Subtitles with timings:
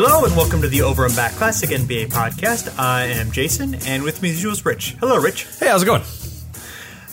[0.00, 2.78] Hello and welcome to the Over and Back Classic NBA podcast.
[2.78, 4.94] I am Jason, and with me as usual is Rich.
[5.00, 5.48] Hello, Rich.
[5.58, 6.04] Hey, how's it going?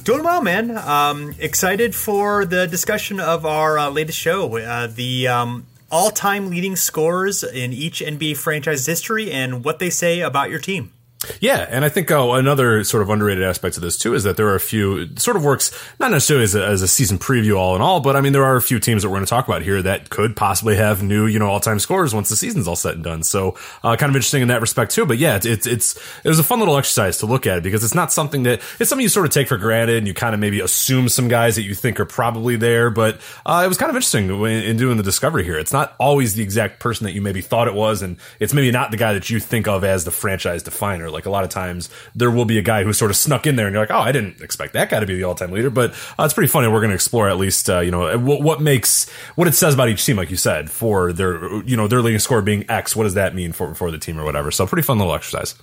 [0.03, 0.77] Doing well, man.
[0.77, 6.75] Um, excited for the discussion of our uh, latest show, uh, the um, all-time leading
[6.75, 10.91] scorers in each NBA franchise history, and what they say about your team.
[11.39, 14.37] Yeah, and I think uh, another sort of underrated aspect of this too is that
[14.37, 17.57] there are a few sort of works not necessarily as a, as a season preview
[17.57, 19.29] all in all, but I mean there are a few teams that we're going to
[19.29, 22.35] talk about here that could possibly have new you know all time scores once the
[22.35, 23.23] season's all set and done.
[23.23, 25.05] So uh, kind of interesting in that respect too.
[25.05, 27.83] But yeah, it's, it's it's it was a fun little exercise to look at because
[27.83, 30.33] it's not something that it's something you sort of take for granted and you kind
[30.33, 32.89] of maybe assume some guys that you think are probably there.
[32.89, 35.57] But uh, it was kind of interesting in doing the discovery here.
[35.57, 38.71] It's not always the exact person that you maybe thought it was, and it's maybe
[38.71, 41.09] not the guy that you think of as the franchise definer.
[41.15, 43.55] Like a lot of times, there will be a guy who sort of snuck in
[43.55, 45.51] there, and you're like, oh, I didn't expect that guy to be the all time
[45.51, 45.69] leader.
[45.69, 46.67] But uh, it's pretty funny.
[46.67, 49.73] We're going to explore at least, uh, you know, what, what makes what it says
[49.73, 52.95] about each team, like you said, for their, you know, their leading score being X.
[52.95, 54.51] What does that mean for for the team or whatever?
[54.51, 55.55] So pretty fun little exercise.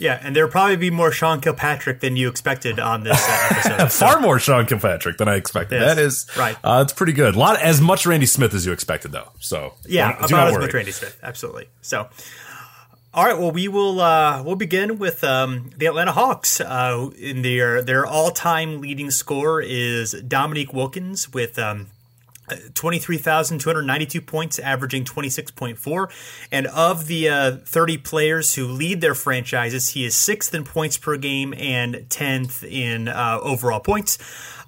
[0.00, 3.92] Yeah, and there'll probably be more Sean Kilpatrick than you expected on this uh, episode.
[4.06, 5.78] Far more Sean Kilpatrick than I expected.
[5.82, 6.56] Yes, that is right.
[6.64, 7.34] Uh, it's pretty good.
[7.34, 9.28] A lot as much Randy Smith as you expected, though.
[9.40, 10.64] So yeah, about as worry.
[10.64, 11.68] much Randy Smith, absolutely.
[11.82, 12.08] So,
[13.12, 16.60] all right, well, we will uh, we'll begin with um, the Atlanta Hawks.
[16.60, 21.58] Uh, in their their all time leading scorer is Dominique Wilkins with.
[21.58, 21.88] Um,
[22.74, 26.10] 23,292 points, averaging 26.4.
[26.50, 30.98] And of the uh, 30 players who lead their franchises, he is sixth in points
[30.98, 34.18] per game and 10th in uh, overall points.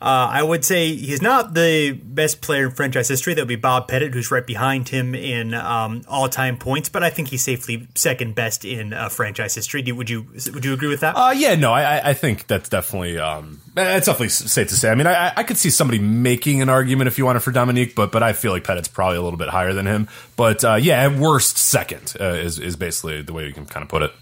[0.02, 3.34] Uh, I would say he's not the best player in franchise history.
[3.34, 6.88] That would be Bob Pettit, who's right behind him in um, all-time points.
[6.88, 9.80] But I think he's safely second best in uh, franchise history.
[9.82, 11.14] Do, would you would you agree with that?
[11.16, 14.90] Uh, yeah, no, I, I- think that's definitely um, that's definitely safe to say.
[14.90, 17.94] I mean, I, I could see somebody making an argument if you wanted for Dominique,
[17.94, 20.08] but but I feel like Pettit's probably a little bit higher than him.
[20.36, 23.88] But uh, yeah, worst, second uh, is is basically the way you can kind of
[23.88, 24.12] put it.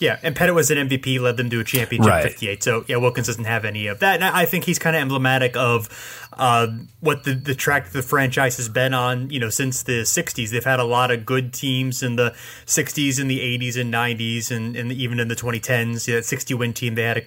[0.00, 2.22] Yeah, and Pettit was an MVP, led them to a championship Right.
[2.22, 2.62] 58.
[2.62, 4.14] So, yeah, Wilkins doesn't have any of that.
[4.14, 5.88] And I think he's kind of emblematic of
[6.34, 6.68] uh,
[7.00, 10.50] what the, the track the franchise has been on, you know, since the 60s.
[10.50, 12.34] They've had a lot of good teams in the
[12.66, 16.06] 60s and the 80s and 90s and, and even in the 2010s.
[16.06, 17.22] Yeah, that 60 win team, they had a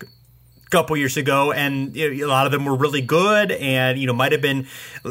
[0.72, 4.32] couple years ago, and a lot of them were really good, and you know might
[4.32, 4.66] have been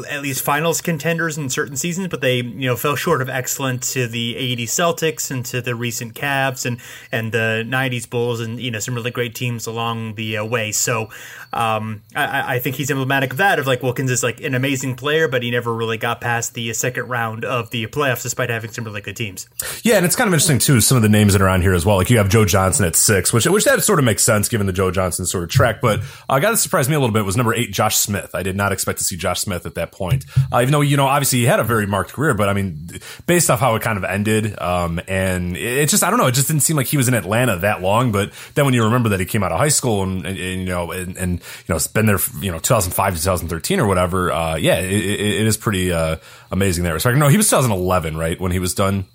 [0.09, 3.83] at least finals contenders in certain seasons, but they you know fell short of excellent
[3.83, 6.79] to the '80s Celtics and to the recent Cavs and
[7.11, 10.71] and the '90s Bulls, and you know some really great teams along the uh, way.
[10.71, 11.09] So
[11.53, 13.59] um, I, I think he's emblematic of that.
[13.59, 16.73] Of like Wilkins is like an amazing player, but he never really got past the
[16.73, 19.47] second round of the playoffs, despite having some really good teams.
[19.83, 20.81] Yeah, and it's kind of interesting too.
[20.81, 21.97] Some of the names that are on here as well.
[21.97, 24.65] Like you have Joe Johnson at six, which which that sort of makes sense given
[24.65, 25.81] the Joe Johnson sort of track.
[25.81, 28.33] But uh, a guy that surprised me a little bit was number eight, Josh Smith.
[28.33, 30.97] I did not expect to see Josh Smith at that point, uh, even though you
[30.97, 32.33] know obviously he had a very marked career.
[32.33, 32.89] But I mean,
[33.27, 36.33] based off how it kind of ended, um, and it just I don't know, it
[36.33, 38.11] just didn't seem like he was in Atlanta that long.
[38.11, 40.61] But then when you remember that he came out of high school and, and, and,
[40.61, 43.87] you know and, and you know it's been there you know 2005 to 2013 or
[43.87, 46.17] whatever, uh, yeah, it, it, it is pretty uh,
[46.51, 47.17] amazing in that respect.
[47.17, 49.05] No, he was 2011, right when he was done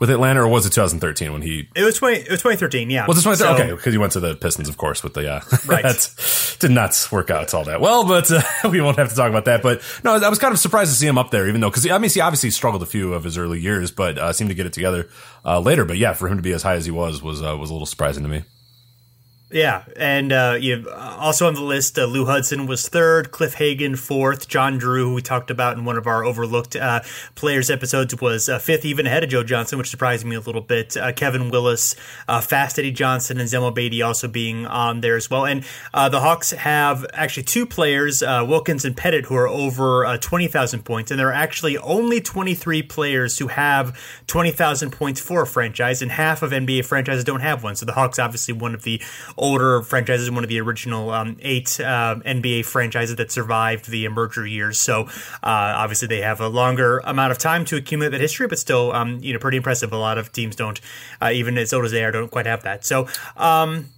[0.00, 3.06] with Atlanta, or was it 2013 when he It was 20, it was 2013, yeah.
[3.06, 3.56] was it 2013?
[3.56, 5.82] So- okay, because he went to the Pistons, of course, with the uh, Right.
[5.84, 9.28] that did not work out all that well, but uh, we won't have to talk
[9.30, 9.62] about that.
[9.62, 11.88] But no, I was kind of surprised to see him up there, even though because
[11.88, 14.54] I mean he obviously struggled a few of his early years, but uh, seemed to
[14.56, 15.08] get it together
[15.44, 15.84] uh, later.
[15.84, 17.72] But yeah, for him to be as high as he was was uh, was a
[17.72, 18.42] little surprising to me.
[19.52, 23.96] Yeah, and uh, you also on the list, uh, Lou Hudson was third, Cliff Hagan
[23.96, 27.00] fourth, John Drew, who we talked about in one of our overlooked uh,
[27.34, 30.60] players episodes, was uh, fifth, even ahead of Joe Johnson, which surprised me a little
[30.60, 30.96] bit.
[30.96, 31.96] Uh, Kevin Willis,
[32.28, 35.44] uh, Fast Eddie Johnson, and Zelmo Beaty also being on there as well.
[35.44, 40.06] And uh, the Hawks have actually two players, uh, Wilkins and Pettit, who are over
[40.06, 43.98] uh, twenty thousand points, and there are actually only twenty three players who have
[44.28, 47.74] twenty thousand points for a franchise, and half of NBA franchises don't have one.
[47.74, 49.02] So the Hawks, obviously, one of the
[49.40, 54.46] older franchises, one of the original um, eight uh, NBA franchises that survived the merger
[54.46, 54.78] years.
[54.78, 55.08] So uh,
[55.42, 59.18] obviously, they have a longer amount of time to accumulate that history, but still, um,
[59.20, 59.92] you know, pretty impressive.
[59.92, 60.80] A lot of teams don't,
[61.20, 62.84] uh, even as old as they are, don't quite have that.
[62.84, 63.08] So.
[63.36, 63.88] Um,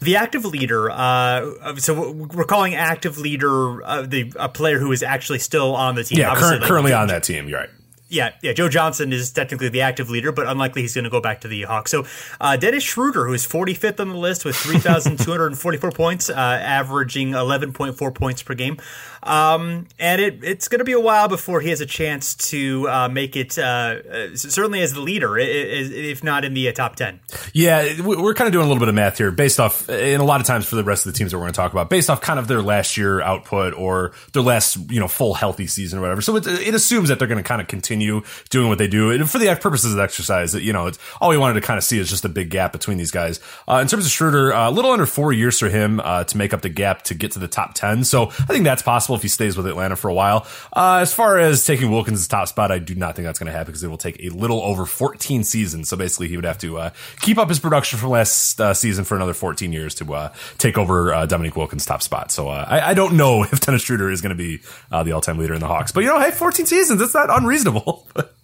[0.00, 0.90] the active leader.
[0.90, 5.94] Uh, so we're calling active leader uh, the a player who is actually still on
[5.94, 6.20] the team.
[6.20, 7.48] Yeah, current, like, currently on that team.
[7.48, 7.70] You're right.
[8.10, 8.52] Yeah, yeah.
[8.52, 11.48] Joe Johnson is technically the active leader, but unlikely he's going to go back to
[11.48, 11.92] the Hawks.
[11.92, 12.04] So
[12.40, 18.12] uh, Dennis Schroeder, who is 45th on the list with 3,244 points, uh, averaging 11.4
[18.12, 18.78] points per game.
[19.22, 22.88] Um, and it, it's going to be a while before he has a chance to
[22.88, 23.62] uh, make it, uh,
[24.10, 27.20] uh certainly as the leader, if not in the uh, top 10.
[27.52, 30.24] Yeah, we're kind of doing a little bit of math here based off, and a
[30.24, 31.90] lot of times for the rest of the teams that we're going to talk about,
[31.90, 35.66] based off kind of their last year output or their last, you know, full healthy
[35.66, 36.22] season or whatever.
[36.22, 39.10] So it, it assumes that they're going to kind of continue doing what they do.
[39.10, 41.76] And for the purposes of the exercise, you know, it's all we wanted to kind
[41.76, 43.40] of see is just a big gap between these guys.
[43.68, 46.62] Uh, in terms of Schroeder, a little under four years for him to make up
[46.62, 48.04] the gap to get to the top 10.
[48.04, 50.46] So I think that's possible possible if he stays with Atlanta for a while.
[50.72, 53.52] Uh, as far as taking Wilkins' top spot, I do not think that's going to
[53.52, 55.88] happen because it will take a little over 14 seasons.
[55.88, 56.90] So basically, he would have to uh,
[57.20, 60.78] keep up his production from last uh, season for another 14 years to uh, take
[60.78, 62.30] over uh, Dominique Wilkins' top spot.
[62.30, 64.60] So uh, I, I, don't know if Dennis Schroeder is going to be
[64.90, 65.92] the all-time leader in the Hawks.
[65.92, 68.06] But you know, hey, 14 seasons, that's not unreasonable.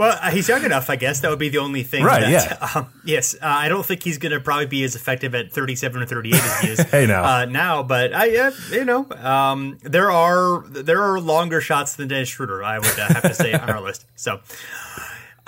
[0.00, 1.20] Well, uh, he's young enough, I guess.
[1.20, 2.02] That would be the only thing.
[2.04, 2.68] Right, that, yeah.
[2.74, 6.00] Um, yes, uh, I don't think he's going to probably be as effective at 37
[6.00, 7.22] or 38 as he is hey, now.
[7.22, 12.08] Uh, now, but I, uh, you know, um, there are there are longer shots than
[12.08, 14.06] Dennis Schroeder, I would uh, have to say, on our list.
[14.16, 14.40] So,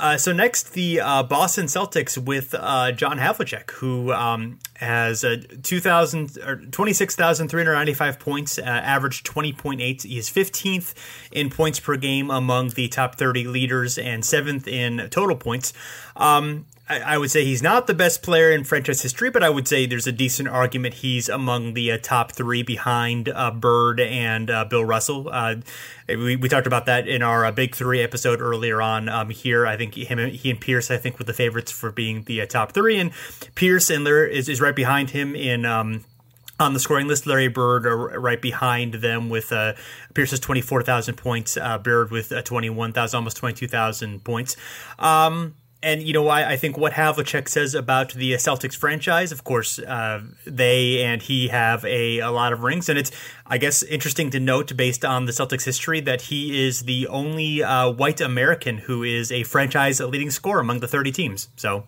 [0.03, 5.37] uh, so next, the uh, Boston Celtics with uh, John Havlicek, who um, has uh,
[5.63, 10.03] 26,395 points, uh, average 20.8.
[10.03, 10.95] He is 15th
[11.31, 15.73] in points per game among the top 30 leaders and 7th in total points.
[16.17, 16.67] Um,
[16.99, 19.87] I, would say he's not the best player in franchise history, but I would say
[19.87, 24.65] there's a decent argument he's among the uh, top three behind uh, Bird and uh,
[24.65, 25.29] Bill Russell.
[25.31, 25.57] Uh,
[26.09, 29.67] we, we talked about that in our uh, Big Three episode earlier on um, here.
[29.67, 32.47] I think him, he and Pierce, I think, were the favorites for being the uh,
[32.47, 33.13] top three, and
[33.55, 35.65] Pierce and there is, is right behind him in.
[35.65, 36.05] Um,
[36.61, 39.73] on the scoring list, Larry Bird are right behind them with uh,
[40.15, 44.57] Pierce's 24,000 points, Bird with uh, 21,000, almost 22,000 points.
[44.97, 49.45] Um, and you know, I, I think what Havlicek says about the Celtics franchise, of
[49.45, 53.11] course, uh, they and he have a, a lot of rings, and it's
[53.47, 57.63] I guess interesting to note based on the Celtics history that he is the only
[57.63, 61.49] uh, white American who is a franchise leading scorer among the 30 teams.
[61.57, 61.85] So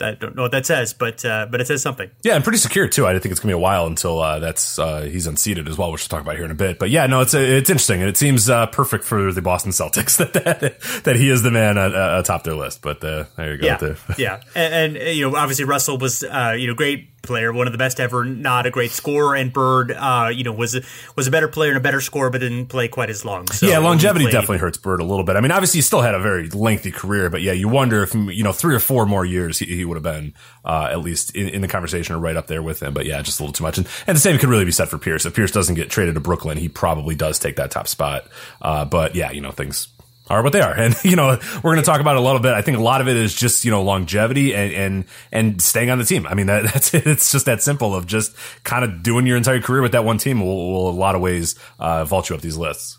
[0.00, 2.10] I don't know what that says, but uh, but it says something.
[2.22, 3.06] Yeah, and pretty secure too.
[3.06, 5.76] I didn't think it's gonna be a while until uh, that's uh, he's unseated as
[5.76, 6.78] well, which we'll talk about here in a bit.
[6.78, 10.16] But yeah, no, it's it's interesting, and it seems uh, perfect for the Boston Celtics
[10.18, 12.82] that that, that he is the man atop their list.
[12.82, 13.66] But uh, there you go.
[13.66, 17.66] Yeah, yeah, and, and, you know, obviously Russell was uh, you know great player, one
[17.66, 19.34] of the best ever, not a great scorer.
[19.34, 20.78] And Bird, uh, you know, was
[21.16, 23.46] was a better player and a better scorer, but didn't play quite as long.
[23.48, 25.36] So yeah, longevity definitely hurts Bird a little bit.
[25.36, 28.14] I mean, obviously, he still had a very lengthy career, but yeah, you wonder if
[28.14, 30.34] you know three or four more years he, he would have been
[30.64, 32.92] uh, at least in, in, the conversation or right up there with him.
[32.92, 33.78] But yeah, just a little too much.
[33.78, 35.24] And, and the same could really be said for Pierce.
[35.24, 38.26] If Pierce doesn't get traded to Brooklyn, he probably does take that top spot.
[38.60, 39.88] Uh, but yeah, you know, things
[40.30, 40.76] are what they are.
[40.88, 42.54] And, you know, we're going to talk about it a little bit.
[42.54, 45.90] I think a lot of it is just, you know, longevity and, and, and staying
[45.90, 46.26] on the team.
[46.26, 47.06] I mean, that, that's it.
[47.06, 48.34] It's just that simple of just
[48.64, 51.20] kind of doing your entire career with that one team will, will a lot of
[51.20, 52.98] ways, uh, vault you up these lists.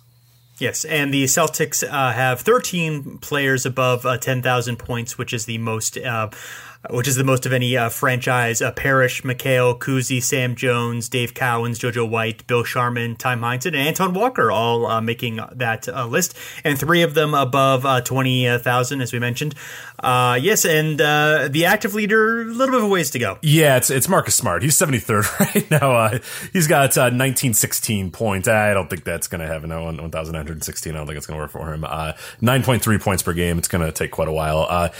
[0.59, 5.57] Yes, and the Celtics uh, have 13 players above uh, 10,000 points, which is the
[5.57, 6.29] most uh,
[6.89, 8.61] which is the most of any uh, franchise.
[8.61, 13.87] Uh, Parish, McHale, Cousy, Sam Jones, Dave Cowens, JoJo White, Bill Sharman, Tom Heinsohn, and
[13.87, 19.01] Antoine Walker all uh, making that uh, list, and three of them above uh, 20,000,
[19.01, 19.55] as we mentioned.
[19.99, 23.37] Uh, yes, and the active leader, a little bit of a ways to go.
[23.41, 24.63] Yeah, it's it's Marcus Smart.
[24.63, 26.19] He's 73rd right now.
[26.53, 28.47] he's got 1916 points.
[28.47, 29.69] I don't think that's going to happen.
[29.69, 30.93] 1,916.
[30.93, 31.81] I don't think it's going to work for him.
[31.81, 33.57] 9.3 points per game.
[33.57, 34.91] It's going to take quite a while.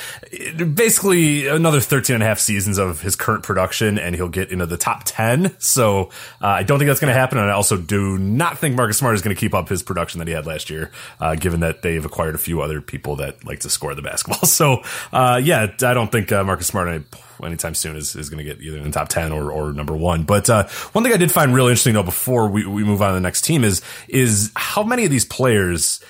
[0.74, 4.50] basically, another another 13 and a half seasons of his current production and he'll get
[4.52, 5.56] into the top 10.
[5.60, 6.10] So
[6.42, 7.38] uh, I don't think that's going to happen.
[7.38, 10.18] And I also do not think Marcus Smart is going to keep up his production
[10.18, 13.46] that he had last year, uh, given that they've acquired a few other people that
[13.46, 14.40] like to score the basketball.
[14.60, 14.82] So
[15.14, 17.04] uh, yeah, I don't think uh, Marcus Smart
[17.42, 19.96] anytime soon is, is going to get either in the top 10 or, or number
[19.96, 20.24] one.
[20.24, 23.10] But uh, one thing I did find really interesting though before we, we move on
[23.10, 26.02] to the next team is is how many of these players–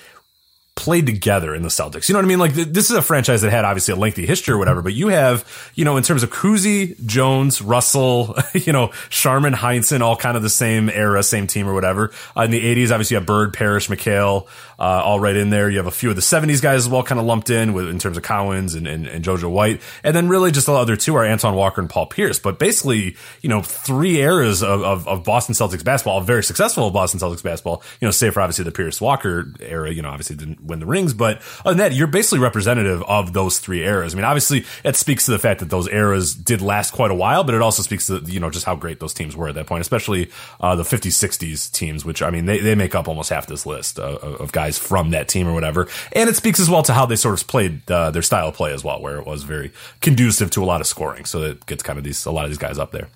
[0.76, 2.08] played together in the Celtics.
[2.08, 2.38] You know what I mean?
[2.38, 5.08] Like this is a franchise that had obviously a lengthy history or whatever, but you
[5.08, 10.36] have, you know, in terms of Cousy, Jones, Russell, you know, Sharman, Heinsohn, all kind
[10.36, 12.12] of the same era, same team or whatever.
[12.36, 14.46] Uh, in the 80s, obviously you have Bird, Parish, McHale,
[14.80, 15.68] uh, all right in there.
[15.68, 17.88] You have a few of the 70s guys as well kind of lumped in with
[17.88, 19.82] in terms of Cowens and, and, and JoJo White.
[20.02, 22.38] And then really just the other two are Antoine Walker and Paul Pierce.
[22.38, 27.20] But basically, you know, three eras of, of, of Boston Celtics basketball, very successful Boston
[27.20, 30.64] Celtics basketball, you know, save for obviously the Pierce Walker era, you know, obviously didn't
[30.64, 31.12] win the rings.
[31.12, 34.14] But other than that, you're basically representative of those three eras.
[34.14, 37.14] I mean, obviously, it speaks to the fact that those eras did last quite a
[37.14, 39.54] while, but it also speaks to you know just how great those teams were at
[39.56, 43.08] that point, especially uh, the 50s, 60s teams, which I mean they they make up
[43.08, 45.88] almost half this list uh, of guys from that team or whatever.
[46.12, 48.54] And it speaks as well to how they sort of played uh, their style of
[48.54, 51.24] play as well, where it was very conducive to a lot of scoring.
[51.24, 53.08] So it gets kind of these a lot of these guys up there.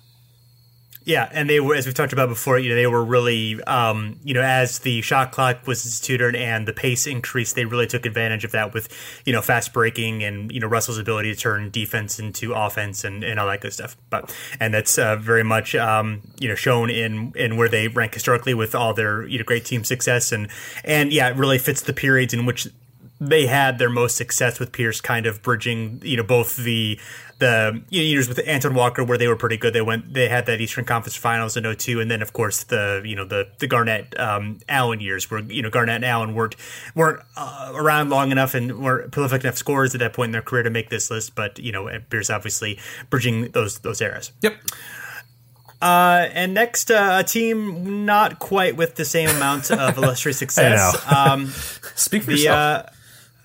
[1.05, 4.19] Yeah, and they were, as we've talked about before, you know, they were really, um,
[4.23, 8.07] you know, as the shot clock was instituted and the pace increased, they really took
[8.07, 8.89] advantage of that with,
[9.23, 13.23] you know, fast breaking and you know Russell's ability to turn defense into offense and,
[13.23, 13.95] and all that good stuff.
[14.09, 18.15] But and that's uh, very much, um, you know, shown in in where they rank
[18.15, 20.49] historically with all their you know great team success and
[20.83, 22.67] and yeah, it really fits the periods in which
[23.19, 26.99] they had their most success with Pierce, kind of bridging, you know, both the
[27.37, 29.73] the you know, years with Antoine Walker where they were pretty good.
[29.73, 33.01] They went they had that Eastern Conference Finals in 02 and then of course the
[33.03, 36.55] you know the the Garnett um, Allen years where you know Garnett and Allen weren't
[36.95, 40.41] weren't uh, around long enough and weren't prolific enough scorers at that point in their
[40.41, 41.35] career to make this list.
[41.35, 42.79] But you know Pierce obviously
[43.09, 44.31] bridging those those eras.
[44.41, 44.55] Yep.
[45.81, 50.95] Uh, and next, uh, a team not quite with the same amount of illustrious success.
[51.11, 51.47] Um,
[51.95, 52.87] Speak for the, yourself.
[52.87, 52.89] uh,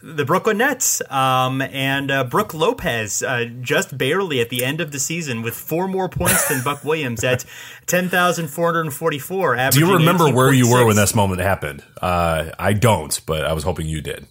[0.02, 4.92] the Brooklyn Nets um, and uh, Brook Lopez uh, just barely at the end of
[4.92, 7.44] the season with four more points than Buck Williams at
[7.86, 9.56] ten thousand four hundred forty-four.
[9.70, 11.84] Do you remember where you were when this moment happened?
[12.00, 14.26] Uh, I don't, but I was hoping you did.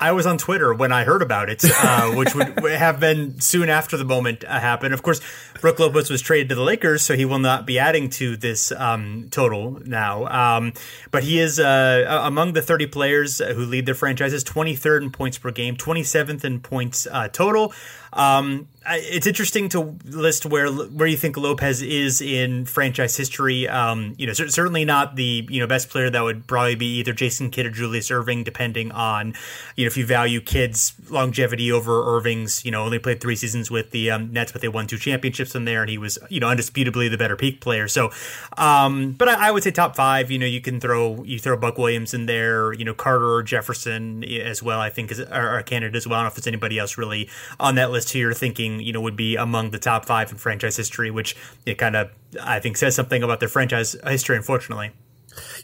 [0.00, 3.68] I was on Twitter when I heard about it, uh, which would have been soon
[3.68, 4.94] after the moment uh, happened.
[4.94, 5.20] Of course,
[5.60, 8.72] Brook Lopez was traded to the Lakers, so he will not be adding to this
[8.72, 10.26] um, total now.
[10.26, 10.72] Um,
[11.10, 15.36] but he is uh, among the 30 players who lead their franchises, 23rd in points
[15.36, 17.74] per game, 27th in points uh, total.
[18.12, 23.68] Um, it's interesting to list where where you think Lopez is in franchise history.
[23.68, 27.12] Um, you know, certainly not the you know best player that would probably be either
[27.12, 29.34] Jason Kidd or Julius Erving, depending on
[29.76, 32.64] you know if you value Kidd's longevity over Erving's.
[32.64, 35.54] You know, only played three seasons with the um, Nets, but they won two championships
[35.54, 37.88] in there, and he was you know undisputably the better peak player.
[37.88, 38.10] So,
[38.56, 40.30] um, but I, I, would say top five.
[40.30, 42.72] You know, you can throw you throw Buck Williams in there.
[42.72, 44.80] You know, Carter or Jefferson as well.
[44.80, 46.18] I think is are, are as well.
[46.18, 47.28] I don't know if there's anybody else really
[47.58, 50.76] on that list you're thinking you know would be among the top five in franchise
[50.76, 52.10] history, which it kind of
[52.40, 54.36] I think says something about their franchise history.
[54.36, 54.92] Unfortunately.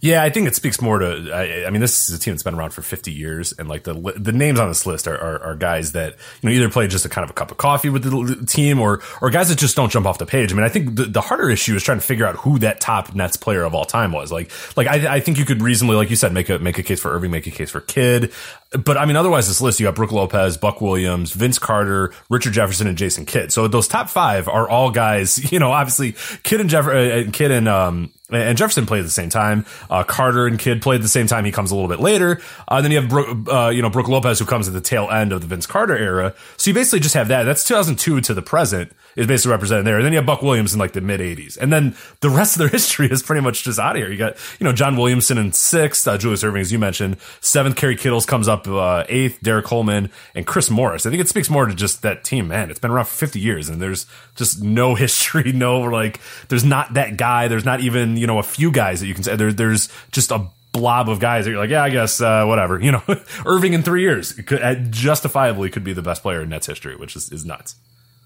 [0.00, 1.30] Yeah, I think it speaks more to.
[1.32, 3.84] I, I, mean, this is a team that's been around for 50 years, and like
[3.84, 6.86] the the names on this list are, are, are, guys that you know either play
[6.86, 9.58] just a kind of a cup of coffee with the team, or or guys that
[9.58, 10.52] just don't jump off the page.
[10.52, 12.80] I mean, I think the, the harder issue is trying to figure out who that
[12.80, 14.30] top Nets player of all time was.
[14.30, 16.82] Like, like I, I think you could reasonably, like you said, make a make a
[16.82, 18.32] case for Erving, make a case for Kidd,
[18.72, 22.52] but I mean, otherwise, this list you got Brook Lopez, Buck Williams, Vince Carter, Richard
[22.52, 23.52] Jefferson, and Jason Kidd.
[23.52, 25.36] So those top five are all guys.
[25.56, 29.10] You know, obviously, Kidd and Jeff, uh, Kidd and um, and Jefferson played at the
[29.10, 29.64] same time.
[29.88, 31.44] Uh, Carter and Kidd played at the same time.
[31.44, 32.40] He comes a little bit later.
[32.66, 35.08] Uh, then you have Brook, uh, you know, Brook Lopez who comes at the tail
[35.10, 36.34] end of the Vince Carter era.
[36.56, 37.44] So you basically just have that.
[37.44, 39.96] That's 2002 to the present is basically represented there.
[39.96, 41.56] And then you have Buck Williams in like the mid 80s.
[41.56, 44.10] And then the rest of their history is pretty much just out of here.
[44.10, 47.16] You got, you know, John Williamson in sixth, uh, Julius Erving, as you mentioned.
[47.40, 51.06] Seventh, Kerry Kittles comes up uh, eighth, Derrick Coleman, and Chris Morris.
[51.06, 52.70] I think it speaks more to just that team, man.
[52.70, 56.94] It's been around for 50 years and there's just no history, no, like, there's not
[56.94, 57.48] that guy.
[57.48, 59.36] There's not even, you know, a few guys that you can say.
[59.36, 62.80] There, there's just a blob of guys that you're like, yeah, I guess, uh, whatever.
[62.86, 66.50] You know, Erving in three years could, uh, justifiably could be the best player in
[66.50, 67.76] Nets history, which is, is nuts.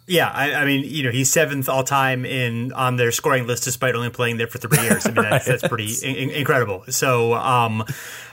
[0.07, 3.65] Yeah, I, I, mean, you know, he's seventh all time in on their scoring list,
[3.65, 5.07] despite only playing there for three years.
[5.07, 6.85] I mean, that's, that's pretty in, incredible.
[6.89, 7.85] So, um,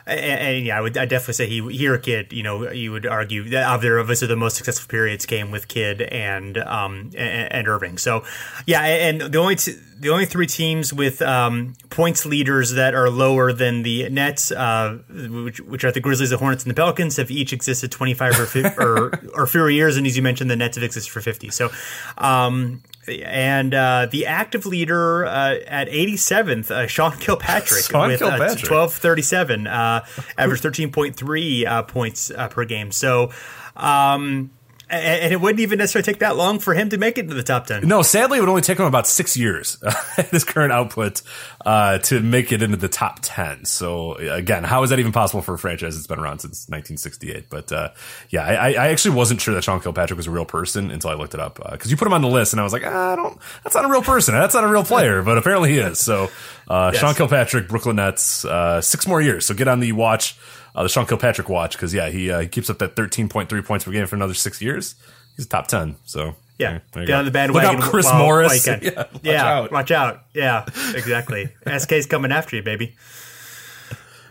[0.07, 2.33] and, and, yeah, I would I definitely say he here a Kidd.
[2.33, 5.67] You know, you would argue that either of us the most successful periods came with
[5.67, 7.99] Kidd and um and, and Erving.
[7.99, 8.23] So,
[8.65, 13.09] yeah, and the only t- the only three teams with um, points leaders that are
[13.09, 17.17] lower than the Nets, uh, which, which, are the Grizzlies, the Hornets, and the Pelicans,
[17.17, 19.97] have each existed 25 or, fi- or, or, fewer years.
[19.97, 21.49] And as you mentioned, the Nets have existed for 50.
[21.49, 21.69] So,
[22.17, 28.69] um, and uh, the active leader uh, at 87th, uh, Sean Kilpatrick, Sean with Kilpatrick.
[28.69, 30.05] 1237, uh,
[30.37, 32.91] average 13.3 uh, points uh, per game.
[32.91, 33.31] So,
[33.75, 34.51] um,
[34.89, 37.43] and it wouldn't even necessarily take that long for him to make it into the
[37.43, 37.87] top 10.
[37.87, 39.77] No, sadly, it would only take him about six years
[40.17, 41.21] at his current output
[41.65, 43.65] uh, to make it into the top 10.
[43.65, 47.49] So, again, how is that even possible for a franchise that's been around since 1968?
[47.49, 47.89] But uh,
[48.29, 51.15] yeah, I, I, actually wasn't sure that Sean Kilpatrick was a real person until I
[51.15, 52.83] looked it up because uh, you put him on the list and I was like,
[52.85, 54.35] ah, I don't, that's not a real person.
[54.35, 55.99] That's not a real player, but apparently he is.
[55.99, 56.29] So,
[56.69, 57.01] uh, yes.
[57.01, 59.45] Sean Kilpatrick, Brooklyn Nets, uh, six more years.
[59.45, 60.37] So get on the watch
[60.77, 63.49] uh, the Sean Kilpatrick watch because yeah, he uh, he keeps up that thirteen point
[63.49, 64.93] three points per game for another six years.
[65.35, 65.95] He's top ten.
[66.05, 67.77] So yeah, get on the bandwagon.
[67.77, 68.67] Look out, Chris Morris.
[68.67, 69.71] yeah, watch yeah, out.
[69.71, 70.21] watch out.
[70.35, 71.49] Yeah, exactly.
[71.77, 72.95] SK's coming after you, baby.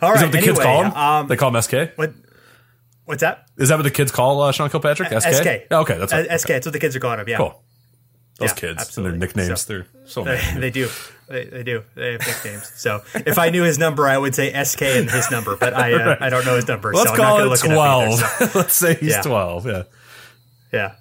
[0.01, 0.15] All right.
[0.17, 0.93] Is that what the anyway, kids call him?
[0.93, 1.97] Um, they call him SK.
[1.97, 2.13] What?
[3.07, 3.47] What's that?
[3.57, 5.09] Is that what the kids call uh, Sean Kilpatrick?
[5.09, 5.33] SK.
[5.35, 5.47] SK.
[5.73, 6.49] Okay, that's what, Uh, SK.
[6.49, 7.29] That's what the kids are calling him.
[7.29, 7.39] Yeah.
[7.39, 7.61] cool.
[8.39, 9.15] Those Yeah, kids absolutely.
[9.15, 10.61] and their nicknames, So- they're so They, many.
[10.61, 10.89] they do.
[11.29, 11.83] They, they do.
[11.97, 12.71] They have nicknames.
[12.77, 15.93] So if I knew his number, I would say SK and his number, but I
[15.95, 16.93] uh, I don't know his number.
[16.93, 18.15] Let's so I'm not call it look it up either, twelve.
[18.21, 19.23] so- Let's say he's Yeah.
[19.23, 19.67] twelve.
[19.67, 19.83] Yeah.
[20.73, 20.93] Yeah.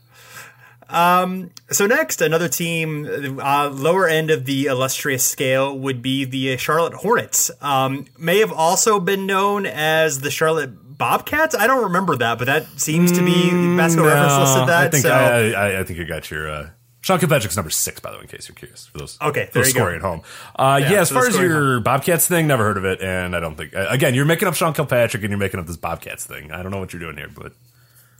[0.88, 6.58] Um, so next, another team, uh, lower end of the illustrious scale would be the
[6.58, 7.50] Charlotte Hornets.
[7.62, 11.56] Um, may have also been known as the Charlotte Bobcats.
[11.56, 14.84] I don't remember that, but that seems to be Basketball Reference listed that.
[14.88, 16.70] I think so I, I, I think you got your uh,
[17.06, 18.88] Sean Kilpatrick's number six, by the way, in case you're curious.
[18.88, 19.82] For those, Okay, there those you go.
[19.82, 20.22] scoring at home.
[20.56, 23.36] Uh, yeah, Yeah, as far as scoring your Bobcats thing, never heard of it, and
[23.36, 23.76] I don't think.
[23.76, 26.52] uh, Again, you're making up Sean Kilpatrick, and you're making up this Bobcats thing.
[26.52, 27.54] I don't know what you're doing here, but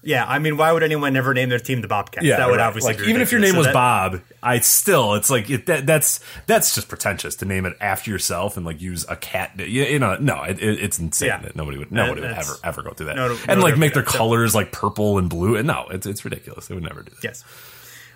[0.04, 2.24] yeah, I mean, why would anyone ever name their team the Bobcats?
[2.28, 2.68] yeah, that would right.
[2.68, 5.88] obviously like even if your name was that- Bob, I still it's like it, that,
[5.88, 9.54] that's that's just pretentious to name it after yourself and like use a cat.
[9.60, 11.42] You, you know, no, it, it, it's insane Yeah.
[11.42, 13.80] that nobody would nobody would ever ever go through that No, no, and no, like
[13.80, 15.56] make their so- colors like purple and blue.
[15.56, 16.68] And no, it's it's ridiculous.
[16.68, 17.24] They would never do that.
[17.24, 17.44] Yes.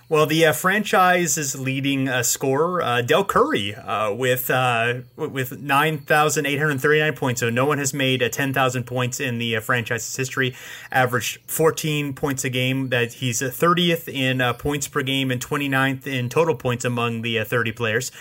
[0.09, 5.99] Well, the uh, franchise's leading uh, scorer, uh, Del Curry, uh, with uh, with nine
[5.99, 7.41] thousand eight hundred thirty nine points.
[7.41, 10.55] So no one has made uh, ten thousand points in the uh, franchise's history.
[10.91, 12.89] Averaged fourteen points a game.
[12.89, 17.71] That he's thirtieth in points per game and 29th in total points among the thirty
[17.71, 18.11] players.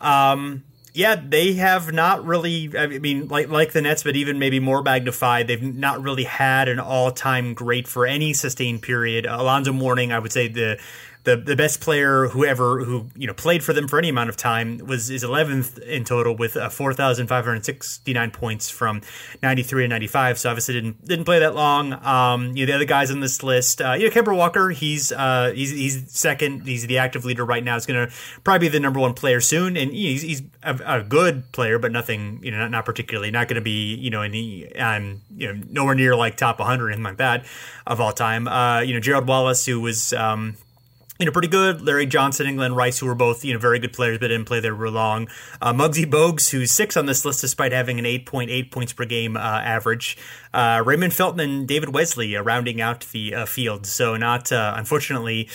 [0.00, 2.76] Um, yeah, they have not really.
[2.76, 5.46] I mean, like like the Nets, but even maybe more magnified.
[5.46, 9.24] They've not really had an all time great for any sustained period.
[9.24, 10.80] Alonzo Mourning, I would say the.
[11.28, 14.30] The, the best player who ever who you know played for them for any amount
[14.30, 19.02] of time was is 11th in total with uh, 4,569 points from
[19.42, 20.38] 93 and 95.
[20.38, 21.92] So obviously didn't didn't play that long.
[21.92, 25.12] Um, you know the other guys on this list, uh, you know Kemba Walker, he's
[25.12, 26.66] uh, he's he's second.
[26.66, 27.74] He's the active leader right now.
[27.74, 31.02] He's going to probably be the number one player soon, and he's, he's a, a
[31.02, 34.22] good player, but nothing you know not, not particularly not going to be you know
[34.22, 37.44] any um, you know nowhere near like top 100 or anything like that
[37.86, 38.48] of all time.
[38.48, 40.56] Uh, you know Gerald Wallace, who was um,
[41.18, 41.82] you know, pretty good.
[41.82, 44.46] Larry Johnson and Glenn Rice, who were both, you know, very good players, but didn't
[44.46, 45.28] play there real long.
[45.60, 49.36] Uh, Muggsy Bogues, who's six on this list despite having an 8.8 points per game
[49.36, 50.16] uh, average.
[50.54, 53.86] Uh, Raymond Felton and David Wesley uh, rounding out the uh, field.
[53.86, 55.48] So not, uh, unfortunately,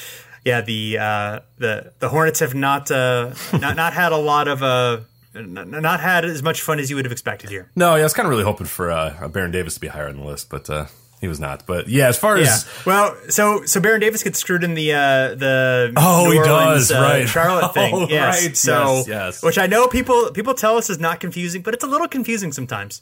[0.45, 4.61] yeah, the uh, the the Hornets have not uh, not not had a lot of
[4.61, 4.99] uh,
[5.33, 7.69] not, had as much fun as you would have expected here.
[7.75, 10.07] No, yeah, I was kind of really hoping for uh, Baron Davis to be higher
[10.07, 10.85] on the list, but uh,
[11.23, 11.65] he was not.
[11.65, 12.43] But yeah, as far Yeah.
[12.43, 16.37] as Well, so so Baron Davis gets screwed in the uh, the Oh, New he
[16.39, 17.27] Orleans, does, uh, right.
[17.29, 17.93] Charlotte thing.
[17.95, 18.43] Oh, yes.
[18.45, 18.57] right.
[18.57, 19.43] So Yes, yes.
[19.43, 22.51] which I know people people tell us is not confusing, but it's a little confusing
[22.51, 23.01] sometimes.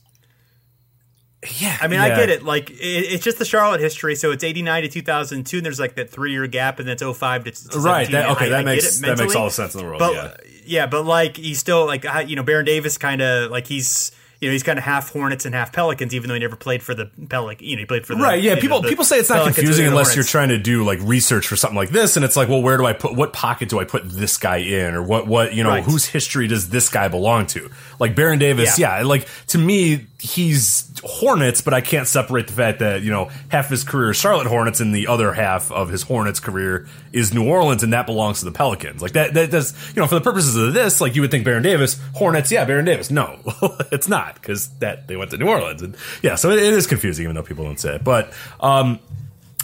[1.58, 2.06] yeah, I mean, yeah.
[2.06, 2.44] I get it.
[2.44, 4.14] Like it, it's just the Charlotte history.
[4.16, 6.78] So it's eighty nine to two thousand two, and there's like that three year gap,
[6.78, 8.10] and that's 05 to, to Right.
[8.12, 9.98] That, okay, I- that I makes that makes all the sense in the world.
[9.98, 10.34] But yeah.
[10.66, 14.12] yeah, but like he's still like you know Baron Davis kind of like he's.
[14.42, 16.82] You know, he's kind of half Hornets and half Pelicans, even though he never played
[16.82, 17.62] for the Pelic.
[17.62, 18.50] You know, he played for the Right, yeah.
[18.52, 20.98] you know, People people say it's not Pelicans confusing unless you're trying to do like
[21.04, 23.70] research for something like this, and it's like, well, where do I put what pocket
[23.70, 25.84] do I put this guy in, or what what you know Right.
[25.84, 27.70] whose history does this guy belong to?
[28.00, 28.98] Like Baron Davis, Yeah.
[28.98, 29.04] yeah.
[29.06, 33.70] Like to me, he's Hornets, but I can't separate the fact that you know half
[33.70, 37.50] his career is Charlotte Hornets, and the other half of his Hornets career is New
[37.50, 39.02] Orleans, and that belongs to the Pelicans.
[39.02, 41.44] Like that that does you know for the purposes of this, like you would think
[41.44, 43.10] Baron Davis, Hornets, yeah, Baron Davis.
[43.10, 43.40] No,
[43.92, 46.86] it's not because that they went to New Orleans, and yeah, so it, it is
[46.86, 48.32] confusing even though people don't say it, but.
[48.60, 49.00] um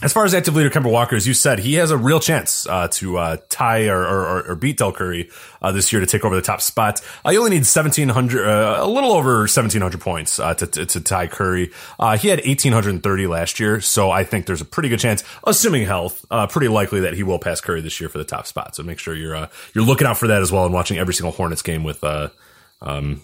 [0.03, 2.67] as far as active leader Kemba Walker, as you said, he has a real chance
[2.67, 5.31] uh, to uh, tie or, or, or beat Del Curry
[5.61, 7.01] uh, this year to take over the top spot.
[7.25, 10.67] Uh, you only need seventeen hundred, uh, a little over seventeen hundred points uh, to,
[10.67, 11.71] to, to tie Curry.
[11.99, 14.89] Uh, he had eighteen hundred and thirty last year, so I think there's a pretty
[14.89, 18.23] good chance, assuming health, pretty likely that he will pass Curry this year for the
[18.23, 18.75] top spot.
[18.75, 21.31] So make sure you're you're looking out for that as well and watching every single
[21.31, 23.21] Hornets game with um,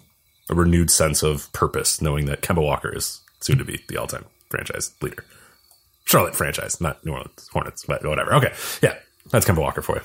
[0.50, 4.08] a renewed sense of purpose, knowing that Kemba Walker is soon to be the all
[4.08, 5.24] time franchise leader.
[6.06, 8.34] Charlotte franchise, not New Orleans Hornets, but whatever.
[8.36, 8.96] Okay, yeah,
[9.30, 10.02] that's Kemba Walker for you.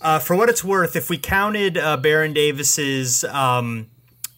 [0.00, 3.88] Uh, for what it's worth, if we counted uh, Baron Davis's, um,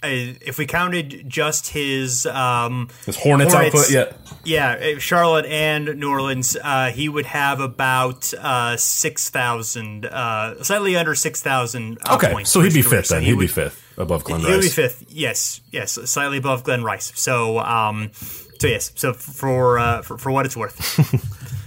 [0.02, 4.12] uh, if we counted just his, um, His Hornets, output, yeah.
[4.42, 10.62] yeah, uh, Charlotte and New Orleans, uh, he would have about uh, six thousand, uh,
[10.62, 11.98] slightly under six thousand.
[12.06, 13.20] Uh, Okay, points so he'd be fifth then.
[13.20, 14.74] he He'd be would- fifth above Glenn He would be Rice.
[14.74, 15.04] fifth.
[15.10, 17.12] Yes, yes, slightly above Glenn Rice.
[17.16, 18.12] So, um,
[18.60, 20.78] so yes, so for uh, for, for what it's worth.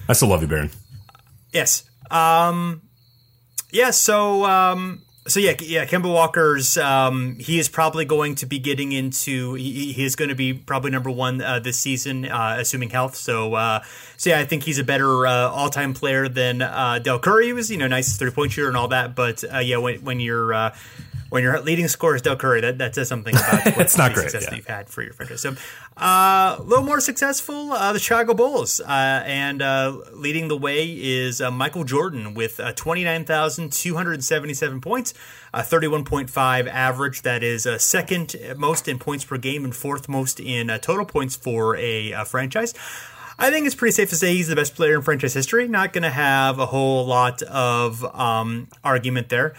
[0.09, 0.69] I still love you, Baron.
[1.51, 1.89] Yes.
[2.11, 2.83] Um,
[3.71, 3.89] yeah.
[3.89, 5.85] So, um, so yeah, yeah.
[5.85, 9.55] Kemba Walker's um, he is probably going to be getting into.
[9.55, 13.15] He, he is going to be probably number one uh, this season, uh, assuming health.
[13.15, 13.81] So, uh,
[14.17, 17.47] so yeah, I think he's a better uh, all-time player than uh, Del Curry.
[17.47, 19.15] He was, you know, nice three-point shooter and all that.
[19.15, 20.75] But uh, yeah, when, when you're uh,
[21.33, 24.09] when your leading scorer is Del Curry, that, that says something about what It's not
[24.09, 24.49] the great, success yeah.
[24.51, 25.41] that you've had for your franchise.
[25.41, 25.55] So,
[25.97, 30.85] uh, a little more successful, uh, the Chicago Bulls, uh, and uh, leading the way
[30.85, 35.15] is uh, Michael Jordan with uh, twenty nine thousand two hundred seventy seven points,
[35.55, 37.23] thirty one point five average.
[37.23, 41.05] That is uh, second most in points per game and fourth most in uh, total
[41.05, 42.75] points for a uh, franchise.
[43.39, 45.67] I think it's pretty safe to say he's the best player in franchise history.
[45.67, 49.55] Not going to have a whole lot of um, argument there.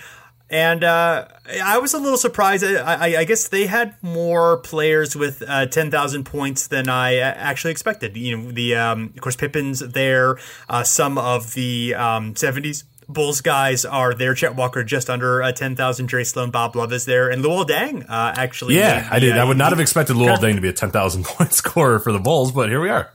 [0.54, 1.26] And uh,
[1.64, 2.62] I was a little surprised.
[2.62, 7.18] I, I, I guess they had more players with uh, ten thousand points than I
[7.18, 8.16] uh, actually expected.
[8.16, 10.38] You know, the um, of course Pippen's there.
[10.68, 14.32] Uh, some of the um, seventies Bulls guys are there.
[14.32, 16.06] Chet Walker just under uh, ten thousand.
[16.06, 18.76] Jerry Sloan, Bob Love is there, and Luol Deng uh, actually.
[18.76, 19.36] Yeah, made I the, did.
[19.36, 22.12] I uh, would not have expected Luol Deng to be a 10,000 point scorer for
[22.12, 23.10] the Bulls, but here we are.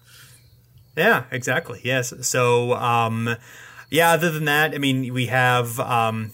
[0.97, 1.79] Yeah, exactly.
[1.85, 2.13] Yes.
[2.27, 3.37] So, um,
[3.89, 4.11] yeah.
[4.11, 6.33] Other than that, I mean, we have um,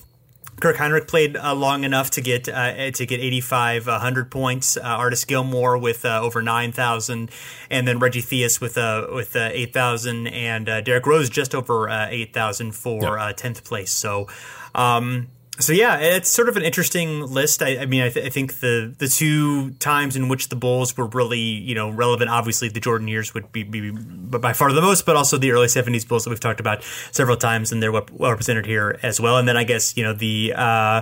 [0.62, 4.78] Kirk Hinrich played uh, long enough to get uh, to get 85, uh, 100 points.
[4.78, 7.30] Uh, Artis Gilmore with uh, over 9,000,
[7.70, 11.90] and then Reggie Theus with uh, with uh, 8,000, and uh, Derrick Rose just over
[11.90, 13.92] uh, 8,000 for uh, 10th place.
[13.92, 14.28] So.
[14.74, 17.62] Um, so yeah, it's sort of an interesting list.
[17.62, 20.98] I, I mean, I, th- I think the the two times in which the Bulls
[20.98, 24.82] were really you know relevant, obviously the Jordan years would be, be by far the
[24.82, 27.92] most, but also the early '70s Bulls that we've talked about several times, and they're
[27.92, 29.38] well represented here as well.
[29.38, 30.54] And then I guess you know the.
[30.56, 31.02] Uh,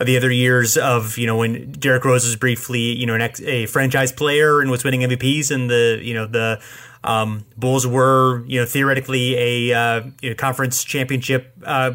[0.00, 3.40] the other years of you know when Derrick Rose was briefly you know an ex,
[3.42, 6.60] a franchise player and was winning MVPs and the you know the
[7.04, 9.36] um, Bulls were you know theoretically
[9.70, 11.92] a uh, you know, conference championship uh,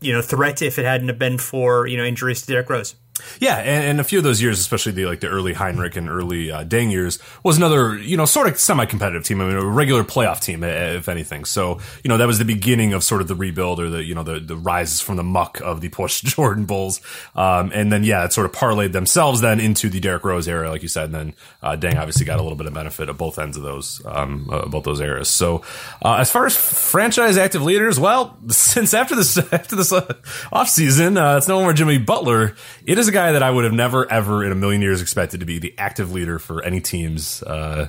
[0.00, 2.94] you know threat if it hadn't have been for you know injuries to Derrick Rose.
[3.40, 6.08] Yeah, and, and a few of those years, especially the like the early Hinrich and
[6.08, 9.40] early uh, Deng years, was another you know sort of semi-competitive team.
[9.40, 11.44] I mean, a regular playoff team, if anything.
[11.44, 14.14] So you know that was the beginning of sort of the rebuild or the you
[14.14, 17.00] know the the rises from the muck of the post Jordan Bulls.
[17.34, 20.70] Um, and then yeah, it sort of parlayed themselves then into the Derrick Rose era,
[20.70, 21.06] like you said.
[21.06, 23.62] And then uh, Deng obviously got a little bit of benefit of both ends of
[23.62, 25.28] those um, uh, both those eras.
[25.28, 25.62] So
[26.02, 30.14] uh, as far as franchise active leaders, well, since after this after this uh,
[30.52, 32.54] off season, uh, it's no more Jimmy Butler.
[32.84, 35.40] It is a guy that I would have never, ever in a million years expected
[35.40, 37.88] to be the active leader for any team's uh,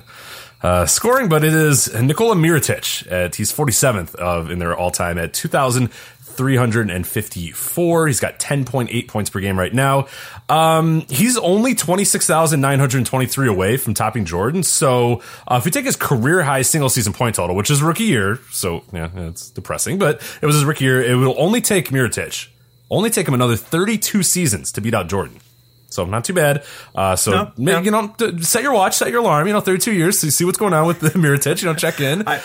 [0.62, 3.06] uh, scoring, but it is Nikola Mirotic.
[3.10, 8.06] At, he's 47th of in their all time at 2,354.
[8.06, 10.08] He's got 10.8 points per game right now.
[10.48, 14.62] Um, he's only 26,923 away from topping Jordan.
[14.62, 18.04] So uh, if we take his career high single season point total, which is rookie
[18.04, 21.88] year, so yeah, it's depressing, but it was his rookie year, it will only take
[21.88, 22.48] Mirotic
[22.90, 25.40] only take him another 32 seasons to beat out Jordan.
[25.88, 26.64] So not too bad.
[26.94, 27.98] Uh, so No, maybe, no.
[28.20, 29.46] you know, set your watch, set your alarm.
[29.46, 31.62] You know, 32 years to see what's going on with the Mirotic.
[31.62, 32.26] You know, check in.
[32.28, 32.40] I,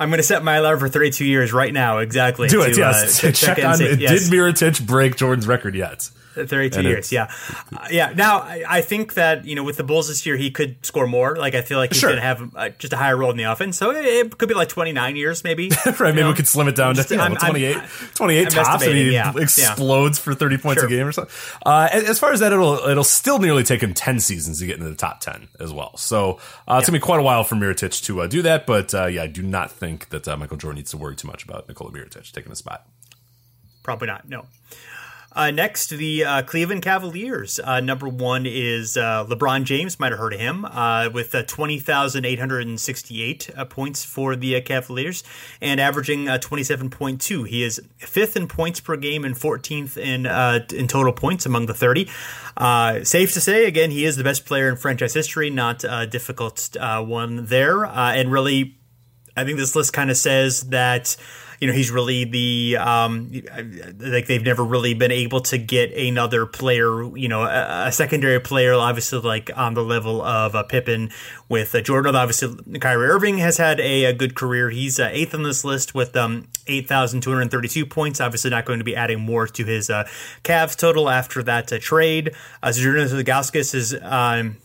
[0.00, 1.98] I'm going to set my alarm for 32 years right now.
[1.98, 2.48] Exactly.
[2.48, 2.72] Do it.
[2.74, 3.22] to, Yes.
[3.24, 3.76] uh, check, in on.
[3.76, 4.28] see- yes.
[4.28, 6.10] Did Mirotic break Jordan's record yet?
[6.36, 7.30] 32 And years, yeah,
[7.76, 8.12] uh, yeah.
[8.14, 11.06] Now I, I think that you know with the Bulls this year he could score
[11.06, 11.36] more.
[11.36, 12.10] Like I feel like he's Sure.
[12.10, 13.76] going to have uh, just a higher role in the offense.
[13.78, 15.70] So it, it could be like 29 years, maybe.
[15.86, 16.00] right.
[16.00, 16.28] Maybe know?
[16.28, 17.76] we could slim it down Just- to you know, I'm- I'm- 28,
[18.14, 19.42] 28 I'm tops, and he yeah, yeah.
[19.42, 20.86] explodes for 30 points Sure.
[20.88, 21.34] a game or something.
[21.64, 24.76] Uh, as far as that, it'll it'll still nearly take him 10 seasons to get
[24.78, 25.96] into the top 10 as well.
[25.96, 28.66] So uh, it's gonna be quite a while for Mirotic to uh, do that.
[28.66, 31.28] But uh, yeah, I do not think that uh, Michael Jordan needs to worry too
[31.28, 32.86] much about Nikola Mirotic taking a spot.
[33.82, 34.28] Probably not.
[34.28, 34.46] No.
[35.36, 37.60] Uh, next, the uh, Cleveland Cavaliers.
[37.62, 40.00] Uh, number one is uh, LeBron James.
[40.00, 43.66] Might have heard of him uh, with uh, twenty thousand eight hundred and sixty-eight uh,
[43.66, 45.22] points for the Cavaliers
[45.60, 47.44] and averaging uh, twenty-seven point two.
[47.44, 51.74] He is fifth in points per game and fourteenth in in total points among the
[51.74, 52.08] thirty.
[52.56, 55.50] Uh, safe to say, again, he is the best player in franchise history.
[55.50, 58.78] Not a difficult one there, and really
[59.36, 61.14] I think this list kind of says that
[61.60, 63.30] you know he's really the um
[63.98, 68.40] like they've never really been able to get another player you know a, a secondary
[68.40, 71.10] player obviously like on the level of uh, Pippen
[71.48, 72.16] with uh, Jordan.
[72.16, 74.70] Obviously Kyrie Irving has had a, a good career.
[74.70, 78.20] He's uh, eighth on this list with um 8,232 points.
[78.20, 80.08] Obviously not going to be adding more to his uh,
[80.44, 82.34] Cavs total after that uh, trade.
[82.62, 84.56] Uh, Zydrunas Ilgauskas is um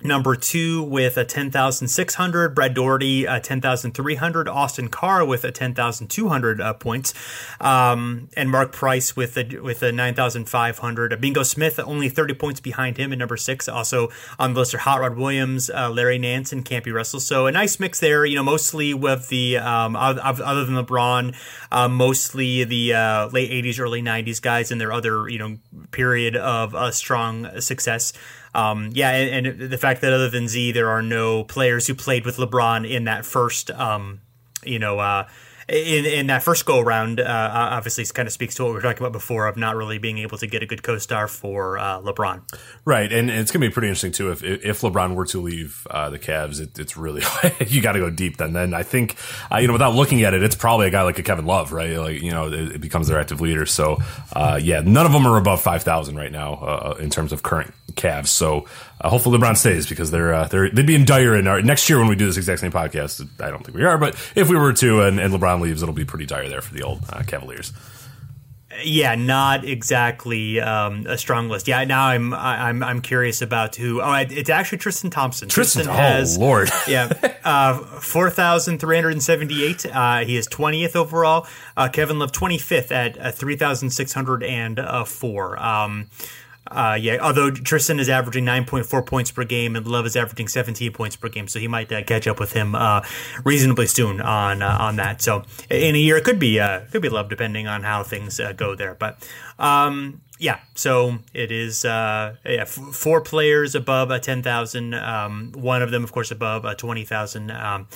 [0.00, 6.74] Number two with a 10,600, Brad Daugherty a 10,300, Austin Carr with a 10,200 uh,
[6.74, 7.14] points,
[7.60, 11.12] um, and Mark Price with a, with a 9,500.
[11.12, 13.68] Uh, Bingo Smith only 30 points behind him in number six.
[13.68, 17.18] Also on the list are Hot Rod Williams, uh, Larry Nance, and Campy Russell.
[17.18, 18.24] So a nice mix there.
[18.24, 21.34] You know, mostly with the um, other other than LeBron,
[21.72, 25.58] uh, mostly the uh, late 80s, early 90s guys and their other you know
[25.90, 28.12] period of uh, strong success.
[28.54, 31.94] Um, yeah, and, and the fact that other than Z, there are no players who
[31.94, 34.20] played with LeBron in that first, um,
[34.64, 35.28] you know, uh,
[35.68, 38.82] in in that first go around, uh, obviously, kind of speaks to what we were
[38.82, 42.00] talking about before of not really being able to get a good co-star for uh,
[42.00, 42.40] LeBron.
[42.84, 45.40] Right, and, and it's going to be pretty interesting too if if LeBron were to
[45.40, 46.60] leave uh, the Cavs.
[46.60, 47.22] It, it's really
[47.66, 48.38] you got to go deep.
[48.38, 49.16] Then, then I think
[49.52, 51.72] uh, you know without looking at it, it's probably a guy like a Kevin Love,
[51.72, 51.96] right?
[51.98, 53.66] Like you know, it, it becomes their active leader.
[53.66, 53.98] So
[54.32, 57.42] uh, yeah, none of them are above five thousand right now uh, in terms of
[57.42, 58.28] current Cavs.
[58.28, 58.66] So
[59.00, 61.88] uh, hopefully LeBron stays because they're uh, they're they'd be in dire in our next
[61.88, 63.26] year when we do this exact same podcast.
[63.40, 65.94] I don't think we are, but if we were to and, and LeBron leaves, it'll
[65.94, 67.72] be pretty dire there for the old uh, Cavaliers.
[68.84, 71.66] Yeah, not exactly um, a strong list.
[71.68, 74.00] Yeah, now I'm I'm I'm curious about who.
[74.00, 75.48] Oh, it's actually Tristan Thompson.
[75.48, 77.10] Tristan, Tristan oh has lord, yeah,
[77.44, 79.84] uh, four thousand three hundred seventy eight.
[79.86, 81.46] Uh, he is twentieth overall.
[81.76, 85.60] Uh, Kevin Love twenty fifth at uh, three thousand six hundred and four.
[85.60, 86.08] Um,
[86.70, 90.92] uh, yeah, although Tristan is averaging 9.4 points per game and Love is averaging 17
[90.92, 93.02] points per game, so he might uh, catch up with him uh,
[93.44, 95.22] reasonably soon on uh, on that.
[95.22, 98.38] So in a year, it could be uh, could be Love depending on how things
[98.38, 98.94] uh, go there.
[98.94, 99.26] But
[99.58, 104.94] um, yeah, so it is yeah, f- four players above uh, 10,000.
[104.94, 107.50] Um, one of them, of course, above a 20,000.
[107.50, 107.88] Um,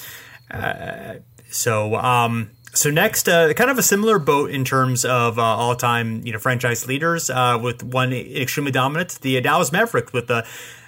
[1.51, 2.51] so.
[2.75, 6.39] So next, uh, kind of a similar boat in terms of uh, all-time, you know,
[6.39, 7.29] franchise leaders.
[7.29, 10.43] Uh, with one extremely dominant, the Dallas Mavericks with uh,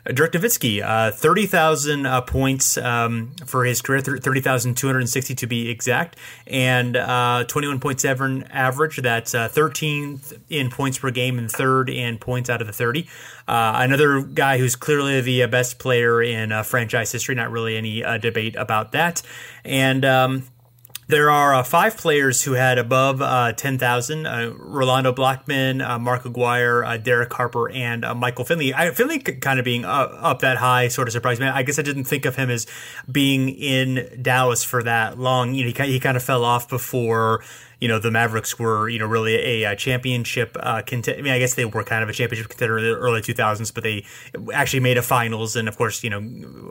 [0.07, 5.07] Dirk Nowitzki, uh, thirty thousand uh, points um, for his career, thirty thousand two hundred
[5.11, 6.17] sixty to be exact,
[6.47, 6.97] and
[7.81, 8.97] point seven average.
[8.97, 13.09] That's thirteenth in points per game and third in points out of the thirty.
[13.47, 17.35] another guy who's clearly the best player in franchise history.
[17.35, 19.21] Not really any debate about that,
[19.67, 20.03] and.
[20.07, 20.45] Um,
[21.07, 26.25] there are uh, five players who had above uh, 10,000 uh, Rolando Blackman, uh, Mark
[26.25, 28.73] Aguirre, uh, Derek Harper, and uh, Michael Finley.
[28.73, 31.47] I, Finley kind of being up that high sort of surprised me.
[31.47, 32.67] I guess I didn't think of him as
[33.11, 35.55] being in Dallas for that long.
[35.55, 37.43] You know, he, he kind of fell off before
[37.85, 41.19] you know the Mavericks were you know really a, a championship uh, contender.
[41.19, 43.75] I mean, I guess they were kind of a championship contender in the early 2000s,
[43.75, 44.07] but they
[44.55, 46.19] actually made a finals, and of course, you know,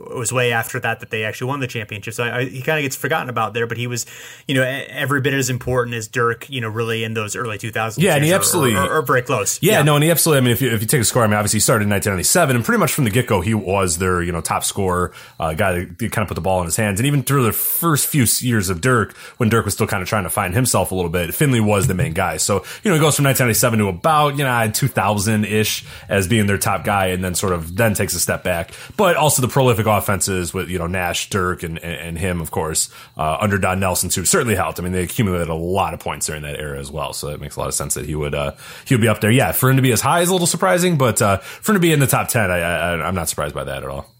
[0.09, 2.15] it was way after that that they actually won the championship.
[2.15, 4.07] So I, I, he kind of gets forgotten about there, but he was
[4.47, 6.49] you know every bit as important as Dirk.
[6.49, 7.99] You know, really in those early 2000s.
[7.99, 9.61] Yeah, and he absolutely or, or, or very close.
[9.61, 10.39] Yeah, yeah, no, and he absolutely.
[10.39, 11.91] I mean, if you if you take a score, I mean, obviously he started in
[11.91, 15.11] 1997, and pretty much from the get go, he was their you know top scorer,
[15.39, 17.53] uh, guy that kind of put the ball in his hands, and even through the
[17.53, 20.91] first few years of Dirk, when Dirk was still kind of trying to find himself
[20.91, 22.37] a little bit, Finley was the main guy.
[22.37, 26.47] So, you know, he goes from 1997 to about, you know, 2000 ish as being
[26.47, 28.71] their top guy and then sort of then takes a step back.
[28.97, 32.89] But also the prolific offenses with, you know, Nash, Dirk, and, and him, of course,
[33.17, 34.79] uh, under Don Nelson too, certainly helped.
[34.79, 37.13] I mean, they accumulated a lot of points during that era as well.
[37.13, 38.53] So it makes a lot of sense that he would, uh,
[38.85, 39.31] he would be up there.
[39.31, 39.51] Yeah.
[39.51, 41.81] For him to be as high is a little surprising, but, uh, for him to
[41.81, 44.12] be in the top 10, I, I, I'm not surprised by that at all.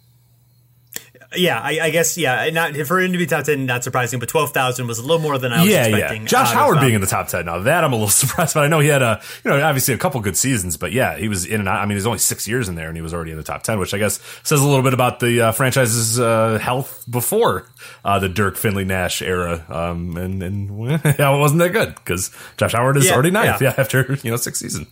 [1.35, 2.49] Yeah, I, I, guess yeah.
[2.49, 5.19] Not for him to be top ten, not surprising, but twelve thousand was a little
[5.19, 6.21] more than I was yeah, expecting.
[6.23, 8.63] Yeah, Josh Howard being in the top ten now that I'm a little surprised, but
[8.63, 11.27] I know he had a you know obviously a couple good seasons, but yeah, he
[11.27, 11.81] was in and out.
[11.81, 13.63] I mean, he's only six years in there, and he was already in the top
[13.63, 17.67] ten, which I guess says a little bit about the uh, franchise's uh, health before
[18.05, 22.31] uh, the Dirk Finley Nash era, um, and and yeah, it wasn't that good because
[22.57, 23.73] Josh Howard is yeah, already ninth, yeah.
[23.75, 24.87] yeah, after you know six seasons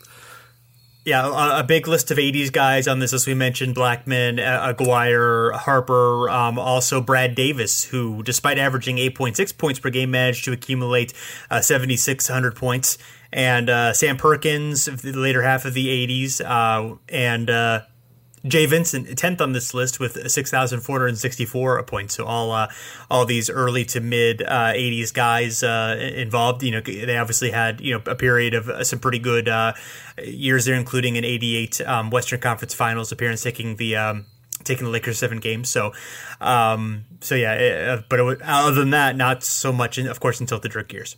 [1.03, 5.51] yeah, a, big list of 80s guys on this, as we mentioned Blackman, uh, Aguirre,
[5.57, 11.13] Harper, um, also Brad Davis, who, despite averaging 8.6 points per game, managed to accumulate
[11.49, 12.99] uh, 7,600 points.
[13.33, 17.81] And uh, Sam Perkins, the later half of the 80s, uh, and uh,
[18.45, 22.15] Jay Vincent, tenth on this list with six thousand four hundred sixty-four points.
[22.15, 22.69] So all uh,
[23.09, 26.63] all these early to mid uh, '80s guys uh, involved.
[26.63, 29.73] You know, they obviously had you know a period of uh, some pretty good uh,
[30.23, 34.25] years there, including an '88 um, Western Conference Finals appearance, taking the um,
[34.63, 35.69] taking the Lakers seven games.
[35.69, 35.93] So,
[36.39, 37.53] um, so yeah.
[37.53, 39.99] It, uh, but it, other than that, not so much.
[39.99, 41.15] In, of course, until the Dirk years.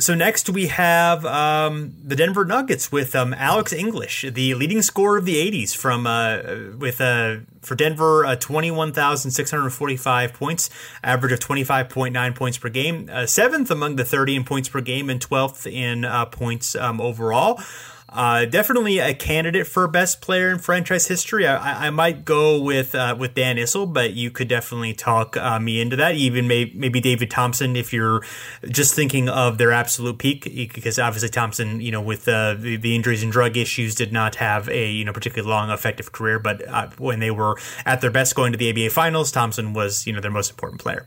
[0.00, 5.18] So next we have um, the Denver Nuggets with um, Alex English, the leading scorer
[5.18, 10.70] of the '80s, from uh, with uh, for Denver, uh, 21,645 points,
[11.02, 15.10] average of 25.9 points per game, uh, seventh among the 30 in points per game,
[15.10, 17.60] and 12th in uh, points um, overall.
[18.10, 21.46] Uh, definitely a candidate for best player in franchise history.
[21.46, 25.60] I, I might go with uh, with Dan Issel, but you could definitely talk uh,
[25.60, 26.14] me into that.
[26.14, 28.22] Even may, maybe David Thompson, if you're
[28.66, 30.44] just thinking of their absolute peak,
[30.74, 34.36] because obviously Thompson, you know, with uh, the, the, injuries and drug issues, did not
[34.36, 36.38] have a you know particularly long, effective career.
[36.38, 40.06] But uh, when they were at their best, going to the ABA finals, Thompson was
[40.06, 41.06] you know their most important player.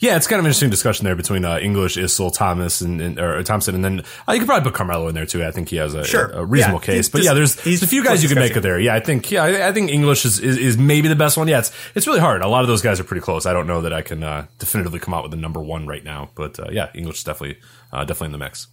[0.00, 3.18] Yeah, it's kind of an interesting discussion there between uh, English, Issel, Thomas, and, and
[3.18, 5.44] or Thompson, and then uh, you could probably put Carmelo in there too.
[5.44, 6.26] I think he has a, Sure.
[6.26, 7.08] a, a reasonable Yeah, case.
[7.08, 8.78] But just- yeah, there's, there's a few guys you can make it there.
[8.78, 11.48] Yeah, I think yeah, I, I think English is, is is maybe the best one.
[11.48, 12.42] Yeah, it's it's really hard.
[12.42, 13.46] A lot of those guys are pretty close.
[13.46, 16.04] I don't know that I can uh, definitively come out with the number one right
[16.04, 17.58] now, but uh, yeah, English is definitely
[17.92, 18.66] uh, definitely in the mix.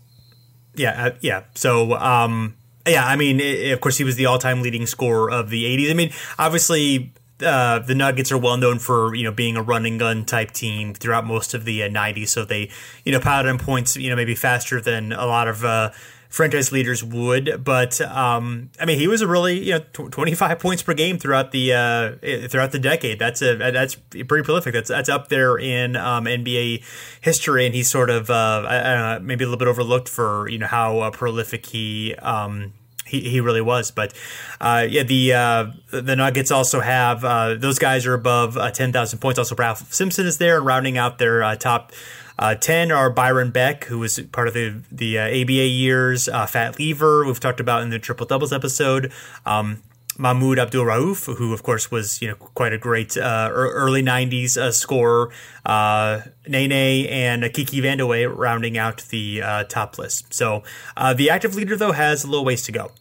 [0.75, 1.43] Yeah, uh, yeah.
[1.53, 5.49] So, um, yeah, I mean, i of course, he was the all-time leading scorer of
[5.49, 5.89] the '80s.
[5.91, 9.97] I mean, obviously, uh, the Nuggets are well known for you know being a running
[9.97, 12.29] gun type team throughout most of the uh, '90s.
[12.29, 12.69] So they
[13.03, 15.63] you know piled in points you know maybe faster than a lot of.
[15.63, 15.91] Uh,
[16.27, 20.59] franchise leaders would but um, I mean he was a really you know tw- 25
[20.59, 24.89] points per game throughout the uh, throughout the decade that's a that's pretty prolific that's
[24.89, 26.83] that's up there in um, NBA
[27.21, 30.67] history and he's sort of uh, know, maybe a little bit overlooked for you know
[30.67, 32.73] how uh, prolific he um,
[33.05, 33.91] he, he really was.
[33.91, 34.13] But
[34.59, 38.91] uh, yeah, the uh, the Nuggets also have uh, those guys are above uh, ten
[38.91, 39.39] thousand points.
[39.39, 41.91] Also, Ralph Simpson is there, and rounding out their uh, top.
[42.37, 46.45] Uh, 10 are Byron Beck, who was part of the the uh, ABA years, uh,
[46.45, 49.13] Fat Lever, we've talked about in the Triple Doubles episode,
[49.45, 49.81] um,
[50.17, 54.57] Mahmoud Abdul Rauf, who of course was you know quite a great uh, early '90s
[54.57, 55.31] uh, scorer,
[55.65, 60.33] uh, Nene and Kiki Vandeweghe rounding out the uh, top list.
[60.33, 60.63] So
[60.95, 62.91] uh, the active leader though has a little ways to go.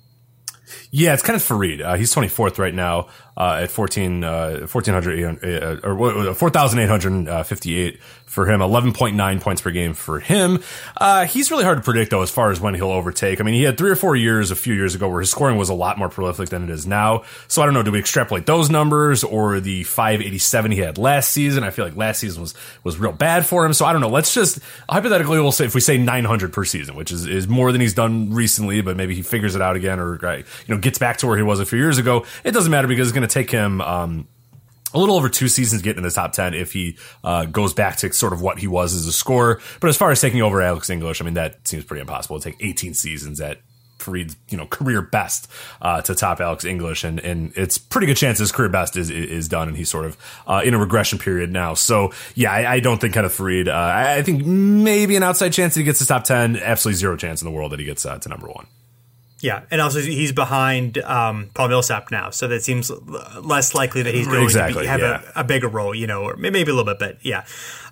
[0.90, 1.82] Yeah, it's Kenneth Faried.
[1.82, 8.00] Uh, he's 24th right now uh, at 14, uh, 1400, uh, or 4,858
[8.34, 10.62] for him, 11.9 points per game for him.
[10.96, 13.40] Uh, he's really hard to predict, though, as far as when he'll overtake.
[13.40, 15.56] I mean, he had three or four years a few years ago where his scoring
[15.56, 17.22] was a lot more prolific than it is now.
[17.48, 21.30] So I don't know, do we extrapolate those numbers or the 587 he had last
[21.30, 21.62] season?
[21.62, 23.72] I feel like last season was, was real bad for him.
[23.72, 24.10] So I don't know.
[24.10, 24.58] Let's just,
[24.90, 27.94] hypothetically, we'll say, if we say 900 per season, which is, is more than he's
[27.94, 30.44] done recently, but maybe he figures it out again or, uh, you
[30.74, 32.26] know, gets back to where he was a few years ago.
[32.42, 34.26] It doesn't matter because it's going to take him, um,
[34.94, 37.96] a little over two seasons getting in the top 10 if he uh, goes back
[37.98, 39.60] to sort of what he was as a scorer.
[39.80, 42.36] But as far as taking over Alex English, I mean, that seems pretty impossible.
[42.36, 43.58] It'll take 18 seasons at
[43.98, 47.04] Faried's, you know, career best uh, to top Alex English.
[47.04, 50.04] And, and it's pretty good chance his career best is, is done and he's sort
[50.04, 51.74] of uh, in a regression period now.
[51.74, 55.74] So, yeah, I, I don't think Kenneth Faried, uh, I, think maybe an outside chance
[55.74, 58.06] that he gets to top 10, absolutely zero chance in the world that he gets
[58.06, 58.66] uh, to number one.
[59.44, 62.90] Yeah, and also he's behind um, Paul Millsap now, so that seems
[63.42, 65.20] less likely that he's going to be, have yeah.
[65.36, 67.44] a, a bigger role, you know, or maybe a little bit, but yeah.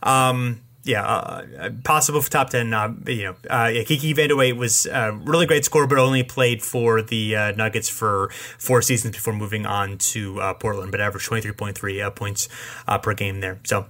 [0.03, 2.73] Um, yeah, uh, possible for top ten.
[2.73, 6.63] Uh, you know, uh, yeah, Kiki Vandeweghe was a really great scorer, but only played
[6.63, 10.91] for the uh, Nuggets for four seasons before moving on to uh, Portland.
[10.91, 12.49] But averaged twenty three point three uh, points
[12.89, 13.61] uh, per game there.
[13.65, 13.87] So,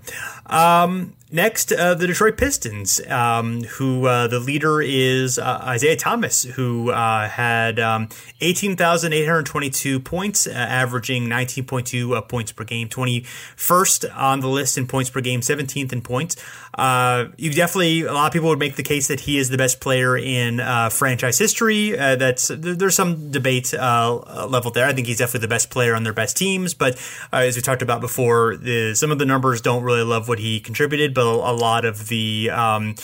[0.47, 6.45] um, next, uh, the Detroit Pistons, um, who uh, the leader is uh, Isiah Thomas,
[6.45, 8.09] who uh, had um,
[8.41, 15.11] 18,822 points, uh, averaging 19.2 uh, points per game, 21st on the list in points
[15.11, 16.37] per game, 17th in points.
[16.79, 19.81] You definitely, a lot of people would make the case that he is the best
[19.81, 20.59] player in
[20.91, 21.91] franchise history.
[21.93, 24.87] That's there's some debate level there.
[24.87, 26.99] I think he's definitely the best player on their best teams, but
[27.33, 30.61] as we talked about before, the, some of the numbers don't really love what he
[30.61, 32.95] contributed, but a, a lot of the um,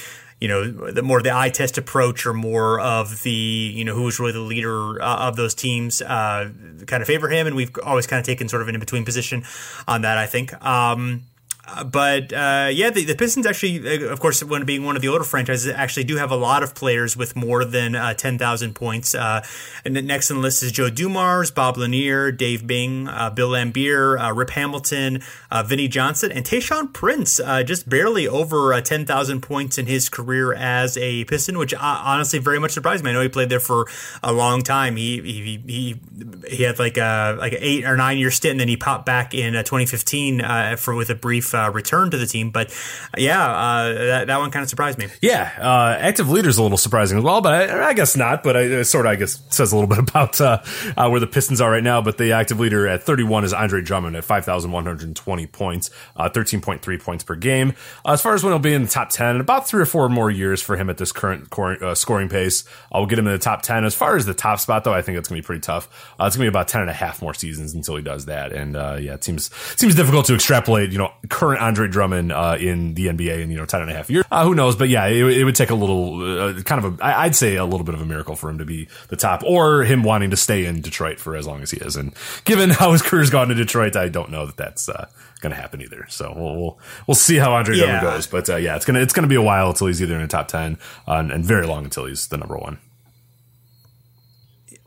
[0.41, 4.03] you know, the more the eye test approach or more of the, you know, who
[4.05, 6.49] was really the leader uh, of those teams uh,
[6.87, 7.47] kind of favor him.
[7.49, 9.43] And we've always kind of taken sort of an in between position
[9.89, 10.53] on that, I think.
[10.65, 11.25] Um,
[11.69, 15.03] uh, but uh, yeah, the, the Pistons actually, uh, of course, when being one of
[15.03, 18.39] the older franchises, actually do have a lot of players with more than uh, ten
[18.39, 19.15] thousand points.
[19.15, 19.45] Uh,
[19.85, 23.05] and next on the list is Joe Dumars, Bob Lanier, Dave Bing,
[23.35, 25.23] Bill Laimbeer, Rip Hamilton,
[25.67, 30.97] Vinnie Johnson, and Tayshaun Prince, just barely over ten thousand points in his career as
[30.97, 33.11] a Piston, which honestly very much surprised me.
[33.11, 33.87] I know he played there for
[34.23, 34.97] a long time.
[34.97, 36.01] He he he,
[36.49, 39.07] he had like a like an eight or nine year stint, and then he popped
[39.07, 42.51] back in uh, 2015 uh, for with a brief uh, return to the team.
[42.51, 42.75] But
[43.17, 45.09] yeah, uh, that, that one kind of surprised me.
[45.21, 48.43] Yeah, uh, active is a little surprising as well, but I, I guess not.
[48.43, 50.63] But I, it sort of, I guess, says a little bit about uh,
[50.97, 52.01] uh, where the Pistons are right now.
[52.01, 57.25] But the active leader at 31 is Andre Drummond at 5,120 points, uh, 13.3 points
[57.25, 57.75] per game.
[58.05, 59.87] Uh, as far as when he'll be in the top 10, in about three or
[59.87, 63.27] four more years for him at this current cor- uh, scoring pace, I'll get him
[63.27, 63.85] in the top 10.
[63.85, 66.15] As far as the top spot, though, I think it's going to be pretty tough.
[66.21, 68.27] Uh, it's going to be about 10 and a half more seasons until he does
[68.27, 68.53] that.
[68.53, 72.57] And uh, yeah, it seems seems difficult to extrapolate, you know, current Andre Drummond uh,
[72.59, 74.25] in the NBA in, you know, 10 and a half years.
[74.31, 74.77] Uh, who knows?
[74.77, 77.65] But yeah, it, it would take a little, uh, kind of a, I'd say a
[77.65, 80.37] little bit of a miracle for him to be the top or him wanting to
[80.37, 81.97] stay in Detroit for as long as he is.
[81.97, 85.09] And given how his career's gone in Detroit, I don't know that that's uh,
[85.41, 86.07] going to happen either.
[86.09, 87.85] So we'll, we'll, we'll see how Andre Yeah.
[88.01, 88.27] Drummond goes.
[88.27, 90.23] But uh, yeah, it's going to, it's to be a while until he's either in
[90.23, 92.79] the top 10 uh, and, and very long until he's the number one.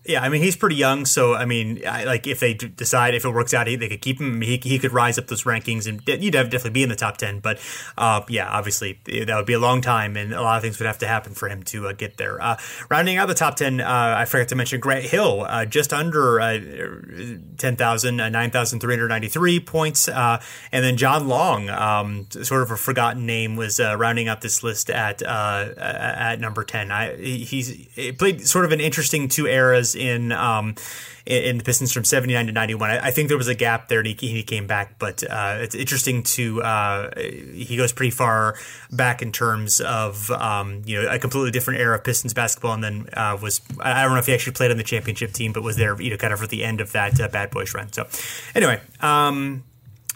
[0.03, 3.23] Yeah, I mean he's pretty young, so I mean, I, like if they decide if
[3.23, 4.41] it works out, he, they could keep him.
[4.41, 7.17] He, he could rise up those rankings, and you'd have definitely be in the top
[7.17, 7.39] ten.
[7.39, 7.59] But
[7.99, 10.87] uh, yeah, obviously that would be a long time, and a lot of things would
[10.87, 12.41] have to happen for him to uh, get there.
[12.41, 12.57] Uh,
[12.89, 16.41] rounding out the top ten, uh, I forgot to mention Grant Hill, uh, just under
[16.41, 16.57] uh,
[17.59, 20.39] ten thousand, nine thousand three hundred ninety three points, and
[20.71, 25.21] then John Long, um, sort of a forgotten name, was rounding out this list at
[25.21, 26.91] at number ten.
[26.91, 30.75] I, he's he played sort of an interesting two eras in um,
[31.25, 32.89] in, the Pistons from 79 to 91.
[32.89, 35.57] I, I, think there was a gap there and he, he came back, but uh,
[35.59, 38.55] it's interesting to, uh, he goes pretty far
[38.91, 42.83] back in terms of, um, you know, a completely different era of Pistons basketball and
[42.83, 45.63] then uh, was, I don't know if he actually played on the championship team, but
[45.63, 47.91] was there, you know, kind of at the end of that uh, Bad Boys run.
[47.93, 48.07] So
[48.55, 49.63] anyway, um,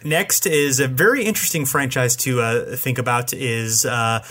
[0.04, 4.24] next is a very interesting franchise to uh, think about is, uh,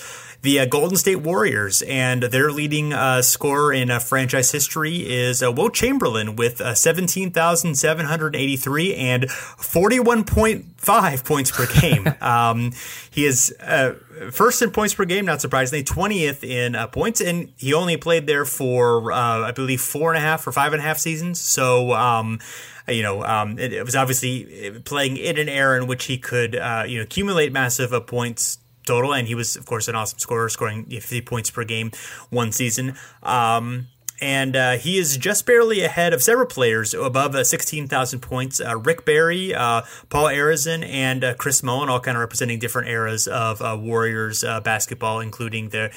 [0.45, 5.43] the uh, Golden State Warriors, and their leading uh, scorer in uh, franchise history is
[5.43, 12.13] uh, Wilt Chamberlain with uh, 17,783 and 41.5 points per game.
[12.21, 12.73] um,
[13.11, 13.95] he is uh,
[14.31, 18.45] first in points per game, not surprisingly, 20th in points, and he only played there
[18.45, 21.41] for, I believe, four and a half or five and a half seasons.
[21.41, 22.39] So, um,
[22.87, 26.55] you know, um, it, it, was obviously playing in an era in which he could,
[26.55, 30.19] uh, you know, accumulate massive uh, points total, and he was, of course, an awesome
[30.19, 31.91] scorer, scoring 50 points per game
[32.31, 32.95] one season.
[33.23, 33.89] Um,
[34.21, 38.61] and uh, he is just barely ahead of several players above uh, 16,000 points.
[38.61, 42.89] Uh, Rick Barry, uh, Paul Arizin, and uh, Chris Mullin, all kind of representing different
[42.89, 45.91] eras of uh, Warriors basketball, including the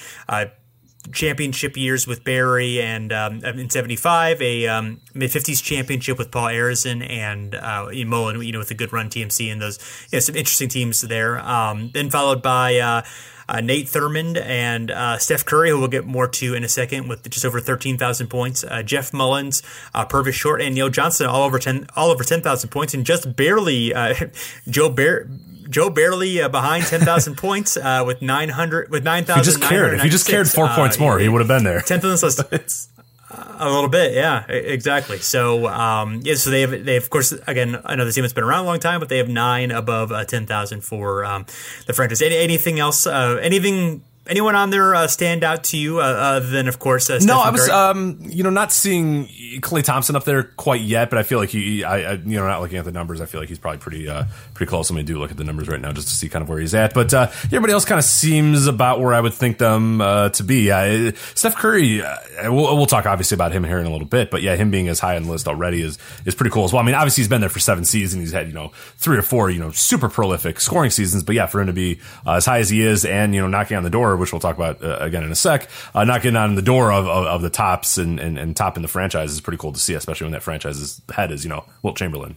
[1.14, 6.48] championship years with Barry and um, in 75, a um, mid 50s championship with Paul
[6.48, 9.80] Arizin and uh, Mullin, you know, with a good run TMC and those,
[10.12, 11.40] you know, some interesting teams there.
[11.40, 13.02] Um, then followed by, uh,
[13.50, 17.08] uh, Nate Thurmond and uh, Steph Curry, who we'll get more to in a second,
[17.08, 18.64] with just over thirteen thousand points.
[18.64, 22.42] Uh, Jeff Mullins, uh, Purvis Short, and Neil Johnston, all over ten, all over ten
[22.42, 24.14] thousand points, and just barely uh,
[24.70, 25.30] Joe Bear.
[25.70, 29.44] Joe barely uh, behind ten thousand points uh, with nine hundred with nine thousand.
[29.44, 31.64] He just cared, if he just cared four uh, points more, he would have been
[31.64, 31.82] there.
[31.82, 32.90] Tenth on this list.
[33.30, 35.18] a little bit, yeah, exactly.
[35.18, 38.46] So, um, yeah, so they have, they have, of course, again, another team that's been
[38.46, 41.46] around a long time, but they have nine above uh, ten thousand for um,
[41.88, 42.22] the franchise.
[42.22, 43.06] Any, anything else?
[43.06, 47.10] Uh, anything Anyone on there uh, stand out to you uh, other than, of course,
[47.10, 47.40] uh, no?
[47.40, 49.30] I was, um, you know, not seeing
[49.60, 52.48] Klay Thompson up there quite yet, but I feel like he, I, I, you know,
[52.48, 54.90] not looking at the numbers, I feel like he's probably pretty, uh, pretty close.
[54.90, 56.60] Let me do look at the numbers right now just to see kind of where
[56.60, 56.94] he's at.
[56.94, 60.44] But uh, everybody else kind of seems about where I would think them uh, to
[60.44, 60.72] be.
[60.72, 64.32] Uh, Steph Curry, uh, we'll, we'll talk obviously about him here in a little bit,
[64.32, 66.74] but yeah, him being as high on the list already is is pretty cool as
[66.74, 66.82] well.
[66.82, 68.24] I mean, obviously he's been there for seven seasons.
[68.24, 71.46] He's had you know three or four you know super prolific scoring seasons, but yeah,
[71.46, 73.84] for him to be uh, as high as he is and you know knocking on
[73.84, 76.92] the door, which we'll talk about uh, again in a sec, knocking on the door
[76.92, 79.72] of, of, of the tops and, and, and top in the franchise is pretty cool
[79.72, 82.36] to see, especially when that franchise's head is, you know, Wilt Chamberlain.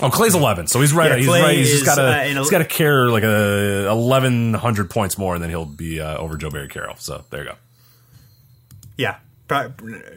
[0.00, 1.10] Oh, Klay's eleven, so he's right.
[1.10, 1.54] Yeah, he's right.
[1.54, 2.02] He's just got to.
[2.02, 6.00] Uh, he's got to care like a eleven hundred points more, and then he'll be
[6.00, 6.96] uh, over Joe Barry Carroll.
[6.96, 7.56] So there you go.
[8.96, 9.16] Yeah,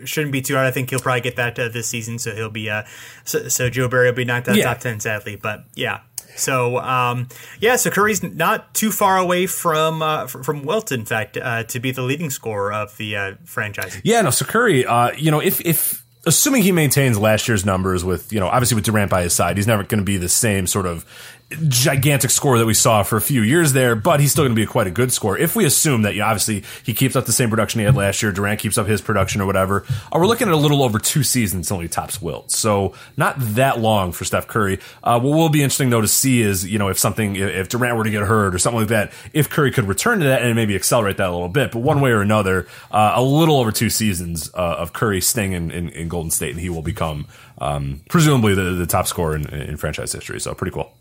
[0.05, 0.67] shouldn't be too hard.
[0.67, 2.69] I think he'll probably get that uh, this season, so he'll be.
[2.69, 2.83] Uh,
[3.23, 4.65] so, so Joe Barry will be knocked out yeah.
[4.65, 5.35] top ten, sadly.
[5.35, 6.01] But yeah,
[6.35, 7.27] so um,
[7.59, 11.79] yeah, so Curry's not too far away from uh, from Wilt, in fact, uh, to
[11.79, 13.99] be the leading scorer of the uh, franchise.
[14.03, 14.29] Yeah, no.
[14.29, 18.39] So Curry, uh, you know, if if assuming he maintains last year's numbers with you
[18.39, 20.85] know obviously with Durant by his side, he's never going to be the same sort
[20.85, 21.05] of
[21.51, 24.59] gigantic score that we saw for a few years there, but he's still going to
[24.59, 25.37] be quite a good score.
[25.37, 28.31] If we assume that, obviously he keeps up the same production he had last year,
[28.31, 31.21] Durant keeps up his production or whatever, uh, we're looking at a little over two
[31.21, 32.51] seasons until he tops Wilt.
[32.51, 34.79] So not that long for Steph Curry.
[35.03, 37.95] Uh, what will be interesting though to see is, you know, if something, if Durant
[37.95, 40.55] were to get hurt or something like that, if Curry could return to that and
[40.55, 41.71] maybe accelerate that a little bit.
[41.71, 45.53] But one way or another, uh, a little over two seasons uh, of Curry staying
[45.53, 47.27] in, in, in, Golden State and he will become
[47.59, 50.39] um, presumably the, the top scorer in, in franchise history.
[50.39, 50.91] So pretty cool.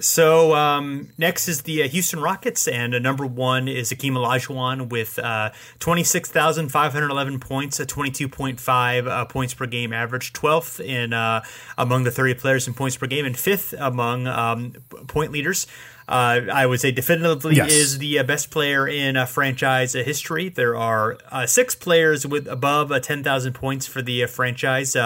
[0.00, 4.90] So um, next is the uh, Houston Rockets, and uh, number one is Akeem Olajuwon
[4.90, 11.42] with uh, 26,511 points, a 22.5 uh, points per game average, 12th in uh,
[11.76, 14.72] among the 30 players in points per game, and fifth among um,
[15.08, 15.66] point leaders.
[16.08, 17.70] Uh, I would say definitively yes.
[17.70, 20.48] is the best player in franchise history.
[20.48, 24.96] There are six players with above 10,000 points for the franchise.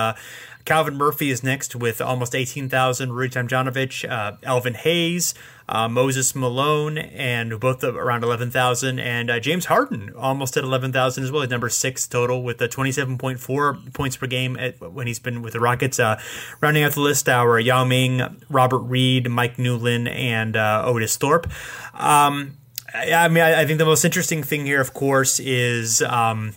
[0.64, 3.12] Calvin Murphy is next with almost 18,000.
[3.12, 5.34] Rudy Tomjanovich, uh, Elvin Hayes,
[5.68, 8.98] uh, Moses Malone, and both around 11,000.
[8.98, 11.42] And uh, James Harden almost at 11,000 as well.
[11.42, 15.54] He's number six total with a 27.4 points per game at, when he's been with
[15.54, 15.98] the Rockets.
[15.98, 16.20] Uh,
[16.60, 21.50] rounding out the list, our Yao Ming, Robert Reid, Mike Newlin, and uh, Otis Thorpe.
[21.94, 22.58] Um,
[22.94, 26.02] I mean, I, I, think the most interesting thing here, of course, is.
[26.02, 26.54] Um,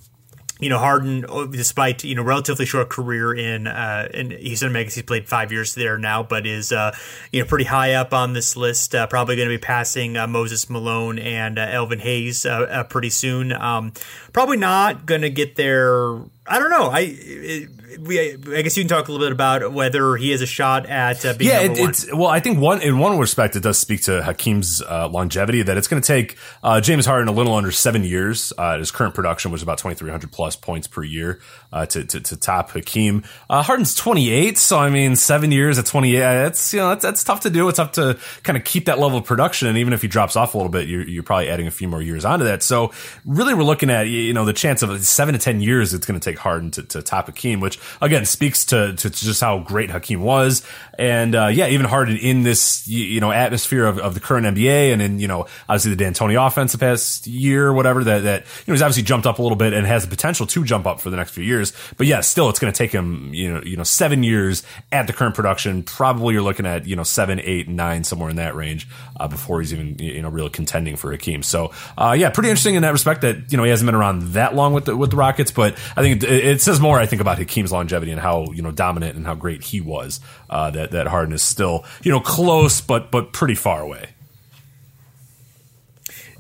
[0.60, 4.96] you know, Harden, oh, despite you know relatively short career in uh, in Houston Megas,
[4.96, 6.96] he's played five years there now, but is uh,
[7.32, 8.96] you know pretty high up on this list.
[8.96, 13.10] Uh, probably going to be passing uh, Moses Malone and uh, Elvin Hayes uh, pretty
[13.10, 13.52] soon.
[13.52, 13.92] Um,
[14.32, 16.20] probably not going to get there.
[16.48, 16.90] I don't know.
[16.90, 17.70] I it,
[18.00, 20.86] we, I guess you can talk a little bit about whether he has a shot
[20.86, 21.62] at uh, being yeah.
[21.62, 25.08] It, it's well, I think one in one respect it does speak to Hakeem's uh,
[25.08, 28.54] longevity that it's going to take uh, James Harden a little under seven years.
[28.58, 31.40] Uh, his current production was about twenty three hundred plus points per year
[31.76, 33.24] uh, to, to, to top Hakeem.
[33.50, 36.22] Uh, Harden's twenty eight, so I mean seven years at twenty eight.
[36.22, 37.68] That's you know that's, that's tough to do.
[37.68, 40.36] It's tough to kind of keep that level of production, and even if he drops
[40.36, 42.64] off a little bit, you're, you're probably adding a few more years onto that.
[42.64, 42.94] So
[43.26, 46.20] really, we're looking at you know the chance of seven to ten years it's going
[46.20, 49.90] to take Harden to, to top Hakeem, which again speaks to, to just how great
[49.90, 50.66] Hakeem was.
[50.98, 54.94] And, uh, yeah, even Harden in this, you know, atmosphere of, of the current NBA
[54.94, 58.68] and in, you know, obviously the D'Antoni offense the past year whatever that, that, you
[58.68, 61.02] know, he's obviously jumped up a little bit and has the potential to jump up
[61.02, 61.65] for the next few years.
[61.98, 65.08] But yeah, still it's going to take him, you know, you know, seven years at
[65.08, 65.84] the current production.
[65.84, 68.88] Probably you're looking at, you know, seven, eight, nine, somewhere in that range,
[69.20, 71.44] uh, before he's even, you know, really contending for Hakeem.
[71.44, 74.34] So, uh, yeah, pretty interesting in that respect that, you know, he hasn't been around
[74.34, 77.06] that long with the, with the Rockets, but I think it, it says more, I
[77.06, 80.20] think, about Hakeem's longevity and how, you know, dominant and how great he was.
[80.50, 84.10] Uh, that that Harden is still you know close, but but pretty far away.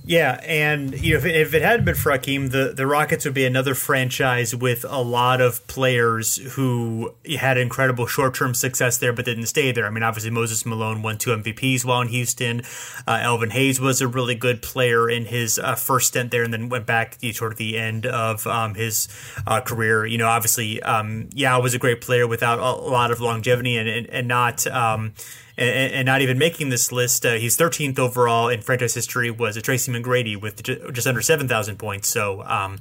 [0.08, 3.26] Yeah, and you know, if it, if it hadn't been for Hakeem, the, the Rockets
[3.26, 9.00] would be another franchise with a lot of players who had incredible short term success
[9.00, 9.88] there, but didn't stay there.
[9.88, 12.62] I mean, obviously Moses Malone won two MVPs while in Houston.
[13.08, 16.54] Uh, Elvin Hayes was a really good player in his uh, first stint there, and
[16.54, 19.08] then went back to the end of um, his
[19.48, 20.06] uh, career.
[20.06, 23.90] You know, obviously, um, Yao was a great player without a lot of longevity and
[23.90, 24.68] and, and not.
[24.68, 25.14] Um,
[25.58, 27.26] and, and not even making this list.
[27.26, 29.32] Uh, he's 13th overall in franchise history.
[29.32, 32.08] Was a Tracy McGrady with just under 7,000 points.
[32.08, 32.44] So.
[32.44, 32.80] Um,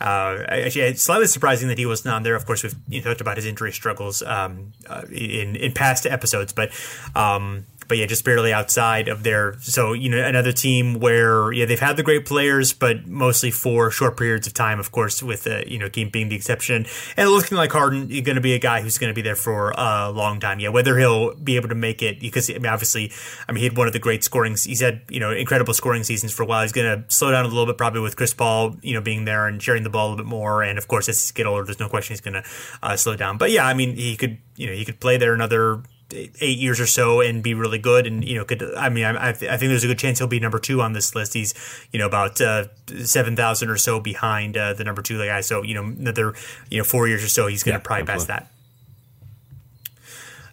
[0.00, 2.34] uh, actually, it's slightly surprising that he was not there.
[2.34, 6.04] Of course, we've you know, talked about his injury struggles um, uh, in in past
[6.04, 6.70] episodes, but
[7.14, 9.56] um, but yeah, just barely outside of there.
[9.60, 13.90] So you know, another team where yeah they've had the great players, but mostly for
[13.90, 14.80] short periods of time.
[14.80, 18.22] Of course, with uh, you know Game being the exception, and looking like Harden, you're
[18.22, 20.60] going to be a guy who's going to be there for a long time.
[20.60, 23.12] Yeah, whether he'll be able to make it because I mean, obviously,
[23.48, 24.56] I mean, he had one of the great scoring.
[24.62, 26.62] He's had you know incredible scoring seasons for a while.
[26.62, 29.24] He's going to slow down a little bit, probably with Chris Paul, you know, being
[29.24, 30.62] there and sharing the ball a little bit more.
[30.62, 32.44] And of course, as he gets older, there's no question he's going to
[32.82, 33.38] uh, slow down.
[33.38, 35.82] But yeah, I mean, he could you know he could play there another
[36.14, 38.06] eight years or so and be really good.
[38.06, 40.18] And you know, could I mean, I, I, th- I think there's a good chance
[40.18, 41.34] he'll be number two on this list.
[41.34, 41.54] He's
[41.92, 42.66] you know about uh,
[43.04, 45.40] seven thousand or so behind uh, the number two guy.
[45.40, 46.34] So you know, another
[46.70, 48.50] you know four years or so, he's going to yeah, probably pass that.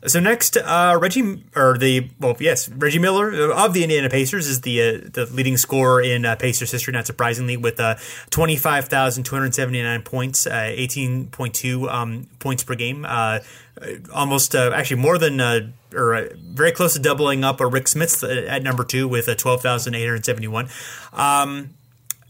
[0.07, 4.61] So next, uh, Reggie or the well, yes, Reggie Miller of the Indiana Pacers is
[4.61, 7.95] the uh, the leading scorer in uh, Pacers history, not surprisingly, with uh,
[8.31, 12.73] twenty five thousand two hundred seventy nine points, uh, eighteen point two um, points per
[12.73, 13.39] game, uh,
[14.11, 18.83] almost actually more than or very close to doubling up a Rik Smits at number
[18.83, 20.67] two with a twelve thousand eight hundred seventy one.
[21.13, 21.75] Um,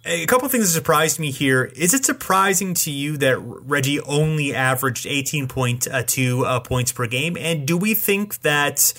[0.06, 1.66] a couple things that surprised me here.
[1.76, 7.38] Is it surprising to you that Reggie only averaged 18.2 uh, points per game?
[7.40, 8.94] And do we think that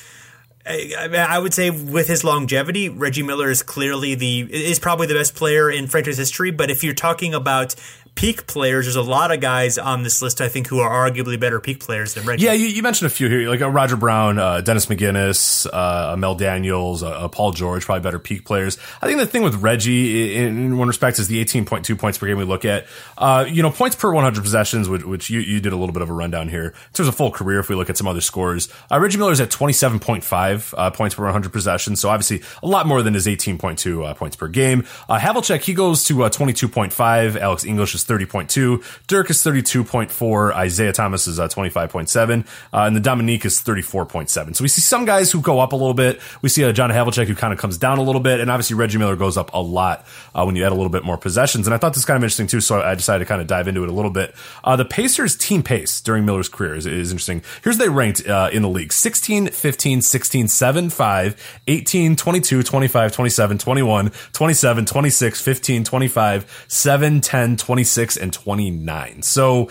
[0.65, 5.35] I would say with his longevity, Reggie Miller is clearly the is probably the best
[5.35, 6.53] player in franchise history.
[6.53, 7.75] But if you're talking about
[8.15, 11.39] peak players, there's a lot of guys on this list I think who are arguably
[11.39, 12.45] better peak players than Reggie.
[12.45, 16.17] Yeah, you, you mentioned a few here, like uh, Roger Brown, uh, Dennis McGinnis, uh,
[16.17, 18.79] Mel Daniels, uh, uh, Paul George, probably better peak players.
[19.01, 22.27] I think the thing with Reggie, in, in one respect, is the 18.2 points per
[22.27, 22.87] game we look at.
[23.17, 26.03] Uh, you know, points per 100 possessions, which, which, you, you did a little bit
[26.03, 26.67] of a rundown here.
[26.67, 29.51] In terms of full career, if we look at some other scores, Reggie Miller's at
[29.51, 34.49] 27.5 points per 100 possessions, so obviously a lot more than his 18.2 points per
[34.49, 34.83] game.
[35.09, 37.37] Havlicek, he goes to 22.5.
[37.37, 39.07] Alex English is 30.2.
[39.07, 40.65] Dirk is 32.4.
[40.65, 42.47] Isiah Thomas is uh, 25.7.
[42.47, 44.57] Uh, and the Dominique is 34.7.
[44.57, 46.21] So we see some guys who go up a little bit.
[46.43, 48.41] We see uh, John Havlicek who kind of comes down a little bit.
[48.41, 51.05] And obviously Reggie Miller goes up a lot uh, when you add a little bit
[51.05, 51.67] more possessions.
[51.67, 52.61] And I thought this kind of interesting too.
[52.61, 54.35] So I decided to kind of dive into it a little bit.
[54.65, 57.43] Uh, the Pacers team pace during Miller's career is, is interesting.
[57.63, 63.13] Here's they ranked uh, in the league 16, 15, 16, 7, 5, 18, 22, 25,
[63.13, 69.23] 27, 21, 27, 26, 15, 25, 7, 10, 26, and 29.
[69.23, 69.69] So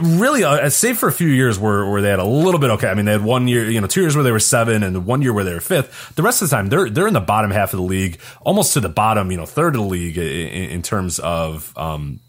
[0.00, 2.88] really, uh, save for a few years where, where they had a little bit okay.
[2.88, 5.06] I mean, they had one year, you know, two years where they were seven, and
[5.06, 6.14] one year where they were fifth.
[6.14, 8.74] The rest of the time, they're they're in the bottom half of the league, almost
[8.74, 12.20] to the bottom, you know, third of the league in, in terms of um,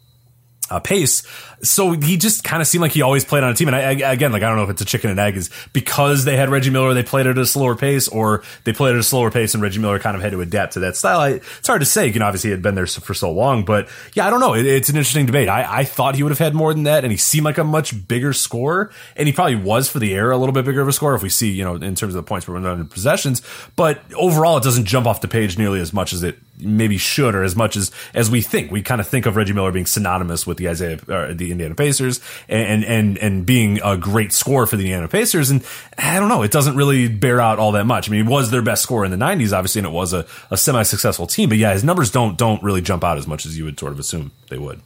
[0.69, 1.23] uh, pace.
[1.63, 3.67] So he just kind of seemed like he always played on a team.
[3.69, 5.49] And I, I, again, like I don't know if it's a chicken and egg is
[5.71, 8.99] because they had Reggie Miller, they played at a slower pace, or they played at
[8.99, 11.19] a slower pace, and Reggie Miller kind of had to adapt to that style.
[11.19, 12.07] I, it's hard to say.
[12.07, 14.53] You know, obviously he had been there for so long, but yeah, I don't know.
[14.53, 15.49] It, it's an interesting debate.
[15.49, 17.63] I, I thought he would have had more than that, and he seemed like a
[17.63, 20.87] much bigger scorer, and he probably was for the era a little bit bigger of
[20.87, 23.41] a scorer if we see you know in terms of the points per 100 possessions.
[23.75, 27.35] But overall, it doesn't jump off the page nearly as much as it maybe should
[27.35, 28.71] or as much as as we think.
[28.71, 30.97] We kind of think of Reggie Miller being synonymous with the Isaiah
[31.33, 35.63] the Indiana Pacers and and and being a great scorer for the Indiana Pacers and
[35.97, 38.09] I don't know, it doesn't really bear out all that much.
[38.09, 40.25] I mean, he was their best score in the 90s obviously and it was a,
[40.51, 43.57] a semi-successful team, but yeah, his numbers don't don't really jump out as much as
[43.57, 44.81] you would sort of assume they would.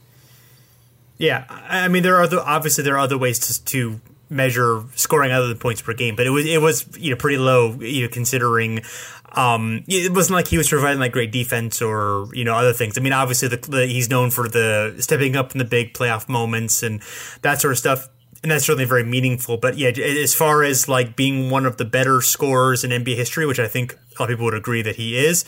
[1.18, 4.00] Yeah, I mean there are other, obviously there are other ways to, to
[4.30, 7.38] measure scoring other than points per game, but it was it was you know pretty
[7.38, 8.82] low you know considering
[9.32, 12.96] um, it wasn't like he was providing like great defense or you know other things.
[12.96, 16.28] I mean, obviously the, the, he's known for the stepping up in the big playoff
[16.28, 17.02] moments and
[17.42, 18.08] that sort of stuff,
[18.42, 19.56] and that's certainly very meaningful.
[19.56, 23.46] But yeah, as far as like being one of the better scorers in NBA history,
[23.46, 25.44] which I think a lot of people would agree that he is,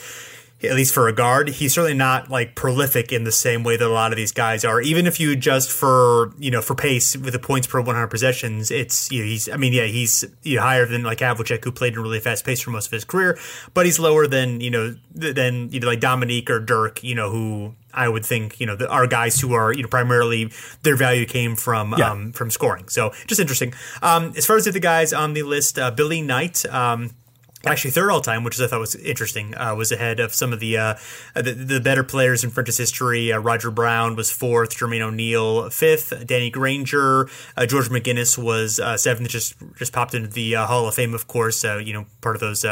[0.62, 3.86] at least for a guard, he's certainly not like prolific in the same way that
[3.86, 4.80] a lot of these guys are.
[4.80, 8.70] Even if you adjust for you know for pace with the points per 100 possessions,
[8.70, 11.72] it's you know, he's I mean yeah he's you know, higher than like Havlicek who
[11.72, 13.38] played in really fast pace for most of his career,
[13.72, 17.30] but he's lower than you know than you know like Dominique or Dirk you know
[17.30, 20.52] who I would think you know the, are guys who are you know primarily
[20.82, 22.10] their value came from yeah.
[22.10, 22.88] um, from scoring.
[22.88, 23.74] So just interesting.
[24.02, 26.64] Um, as far as the guys on the list, uh, Billy Knight.
[26.66, 27.10] Um,
[27.66, 30.60] actually third all time, which I thought was interesting, uh, was ahead of some of
[30.60, 30.94] the, uh,
[31.34, 33.32] the, the better players in French's history.
[33.32, 38.96] Uh, Roger Brown was fourth, Jermaine O'Neal fifth, Danny Granger, uh, George McGinnis was uh,
[38.96, 39.28] seventh.
[39.28, 41.64] Just just popped into the uh, Hall of Fame, of course.
[41.64, 42.64] you know, part of those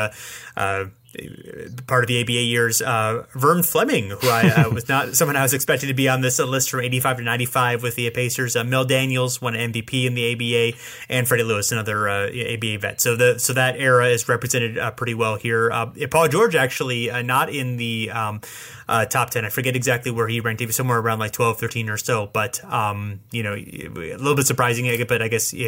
[1.86, 5.42] part of the ABA years, uh, Vern Fleming, who I uh, was not someone I
[5.42, 8.56] was expecting to be on this list from 85 to 95 with the Pacers.
[8.56, 13.00] Uh, Mel Daniels won MVP in the ABA, and Freddie Lewis, another ABA uh, vet.
[13.00, 15.70] So the so that era is represented uh, pretty well here.
[15.70, 18.40] Uh, Paul George actually not in the um,
[18.86, 19.44] top 10.
[19.44, 20.60] I forget exactly where he ranked.
[20.60, 22.26] He was somewhere around like 12, 13 or so.
[22.32, 24.88] But um, you know, a little bit surprising.
[25.08, 25.64] But I guess he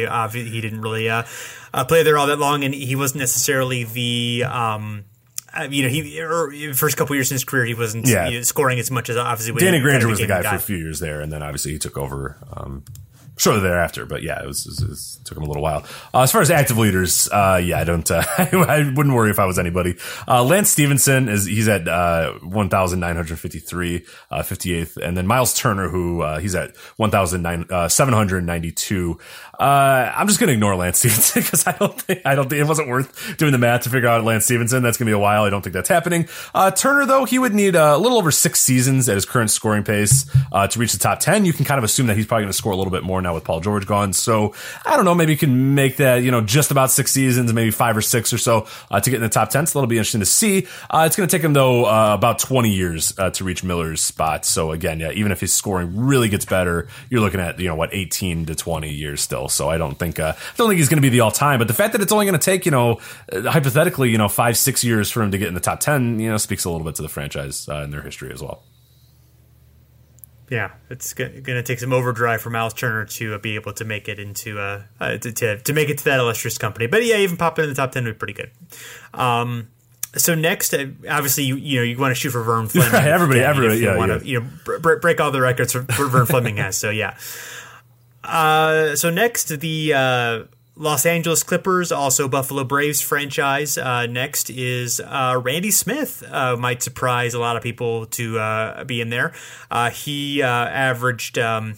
[0.61, 1.09] didn't really
[1.87, 5.05] play there all that long, and he wasn't necessarily the um,
[5.69, 8.27] you know, he er, first couple years in his career, he wasn't yeah.
[8.27, 9.59] you know, scoring as much as obviously.
[9.59, 11.79] Danny Granger was the guy, guy, for a few years there, and then obviously he
[11.79, 12.83] took over um,
[13.41, 14.05] shortly thereafter.
[14.05, 15.83] But yeah, it, was, it, was, it took him a little while.
[16.13, 19.45] Uh, as far as active leaders, uh, yeah, I don't, I wouldn't worry if I
[19.45, 19.95] was anybody.
[20.27, 26.23] Uh, Lance Stephenson is he's at uh, 1,953, 58th, uh, and then Miles Turner, who
[26.37, 29.19] he's at 1,792.
[29.61, 32.67] Uh, I'm just gonna ignore Lance Stephenson because I don't think I don't think it
[32.67, 34.81] wasn't worth doing the math to figure out Lance Stephenson.
[34.81, 35.43] That's gonna be a while.
[35.43, 36.27] I don't think that's happening.
[36.55, 39.83] Uh, Turner though, he would need a little over six seasons at his current scoring
[39.83, 41.45] pace uh, to reach the top ten.
[41.45, 43.35] You can kind of assume that he's probably gonna score a little bit more now
[43.35, 44.13] with Paul George gone.
[44.13, 45.13] So I don't know.
[45.13, 48.33] Maybe you can make that you know just about six seasons, maybe five or six
[48.33, 49.67] or so uh, to get in the top ten.
[49.67, 50.65] So that'll be interesting to see.
[50.89, 54.43] Uh, it's gonna take him though uh, about 20 years to reach Miller's spot.
[54.43, 57.75] So again, yeah, even if his scoring really gets better, you're looking at you know
[57.75, 59.50] what 18 to 20 years still.
[59.51, 61.59] So I don't think, uh, I don't think he's going to be the all time.
[61.59, 62.99] But the fact that it's only going to take, you know,
[63.31, 66.19] uh, hypothetically, you know, five, six years for him to get in the top 10,
[66.19, 68.63] you know, speaks a little bit to the franchise and their history as well.
[70.51, 73.85] Yeah, it's going to take some overdrive for Miles Turner to uh, be able to
[73.85, 76.87] make it into uh, uh, to, to, to make it to that illustrious company.
[76.87, 78.51] But yeah, even popping in the top ten would be pretty good.
[79.13, 79.69] Um,
[80.17, 82.91] so next, uh, obviously, you you know you want to shoot for Vern Fleming.
[82.91, 84.17] Right, everybody, everybody, yeah, want yeah.
[84.17, 86.77] To, you know, break all the records for, for Vern Fleming has.
[86.77, 87.15] So yeah.
[88.23, 90.43] Uh, so next, the uh,
[90.75, 93.77] Los Angeles Clippers, also Buffalo Braves franchise.
[93.77, 96.23] Uh, next is uh, Randy Smith.
[96.29, 99.33] Uh, might surprise a lot of people to be in there.
[99.91, 101.37] He averaged.
[101.37, 101.75] Um,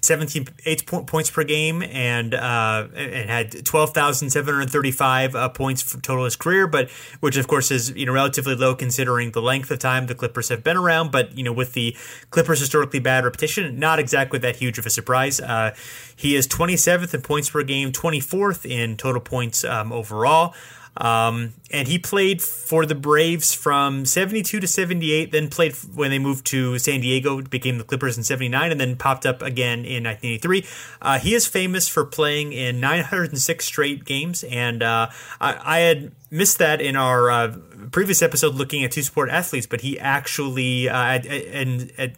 [0.00, 6.36] 17 eight points per game and uh, and had 12,735 uh, points for total his
[6.36, 6.88] career but
[7.20, 10.48] which of course is you know relatively low considering the length of time the Clippers
[10.48, 11.10] have been around.
[11.10, 11.96] But you know with the
[12.30, 15.40] Clippers historically bad repetition not exactly that huge of a surprise.
[15.40, 15.74] Uh,
[16.14, 20.54] he is 27th in points per game 24th in total points um, overall
[20.98, 26.18] um, and he played for the Braves from 72 to 78, then played when they
[26.18, 30.02] moved to San Diego, became the Clippers in 79, and then popped up again in
[30.02, 30.66] 1983.
[31.00, 35.08] Uh, he is famous for playing in 906 straight games, and uh,
[35.40, 37.56] I, I, had missed that in our uh,
[37.92, 42.10] previous episode looking at two sport athletes, but he actually, uh, at, at, at,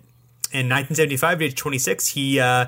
[0.53, 2.66] in 1975, age 26, he uh,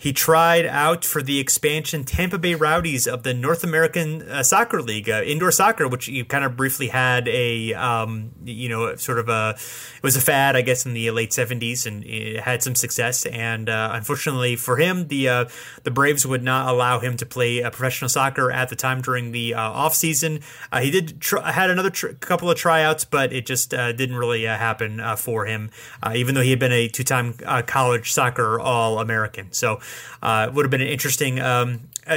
[0.00, 4.80] he tried out for the expansion Tampa Bay Rowdies of the North American uh, Soccer
[4.80, 9.18] League, uh, indoor soccer, which you kind of briefly had a, um, you know, sort
[9.18, 12.62] of a, it was a fad, I guess, in the late 70s and it had
[12.62, 13.26] some success.
[13.26, 15.44] And uh, unfortunately for him, the uh,
[15.82, 19.52] the Braves would not allow him to play professional soccer at the time during the
[19.52, 20.40] uh, off season.
[20.72, 24.44] Uh, he did tr- had another tr- couple of tryouts, but it just didn't really
[24.44, 25.70] happen for him,
[26.14, 27.34] even though he had been a two time
[27.66, 29.52] college soccer All American.
[29.52, 29.78] So
[30.22, 32.14] uh, it would have been an interesting um, uh,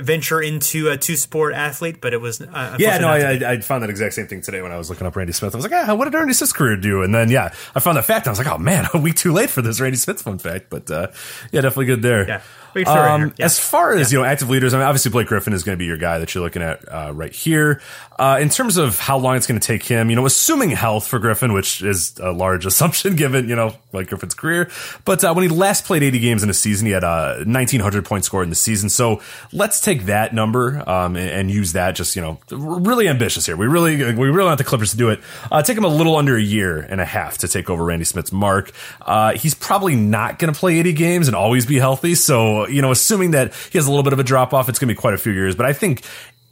[0.00, 2.98] venture into a two sport athlete, but it was uh, yeah.
[2.98, 5.32] No, I, I, found that exact same thing today when I was looking up Randy
[5.32, 5.54] Smith.
[5.54, 7.02] I was like, ah, what did Randy Smith's career do?
[7.02, 8.26] And then yeah, I found that fact.
[8.26, 10.66] I was like, oh man, a week too late for this Randy Smith fun fact.
[10.70, 11.08] But uh,
[11.50, 12.28] yeah, definitely good there.
[12.28, 12.42] Yeah.
[12.86, 13.44] Um, yeah.
[13.44, 14.18] As far as yeah.
[14.18, 14.72] you know, active leaders.
[14.74, 16.80] I mean, obviously Blake Griffin is going to be your guy that you're looking at
[16.90, 17.82] uh, right here.
[18.18, 21.06] Uh, in terms of how long it's going to take him, you know, assuming health
[21.06, 24.70] for Griffin, which is a large assumption given you know Blake Griffin's career.
[25.04, 28.04] But uh, when he last played 80 games in a season, he had a 1900
[28.04, 28.88] points scored in the season.
[28.88, 29.20] So
[29.52, 31.96] let's take that number um, and, and, use that.
[31.96, 33.56] Just you know, really ambitious here.
[33.56, 35.20] We really we really want the Clippers to do it.
[35.50, 38.04] Uh, take him a little under a year and a half to take over Randy
[38.04, 38.70] Smith's mark.
[39.00, 42.14] Uh, he's probably not going to play 80 games and always be healthy.
[42.14, 44.78] So you know, assuming that he has a little bit of a drop off, it's
[44.78, 45.56] going to be quite a few years.
[45.56, 46.02] But I think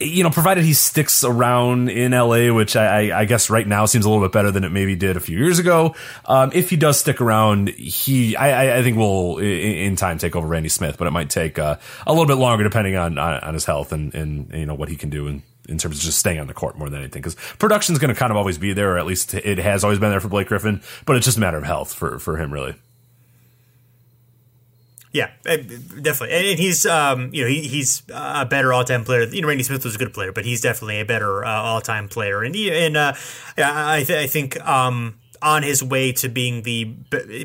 [0.01, 4.05] you know, provided he sticks around in LA, which I, I, guess right now seems
[4.05, 5.95] a little bit better than it maybe did a few years ago.
[6.25, 10.47] Um, if he does stick around, he, I, I think will in, time take over
[10.47, 13.53] Randy Smith, but it might take uh, a little bit longer depending on, on, on
[13.53, 16.19] his health and, and, you know, what he can do in, in terms of just
[16.19, 17.21] staying on the court more than anything.
[17.21, 19.99] Because production's going to kind of always be there, or at least it has always
[19.99, 22.51] been there for Blake Griffin, but it's just a matter of health for, for him,
[22.51, 22.75] really.
[25.13, 29.23] Yeah, uh, definitely, and he's um, you know he, he's a better all time player.
[29.23, 31.81] You know, Randy Smith was a good player, but he's definitely a better uh, all
[31.81, 32.43] time player.
[32.43, 33.13] And and uh,
[33.57, 36.93] I th- I think um, on his way to being the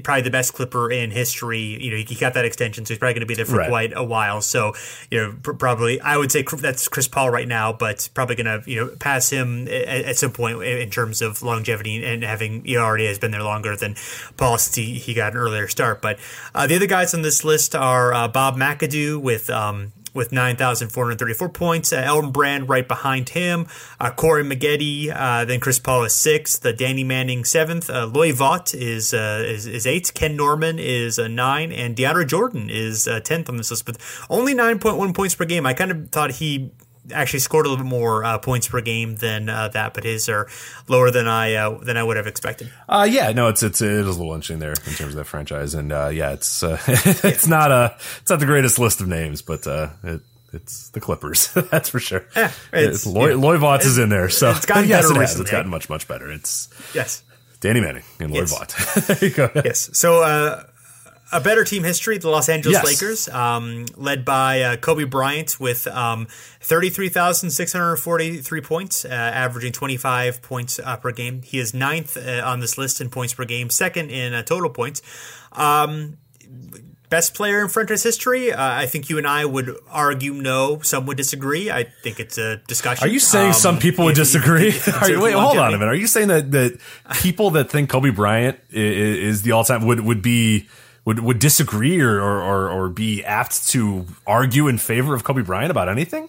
[0.04, 1.82] probably the best Clipper in history.
[1.82, 3.68] You know, he got that extension, so he's probably going to be there for right.
[3.68, 4.42] quite a while.
[4.42, 4.74] So,
[5.10, 8.70] you know, probably I would say that's Chris Paul right now, but probably going to
[8.70, 12.76] you know pass him at, at, some point in terms of longevity and having he
[12.76, 13.96] already has been there longer than
[14.36, 16.02] Paul since he, he got an earlier start.
[16.02, 16.18] But
[16.54, 21.48] uh, the other guys on this list are uh, Bob McAdoo with um, with 9,434
[21.50, 21.92] points.
[21.92, 23.66] Uh, Elton Brand right behind him.
[24.00, 26.64] Uh, Corey Maggette, uh, then Chris Paul is sixth.
[26.64, 27.88] Uh, Danny Manning seventh.
[27.88, 30.14] Uh, Loy Vaught is, uh, is, is eighth.
[30.14, 33.98] Ken Norman is uh, nine, and DeAndre Jordan is tenth on this list but
[34.30, 35.66] only 9.1 points per game.
[35.66, 36.72] I kind of thought he
[37.12, 40.28] actually scored a little bit more uh, points per game than uh, that, but his
[40.28, 40.48] are
[40.88, 42.70] lower than I uh, than I would have expected.
[42.88, 45.24] Uh, yeah, no, it's it's it is a little interesting there in terms of that
[45.24, 49.08] franchise, and uh, yeah, it's uh, it's not a it's not the greatest list of
[49.08, 49.66] names, but
[50.04, 50.20] it,
[50.52, 52.24] it's the Clippers, that's for sure.
[52.34, 55.40] Yeah, it's, Loy, yeah, Loy is in there, so it's gotten yes, better it has.
[55.40, 56.30] It's gotten much much better.
[56.30, 57.22] It's yes.
[57.60, 58.52] Danny Manning and Loy yes.
[58.52, 59.06] Vaught.
[59.06, 59.50] there you go.
[59.64, 59.90] Yes.
[59.92, 60.22] So
[61.32, 62.84] a better team history, the Los Angeles yes.
[62.84, 66.26] Lakers, um, led by uh, Kobe Bryant with um,
[66.60, 71.42] 33,643 points, uh, averaging 25 points uh, per game.
[71.42, 74.70] He is ninth uh, on this list in points per game, second in uh, total
[74.70, 75.02] points.
[75.52, 76.18] Um,
[77.08, 78.52] best player in franchise history?
[78.52, 80.78] Uh, I think you and I would argue no.
[80.82, 81.72] Some would disagree.
[81.72, 83.04] I think it's a discussion.
[83.04, 84.68] Are you saying um, some people would disagree?
[84.68, 85.90] If, if you, wait, hold on a minute.
[85.90, 86.78] Are you saying that, that
[87.20, 90.68] people that think Kobe Bryant is, is the all time would, would be–
[91.06, 95.70] would would disagree or, or or be apt to argue in favor of Kobe Bryant
[95.70, 96.28] about anything?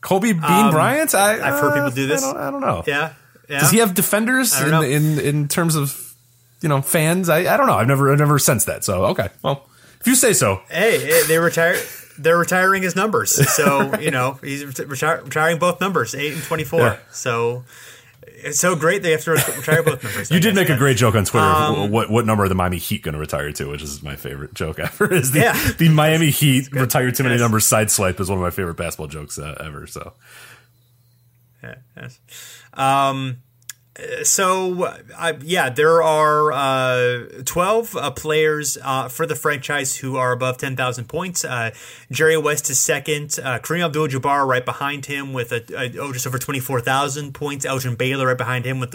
[0.00, 1.14] Kobe Bean um, Bryant?
[1.14, 2.24] I, have heard people do this.
[2.24, 2.84] I don't, I don't, know.
[2.86, 3.12] Yeah,
[3.48, 3.60] yeah.
[3.60, 6.14] Does he have defenders in, in in terms of
[6.62, 7.28] you know fans?
[7.28, 7.74] I, I don't know.
[7.74, 8.82] I've never I've never sensed that.
[8.82, 9.68] So okay, well
[10.00, 10.62] if you say so.
[10.70, 11.76] Hey, they retire.
[12.20, 16.64] They're retiring his numbers, so you know he's retire, retiring both numbers, eight and twenty
[16.64, 16.80] four.
[16.80, 16.98] Yeah.
[17.12, 17.64] So
[18.44, 20.30] it's so great they have to retire both numbers.
[20.30, 21.46] you did make a great joke on Twitter.
[21.46, 23.70] Um, what what number are the Miami Heat going to retire to?
[23.70, 25.12] Which is my favorite joke ever.
[25.12, 25.72] Is the yeah.
[25.78, 27.40] the Miami Heat retired too many yes.
[27.40, 29.86] numbers side swipe is one of my favorite basketball jokes uh, ever.
[29.86, 30.12] So
[31.62, 32.20] yeah, yes.
[32.74, 33.38] Um,
[34.22, 34.84] so
[35.16, 40.58] uh, yeah, there are uh, 12 uh, players uh, for the franchise who are above
[40.58, 41.44] 10,000 points.
[41.44, 41.70] Uh,
[42.10, 43.30] Jerry West is second.
[43.30, 47.64] Kareem Abdul-Jabbar right behind him with a, a oh, just over 24,000 points.
[47.64, 48.92] Elgin Baylor right behind him with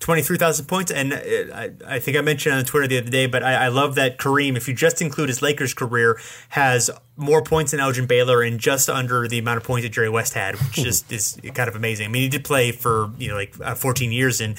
[0.00, 0.90] 23,000 points.
[0.90, 3.94] And I, I, think I mentioned on Twitter the other day, but I, I love
[3.94, 6.18] that Kareem, if you just include his Lakers career,
[6.50, 10.08] has more points than Elgin Baylor and just under the amount of points that Jerry
[10.08, 12.06] West had, which just is kind of amazing.
[12.06, 14.54] I mean, he did play for you know like uh, 14 years in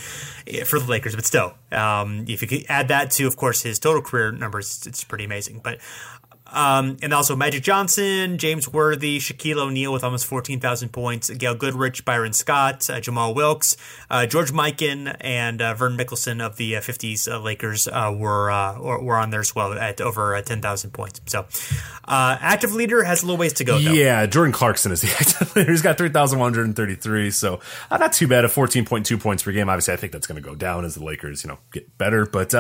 [0.66, 3.80] for the Lakers, but still, um, if you could add that to, of course, his
[3.80, 5.60] total career numbers, it's pretty amazing.
[5.64, 5.80] But
[6.56, 12.06] Um, and also Magic Johnson, James Worthy, Shaquille O'Neal with almost 14,000 points, Gail Goodrich,
[12.06, 13.76] Byron Scott, uh, Jamaal Wilkes,
[14.10, 18.47] uh, George Mikan, and uh, Vern Mikkelsen of the 50s uh, uh, Lakers uh, were,
[18.80, 21.20] were on there as well at over 10,000 points.
[21.26, 21.45] So
[22.08, 23.91] active leader has a little ways to go, though.
[23.91, 25.72] Yeah, Jordan Clarkson is the active leader.
[25.72, 27.60] He's got 3,133, so
[27.91, 29.68] not too bad at 14.2 points per game.
[29.68, 32.26] Obviously, I think that's going to go down as the Lakers, you know, get better.
[32.26, 32.53] But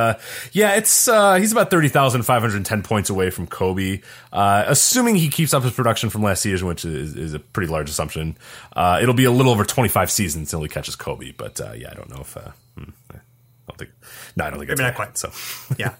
[0.51, 3.84] yeah, it's he's about 30,510 points away from Kobe.
[3.85, 4.01] Kobe.
[4.31, 7.71] Uh, assuming he keeps up his production from last season, which is, is a pretty
[7.71, 8.37] large assumption,
[8.75, 11.31] uh, it'll be a little over 25 seasons until he catches Kobe.
[11.31, 12.37] But uh, yeah, I don't know if.
[12.37, 13.17] Uh, hmm, I
[13.67, 13.91] don't think.
[14.35, 14.69] No, I don't think.
[14.69, 15.17] Maybe not quite.
[15.17, 15.31] So
[15.77, 15.95] yeah,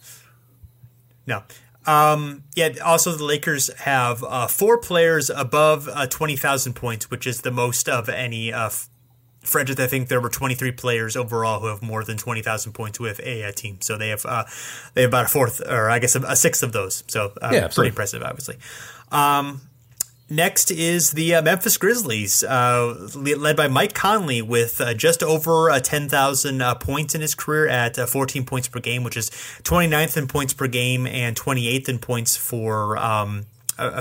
[1.26, 1.44] no.
[1.88, 2.70] Um, yeah.
[2.84, 7.52] Also, the Lakers have uh, four players above uh, twenty thousand points, which is the
[7.52, 8.70] most of any uh,
[9.46, 13.20] Frederick, I think there were 23 players overall who have more than 20,000 points with
[13.20, 13.78] a, a, team.
[13.82, 14.46] So they have uh,
[14.94, 17.04] they have about a fourth, or I guess a, a sixth of those.
[17.08, 18.58] So uh, yeah, pretty impressive, obviously.
[19.12, 19.62] Um,
[20.30, 25.70] next is the uh, Memphis Grizzlies, uh, led by Mike Conley with uh, just over
[25.70, 29.30] uh, 10,000 points in his career at 14 points per game, which is
[29.64, 33.46] 29th in points per game and 28th in points for um,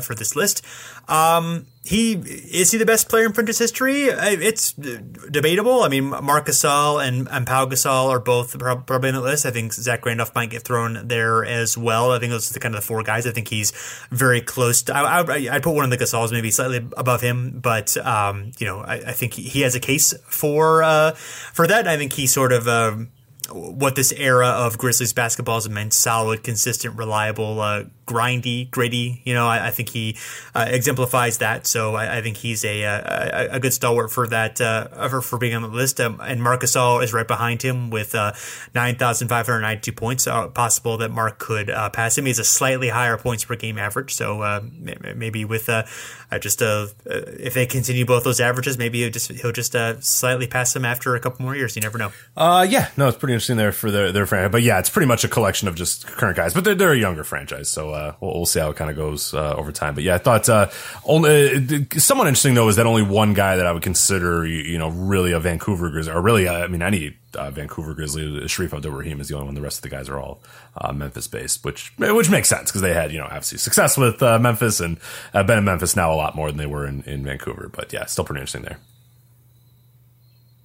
[0.03, 0.65] for this list.
[1.09, 4.05] Um, he is he the best player in Prentice history?
[4.05, 5.83] It's debatable.
[5.83, 9.45] I mean, Marc Gasol and, and Pau Gasol are both probably on the list.
[9.45, 12.13] I think Zach Randolph might get thrown there as well.
[12.13, 13.27] I think those are the kind of the four guys.
[13.27, 13.73] I think he's
[14.11, 14.83] very close.
[14.85, 18.53] To, I, I, I'd put one of the Gasols maybe slightly above him, but um,
[18.59, 21.87] you know, I, I, think he has a case for uh, for that.
[21.87, 22.67] I think he sort of.
[22.67, 22.97] Uh,
[23.51, 29.21] what this era of Grizzlies basketball has meant solid, consistent, reliable, uh, grindy, gritty.
[29.25, 30.17] You know, I, I think he
[30.55, 31.67] uh, exemplifies that.
[31.67, 35.39] So I, I think he's a, a, a good stalwart for that uh, for, for
[35.39, 36.01] being on the list.
[36.01, 38.33] Um, and Marc Gasol is right behind him with uh,
[38.75, 40.27] nine thousand five hundred ninety two points.
[40.27, 42.25] Uh, possible that Mark could uh, pass him.
[42.25, 44.15] He has a slightly higher points per game average.
[44.15, 44.63] So uh,
[45.17, 45.71] maybe with
[46.41, 50.85] just if they continue both those averages, maybe he'll just he'll just slightly pass him
[50.85, 51.77] after a couple more years.
[51.77, 52.13] You never know.
[52.37, 54.53] yeah, no, it's pretty interesting there for their their franchise.
[54.53, 56.55] But yeah, it's pretty much a collection of just current guys.
[56.55, 58.97] But they're, they're a younger franchise, so uh, we'll, we'll, see how it kind of
[58.97, 59.95] goes uh, over time.
[59.95, 60.69] But yeah, I thought uh,
[61.05, 64.59] only uh, somewhat interesting though is that only one guy that I would consider you,
[64.59, 68.23] you know really a Vancouver Grizzly or really uh, I mean any uh, Vancouver Grizzly
[68.43, 69.55] Shareef Abdur-Rahim is the only one.
[69.55, 70.43] The rest of the guys are all
[70.93, 74.81] Memphis based, which which makes sense because they had you know obviously success with Memphis
[74.81, 74.99] and
[75.33, 77.71] been in Memphis now a lot more than they were in, in Vancouver.
[77.73, 78.79] But yeah, still pretty interesting there.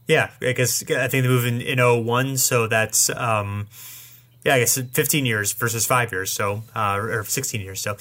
[0.10, 3.68] Yeah, I guess I think they moved in, in 01, so that's um,
[4.44, 7.82] yeah, I guess 15 years versus five years, so uh, or 16 years.
[7.82, 7.98] So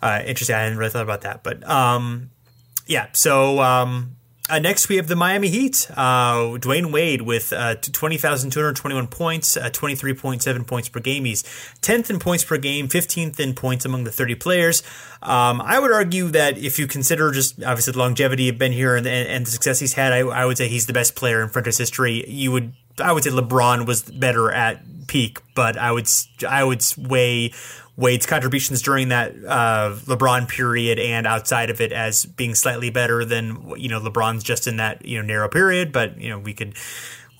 [0.00, 0.56] uh, interesting.
[0.56, 2.30] I hadn't really thought about that, but um,
[2.86, 3.08] yeah.
[3.12, 4.16] So um,
[4.50, 5.88] uh, next, we have the Miami Heat.
[5.92, 11.24] Uh, Dwyane Wade with uh, 20,221 points, uh, 23.7 points per game.
[11.24, 11.42] He's
[11.80, 14.82] 10th in points per game, 15th in points among the 30 players.
[15.22, 18.96] Um, I would argue that if you consider just obviously the longevity of been here
[18.96, 21.48] and, and, the success he's had, I, I, would say he's the best player in
[21.48, 22.28] franchise history.
[22.28, 26.08] You would, I would say LeBron was better at peak, but I would,
[26.48, 27.52] I would weigh
[27.96, 33.24] Wade's contributions during that uh, LeBron period and outside of it as being slightly better
[33.24, 35.92] than you know LeBron's just in that you know narrow period.
[35.92, 36.74] But you know we could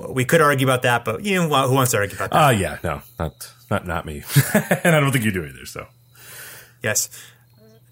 [0.08, 2.46] we could argue about that, but you know who wants to argue about that?
[2.46, 4.22] Uh yeah, no, not not not me,
[4.54, 5.64] and I don't think you do either.
[5.64, 5.86] So
[6.82, 7.08] yes.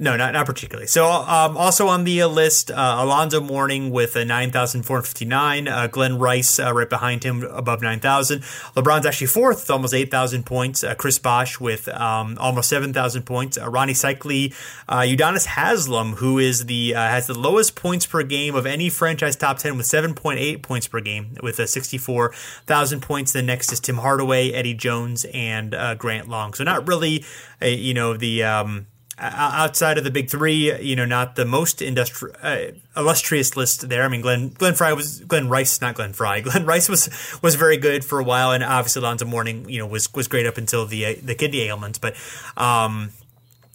[0.03, 0.87] No, not not particularly.
[0.87, 5.03] So, um, also on the uh, list, uh, Alonzo Mourning with a nine thousand four
[5.03, 5.69] fifty nine.
[5.69, 8.41] Uh, Glen Rice uh, right behind him, above nine thousand.
[8.75, 10.83] LeBron's actually fourth, almost eight thousand points.
[10.83, 13.59] Uh, Chris Bosh with um, almost seven thousand points.
[13.59, 14.55] Uh, Rony Seikaly,
[14.89, 19.59] Udonis Haslem, who is the has the lowest points per game of any franchise top
[19.59, 22.33] ten with seven point eight points per game with a sixty four
[22.65, 23.35] thousand points.
[23.35, 26.55] The next is Tim Hardaway, Eddie Jones, and Grant Long.
[26.55, 27.23] So not really,
[27.61, 28.87] a, you know, the um,
[29.21, 34.03] outside of the big three, you know, not the most industri- uh, illustrious list there.
[34.03, 36.41] I mean, Glenn Glenn Fry was Glen Rice, not Glen Fry.
[36.41, 37.09] Glen Rice was
[37.43, 40.47] was very good for a while, and obviously Alonzo Mourning, you know, was was great
[40.47, 41.99] up until the uh, the kidney ailments.
[41.99, 42.15] But
[42.57, 43.11] um,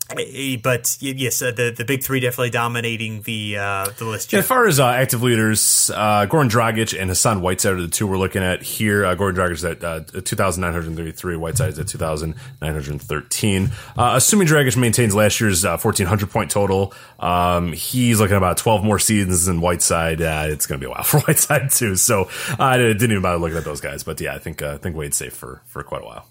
[0.08, 4.32] but yes, uh, the the big three definitely dominating the uh, the list.
[4.32, 7.88] Yeah, as far as uh, active leaders, uh, Goran Dragic and Hassan Whiteside are the
[7.88, 9.04] two we're looking at here.
[9.04, 13.72] Uh, Goran Dragic is at uh, 2,933, Whiteside is at 2,913.
[13.98, 19.00] assuming Dragic maintains last year's 1,400 point total, um, he's looking at about 12 more
[19.00, 20.22] seasons than Whiteside.
[20.22, 21.96] it's going to be a while for Whiteside too.
[21.96, 22.30] So
[22.60, 24.04] I didn't even bother looking at those guys.
[24.04, 26.28] But yeah, I think I think Wade's safe for for quite a while.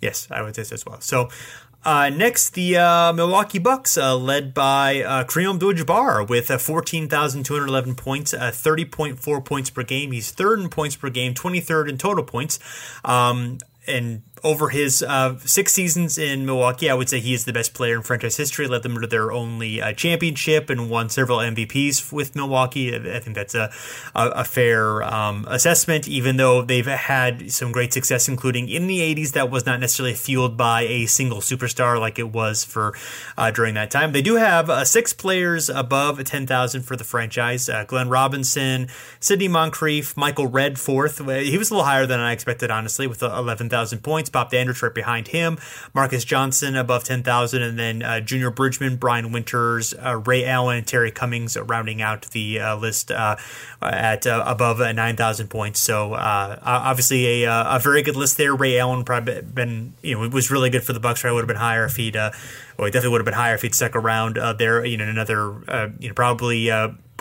[0.00, 1.00] Yes, I would say so as well.
[1.00, 1.28] So
[1.84, 7.94] uh, next, the uh, Milwaukee Bucks, uh, led by uh, Kareem Abdul-Jabbar with uh, 14,211
[7.94, 10.12] points, uh, 30.4 points per game.
[10.12, 12.58] He's third in points per game, 23rd in total points.
[13.04, 17.52] Um, and over his uh, six seasons in Milwaukee, I would say he is the
[17.52, 18.66] best player in franchise history.
[18.66, 22.94] Led them to their only uh, championship and won several MVPs with Milwaukee.
[22.94, 23.70] I think that's a
[24.14, 26.08] a, a fair um, assessment.
[26.08, 30.14] Even though they've had some great success, including in the '80s, that was not necessarily
[30.14, 32.94] fueled by a single superstar like it was for
[33.38, 34.12] uh, during that time.
[34.12, 38.88] They do have uh, six players above 10,000 for the franchise: uh, Glenn Robinson,
[39.20, 41.18] Sidney Moncrief, Michael Redd fourth.
[41.18, 44.31] He was a little higher than I expected, honestly, with 11,000 points.
[44.32, 45.58] Bob Dandridge right behind him.
[45.94, 50.86] Marques Johnson above 10,000, and then uh, Junior Bridgeman, Brian Winters, uh, Ray Allen, and
[50.86, 53.36] Terry Cummings rounding out the uh, list uh,
[53.80, 55.80] at uh, above 9,000 points.
[55.80, 58.54] So obviously a, a very good list there.
[58.54, 61.20] Ray Allen probably been you know it was really good for the Bucks.
[61.20, 63.62] Probably would have been higher if he'd well, he definitely would have been higher if
[63.62, 64.84] he'd stuck around there.
[64.84, 66.70] You know, another, you know, probably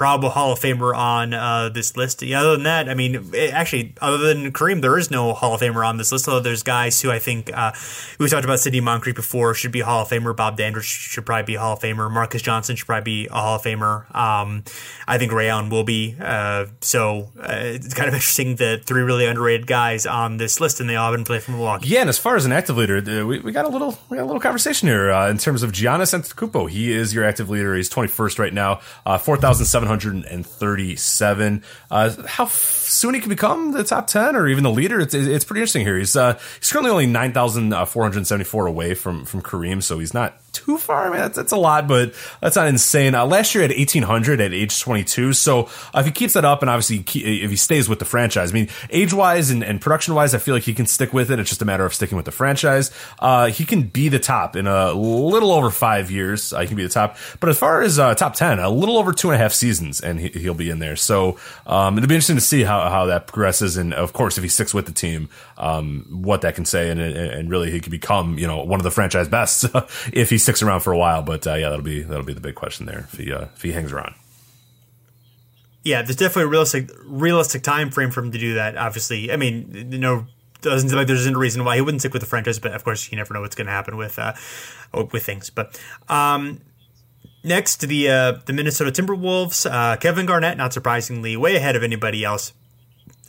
[0.01, 2.23] probable Hall of Famer on uh, this list.
[2.23, 5.53] Yeah, other than that, I mean, it, actually, other than Kareem, there is no Hall
[5.53, 6.27] of Famer on this list.
[6.27, 7.71] Although there's guys who I think uh,
[8.17, 10.35] we talked about Sidney Moncrief before should be Hall of Famer.
[10.35, 12.09] Bob Dandridge should probably be Hall of Famer.
[12.09, 14.15] Marques Johnson should probably be a Hall of Famer.
[14.15, 14.63] Um,
[15.07, 16.15] I think Ray Allen will be.
[16.19, 20.79] Uh, so uh, it's kind of interesting that three really underrated guys on this list,
[20.79, 21.89] and they all haven't played for Milwaukee.
[21.89, 24.17] Yeah, and as far as an active leader, uh, we, we got a little we
[24.17, 26.71] got a little conversation here uh, in terms of Giannis Antetokounmpo.
[26.71, 27.75] He is your active leader.
[27.75, 28.77] He's 21st right now,
[29.19, 29.37] four
[29.99, 30.95] thousand seven hundred and thirty.
[30.95, 31.63] 37.
[31.89, 32.45] Uh, how
[32.91, 35.85] soon he can become the top 10 or even the leader, it's, it's pretty interesting
[35.85, 35.97] here.
[35.97, 41.07] He's, uh, he's currently only 9,474 away from, from Kareem, so he's not too far.
[41.07, 43.15] I mean, that's, that's a lot, but that's not insane.
[43.15, 45.33] Uh, last year at 1800 at age 22.
[45.33, 45.63] So
[45.93, 48.53] uh, if he keeps that up and obviously if he stays with the franchise, I
[48.53, 51.39] mean, age wise and, and production wise, I feel like he can stick with it.
[51.39, 52.91] It's just a matter of sticking with the franchise.
[53.19, 56.53] Uh, he can be the top in a little over five years.
[56.53, 57.17] Uh, he can be the top.
[57.39, 60.01] But as far as uh, top 10, a little over two and a half seasons,
[60.01, 60.95] and he, will be in there.
[60.95, 63.77] So um, it'll be interesting to see how, how that progresses.
[63.77, 66.89] And of course, if he sticks with the team, um, what that can say.
[66.89, 69.65] And, and really, he could become, you know, one of the franchise best
[70.13, 71.21] if he sticks around for a while.
[71.21, 73.61] But uh, yeah, that'll be that'll be the big question there if he uh, if
[73.61, 74.15] he hangs around.
[75.83, 78.77] Yeah, there's definitely a realistic realistic time frame for him to do that.
[78.77, 80.27] Obviously, I mean, you know,
[80.61, 82.83] doesn't seem like there's a reason why he wouldn't stick with the franchise, but of
[82.83, 84.33] course, you never know what's going to happen with uh,
[85.11, 85.49] with things.
[85.49, 86.61] But um,
[87.43, 92.23] next, the uh, the Minnesota Timberwolves, uh, Kevin Garnett, not surprisingly, way ahead of anybody
[92.23, 92.53] else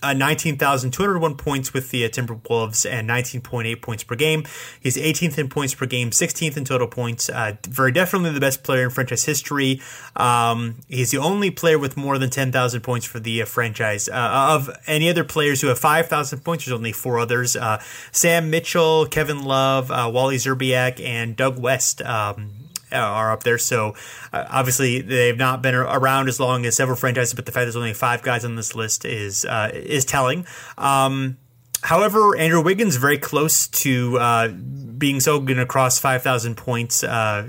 [0.03, 4.45] uh, 19,201 points with the uh, Timberwolves and 19.8 points per game.
[4.81, 7.29] He's 18th in points per game, 16th in total points.
[7.29, 9.81] Uh, very definitely the best player in franchise history.
[10.17, 14.09] Um, he's the only player with more than 10,000 points for the uh, franchise.
[14.09, 18.51] Uh, of any other players who have 5,000 points, there's only four others uh, Sam
[18.51, 22.03] Mitchell, Kevin Love, Wally Szczerbiak, and Doug West.
[22.03, 22.62] Um,
[23.01, 23.59] are up there.
[23.59, 23.95] So
[24.32, 27.76] uh, obviously they've not been around as long as several franchises, but the fact there's
[27.76, 30.47] only five guys on this list is uh, is telling.
[30.78, 31.38] Um,
[31.83, 37.45] However, Andrew Wiggins very close to uh, being so good across 5,000 points, uh,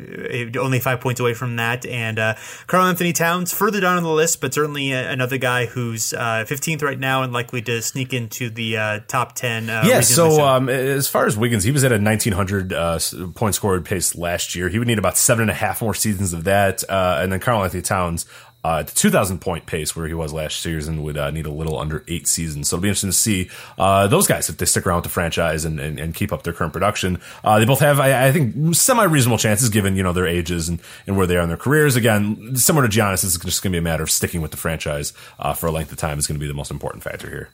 [0.57, 1.86] only five points away from that.
[1.86, 2.34] And uh,
[2.65, 6.97] Karl-Anthony Towns further down on the list, but certainly another guy who's 15th uh, right
[6.97, 9.69] now and likely to sneak into the uh, top 10.
[9.69, 13.86] Uh, yeah, so um, as far as Wiggins, he was at a 1,900 point scored
[13.86, 14.67] pace last year.
[14.67, 16.84] He would need about seven and a half more seasons of that.
[16.89, 18.25] and then Karl-Anthony Towns
[18.64, 21.51] uh, at the 2,000 point pace where he was last season would uh, need a
[21.51, 22.70] little under eight seasons.
[22.70, 25.09] So it'll be interesting to see uh, those guys if they stick around with the
[25.09, 27.20] franchise and, and, and keep up their current production.
[27.43, 30.70] Uh, they both have, I, I think, semi reasonable chances given you know their ages
[30.70, 31.95] and, and where they are in their careers.
[31.95, 34.57] Again, similar to Giannis, it's just going to be a matter of sticking with the
[34.57, 37.30] franchise uh, for a length of time is going to be the most important factor
[37.30, 37.49] here.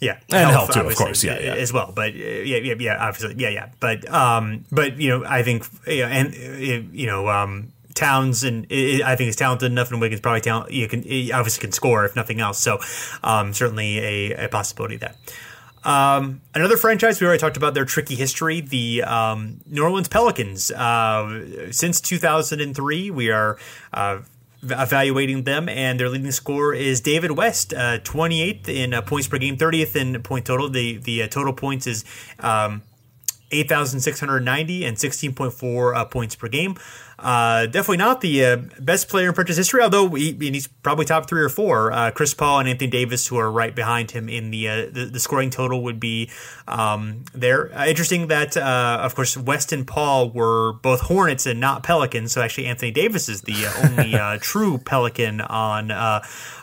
[0.00, 1.24] Yeah, and health, health too, of course.
[1.24, 1.92] Yeah, yeah, as well.
[1.94, 3.68] But uh, yeah, yeah, yeah, obviously, yeah, yeah.
[3.80, 8.66] But um, but you know, I think you know, and you know, um, Towns and
[8.70, 10.72] I think he's talented enough, and Wiggins probably talent.
[10.72, 11.00] You can
[11.32, 12.58] obviously can score if nothing else.
[12.58, 12.80] So
[13.22, 15.14] um, certainly a, a, possibility there.
[15.84, 20.70] Um, another franchise we already talked about their tricky history, the um, New Orleans Pelicans.
[20.70, 23.58] Uh, since 2003, we are.
[23.92, 24.22] Uh,
[24.66, 29.36] evaluating them, and their leading scorer is David West, uh, 28th in uh, points per
[29.36, 30.70] game, 30th in point total.
[30.70, 32.02] The the uh, total points is
[32.38, 32.82] um,
[33.50, 36.76] 8,690 and 16.4 uh, points per game.
[37.24, 41.26] Uh, definitely not the uh, best player in franchise history, although he, he's probably top
[41.26, 41.90] three or four.
[41.90, 45.08] Uh, Chris Paul and Anthony Davis, who are right behind him in the uh, the,
[45.10, 46.30] the, scoring total, would be
[46.68, 47.74] um, there.
[47.74, 52.32] Uh, interesting that, uh, of course, West and Paul were both Hornets and not Pelicans.
[52.32, 55.90] So actually, Anthony Davis is the only true Pelican on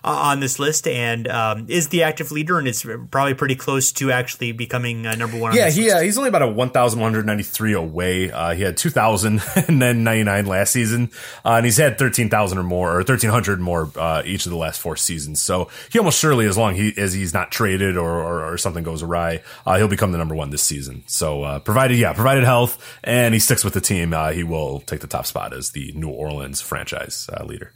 [0.03, 4.11] on this list, and um, is the active leader, and is probably pretty close to
[4.11, 5.55] actually becoming number one.
[5.55, 8.27] Yeah, on he, he's only about a one thousand one hundred ninety three away.
[8.55, 11.09] he had two thousand and then ninety nine last season,
[11.43, 14.51] uh, and he's had thirteen thousand or more, or thirteen hundred more uh, each of
[14.51, 15.41] the last four seasons.
[15.41, 18.83] So he almost surely, as long he, as he's not traded or, or, or something
[18.83, 21.03] goes awry, uh, he'll become the number one this season.
[21.07, 24.81] So uh, provided, yeah, provided health and he sticks with the team, uh, he will
[24.81, 27.73] take the top spot as the New Orleans franchise uh, leader.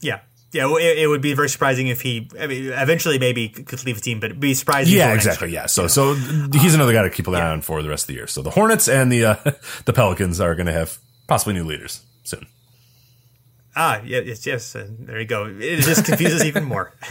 [0.00, 0.20] Yeah,
[0.52, 2.28] yeah, it, it, would be very surprising if he.
[2.38, 4.94] I mean, eventually maybe could leave the team, but it'd be surprising.
[4.94, 5.50] Yeah, exactly.
[5.50, 7.52] Yeah, so so he's another guy to keep an eye yeah.
[7.52, 8.26] on for the rest of the year.
[8.26, 9.36] So the Hornets and the uh,
[9.86, 12.46] the Pelicans are going to have possibly new leaders soon.
[13.74, 14.76] Ah, yes, yes.
[14.76, 15.46] Uh, there you go.
[15.46, 16.92] It just confuses even more.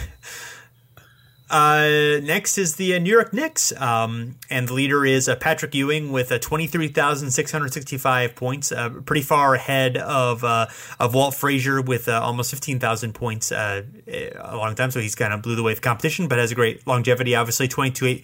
[1.52, 5.74] Uh, next is the uh, New York Knicks, um, and the leader is uh, Patrick
[5.74, 10.66] Ewing with uh, 23,665 points, uh, pretty far ahead of uh,
[10.98, 13.84] of Walt Frazier with almost 15,000 points a
[14.54, 14.90] long time.
[14.90, 17.34] So he's kind of blew the way of competition, but has a great longevity.
[17.36, 18.22] Obviously, 22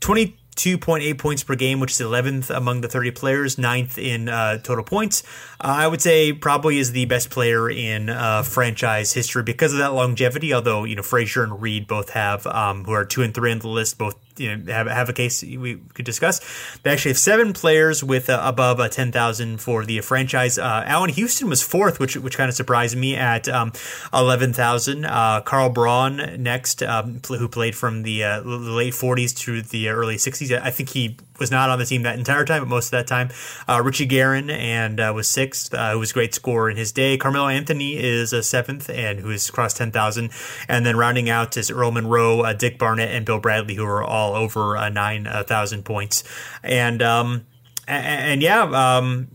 [0.00, 4.58] 20 2.8 points per game, which is 11th among the 30 players, ninth in uh,
[4.58, 5.22] total points.
[5.60, 9.78] Uh, I would say probably is the best player in uh, franchise history because of
[9.78, 10.52] that longevity.
[10.52, 13.60] Although you know Frazier and Reed both have, um, who are two and three on
[13.60, 16.40] the list, both you know have, have a case we could discuss.
[16.82, 20.58] They actually have seven players with uh, above uh, ten thousand for the franchise.
[20.58, 23.72] Uh, Allan Houston was fourth, which which kind of surprised me at um,
[24.12, 25.04] eleven thousand.
[25.04, 30.18] Uh, Carl Braun next, um, who played from the, uh, late forties to the early
[30.18, 30.52] sixties.
[30.52, 33.06] I think he was not on the team that entire time, but most of that
[33.06, 33.30] time.
[33.68, 36.92] Uh, Richie Guerin and uh, was sixth, uh, who was a great scorer in his
[36.92, 37.16] day.
[37.16, 40.30] Carmelo Anthony is a seventh, and who has crossed ten thousand.
[40.68, 44.04] And then rounding out is Earl Monroe, uh, Dick Barnett, and Bill Bradley, who are
[44.04, 46.24] all over uh, nine thousand points.
[46.62, 47.46] And um,
[47.88, 49.28] and, and yeah, um,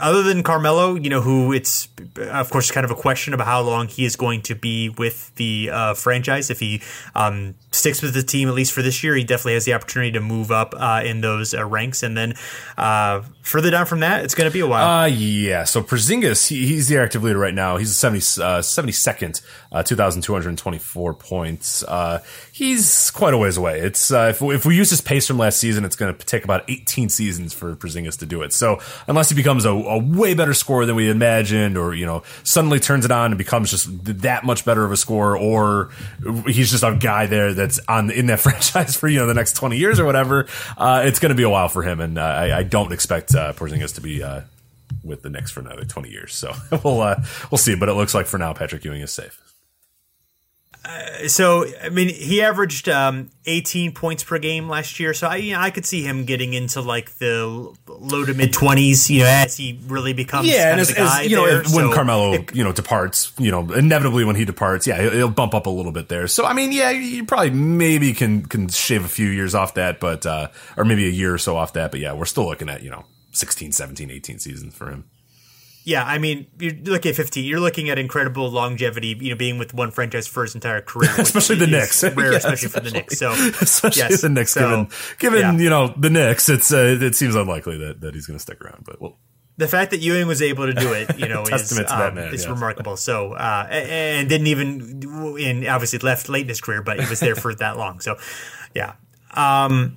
[0.00, 3.60] other than Carmelo, you know, who it's of course kind of a question about how
[3.60, 6.50] long he is going to be with the uh, franchise.
[6.50, 6.80] If he
[7.14, 10.12] um, sticks with the team at least for this year, he definitely has the opportunity
[10.12, 12.02] to move up uh, in those uh, ranks.
[12.02, 12.34] And then
[12.78, 15.02] uh, further down from that, it's going to be a while.
[15.02, 15.64] Uh, yeah.
[15.64, 17.76] So Porzingis, he, he's the active leader right now.
[17.76, 21.84] He's 70, 72nd, uh, 2,224 points.
[22.52, 23.80] he's quite a ways away.
[23.80, 26.64] It's if, if we use his pace from last season, it's going to take about
[26.68, 28.52] 18 seasons for Porzingis to do it.
[28.52, 32.22] So unless he becomes a, a, way better scorer than we imagined, or you know
[32.42, 33.88] suddenly turns it on and becomes just
[34.22, 35.90] that much better of a scorer, or
[36.46, 39.56] he's just a guy there that's on in that franchise for you know the next
[39.56, 42.22] twenty years or whatever, uh, it's going to be a while for him, and uh,
[42.22, 44.22] I, I, don't expect uh, Porzingis to be.
[44.22, 44.42] Uh,
[45.04, 46.34] with the Knicks for another 20 years.
[46.34, 46.52] So
[46.84, 47.74] we'll, uh, we'll see.
[47.74, 49.40] But it looks like for now, Patrick Ewing is safe.
[50.82, 55.12] Uh, so I mean, he averaged um, 18 points per game last year.
[55.12, 58.52] So I, you know, I could see him getting into like the low to mid
[58.52, 59.10] 20s.
[59.10, 61.58] You know, as he really becomes yeah, and as, as, you know, there.
[61.74, 65.10] when so Carmelo it, you know departs, you know, inevitably when he departs, yeah, he'll,
[65.10, 66.26] he'll, bump up a little bit there.
[66.26, 70.00] So I mean, yeah, you probably maybe can can shave a few years off that,
[70.00, 71.90] but uh, or maybe a year or so off that.
[71.90, 73.04] But yeah, we're still looking at you know
[73.40, 75.04] 16, 17, 18 seasons for him
[75.84, 77.44] yeah, I mean, you're looking at 15.
[77.44, 79.16] You're looking at incredible longevity.
[79.18, 82.36] You know, being with one franchise for his entire career, especially the Knicks, rare, yeah,
[82.36, 83.18] especially, especially, for the Knicks.
[83.18, 84.88] So, especially yes, the Knicks, so, given
[85.18, 85.64] given yeah.
[85.64, 88.62] you know the Knicks, it's uh, it seems unlikely that, that he's going to stick
[88.62, 88.84] around.
[88.84, 89.18] But well,
[89.56, 92.46] the fact that Ewing was able to do it, you know, is, um, man, is
[92.46, 92.96] remarkable.
[92.96, 95.02] So, uh, and didn't even,
[95.40, 98.00] and obviously left late in his career, but he was there for that long.
[98.00, 98.16] So,
[98.74, 98.94] yeah.
[99.32, 99.96] Um,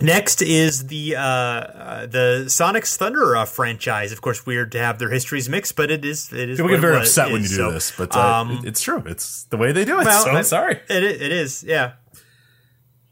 [0.00, 4.10] Next is the uh, uh, the Sonics Thunder uh, franchise.
[4.12, 6.58] Of course, weird to have their histories mixed, but it is it is.
[6.58, 9.02] People get very upset when you do so, this, but uh, um, it's true.
[9.06, 10.04] It's the way they do it.
[10.04, 10.80] Well, so I'm sorry.
[10.88, 11.62] It it is.
[11.62, 11.92] Yeah.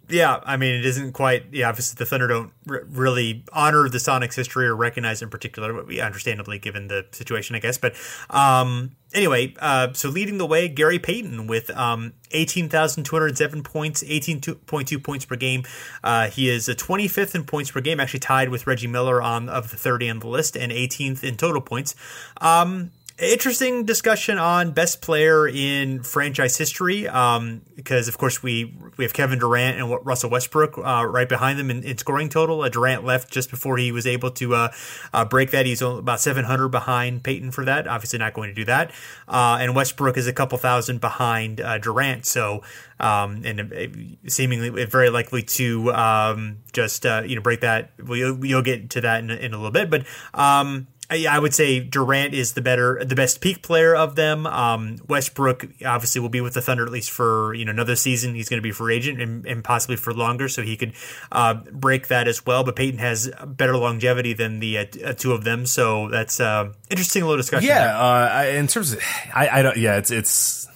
[0.09, 1.47] Yeah, I mean, it isn't quite.
[1.53, 5.73] Yeah, obviously, the Thunder don't r- really honor the Sonics history or recognize in particular,
[5.73, 7.79] but we understandably given the situation, I guess.
[7.79, 7.95] But
[8.29, 15.25] um, anyway, uh, so leading the way, Gary Payton with um, 18,207 points, 18.2 points
[15.25, 15.65] per game.
[16.03, 19.49] Uh, he is a 25th in points per game, actually tied with Reggie Miller on
[19.49, 21.95] of the 30 on the list, and 18th in total points.
[22.41, 29.05] Um, interesting discussion on best player in franchise history um, because of course we we
[29.05, 32.63] have Kevin Durant and Russell Westbrook uh, right behind them in, in scoring total.
[32.63, 34.73] Uh, Durant left just before he was able to uh,
[35.13, 35.67] uh break that.
[35.67, 37.87] He's about 700 behind Payton for that.
[37.87, 38.91] Obviously not going to do that.
[39.29, 42.27] Uh, and Westbrook is a couple thousand behind uh, Durant.
[42.27, 42.63] So
[42.99, 47.93] um, and seemingly very likely to um, just you know break that.
[47.99, 50.07] We'll, you'll get to that in, in a little bit, but.
[50.35, 54.47] Um, I would say Durant is the better, the best peak player of them.
[54.47, 58.35] Um, Westbrook obviously will be with the Thunder at least for you know another season.
[58.35, 60.93] He's going to be free agent and, and, possibly for longer, so he could
[61.31, 62.65] uh, break that as well.
[62.65, 66.73] But Payton has better longevity than the uh, uh two of them, so that's uh,
[66.91, 67.69] interesting little discussion.
[67.69, 69.01] Yeah, uh, in terms of,
[69.35, 69.77] I, I don't.
[69.77, 70.69] Yeah, it's it's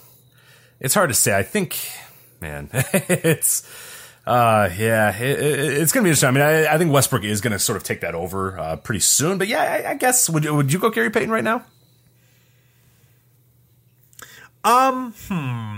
[0.79, 1.37] it's hard to say.
[1.37, 1.79] I think,
[2.39, 3.67] man, it's
[4.27, 6.27] Uh, yeah, it, it, it's going to be interesting.
[6.27, 8.75] I mean, I, I think Westbrook is going to sort of take that over uh,
[8.75, 9.37] pretty soon.
[9.37, 11.63] But yeah, I, I guess would you, would you go Gary Payton right now?
[14.65, 15.77] Um, hmm.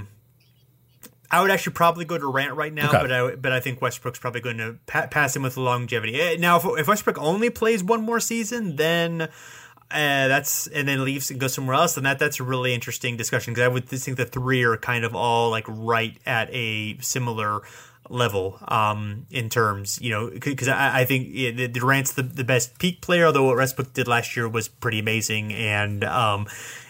[1.30, 3.02] I would actually probably go Durant right now, Okay.
[3.02, 6.20] but I but I think Westbrook's probably going to pa- pass him with longevity.
[6.20, 9.28] Eh, Now, if, if Westbrook only plays one more season, then uh,
[9.92, 13.54] that's and then leaves and goes somewhere else, then that that's a really interesting discussion
[13.54, 17.62] because I would think the three are kind of all like right at a similar
[18.10, 22.44] level um, in terms, you know, because I, I think yeah, the- Durant's the, the
[22.44, 26.48] best peak player, although what Westbrook did last year was pretty amazing, and um,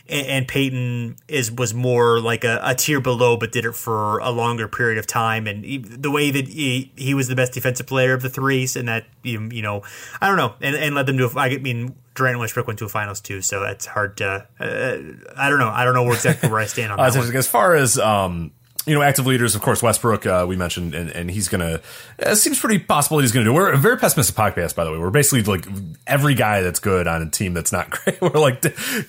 [0.08, 4.20] and, and Payton is was more like a, a tier below, but did it for
[4.20, 7.54] a longer period of time, and he, the way that he, he was the best
[7.54, 9.84] defensive player of the threes, and that you, you know,
[10.22, 11.30] I don't know, and, and led them to.
[11.38, 14.48] I mean, Durant and Westbrook went to a finals too, so it's hard to.
[14.60, 14.98] Uh,
[15.38, 15.70] I don't know.
[15.70, 17.36] I don't know where exactly where I stand on Uh, that.
[17.36, 18.52] as far as um,
[18.90, 21.80] you know, active leaders, of course, Westbrook uh, we mentioned, and, and he's gonna.
[22.18, 23.54] It seems pretty possible he's gonna do.
[23.54, 24.98] We're a very pessimistic podcast, by the way.
[24.98, 25.68] We're basically like
[26.08, 28.20] every guy that's good on a team that's not great.
[28.20, 28.62] We're like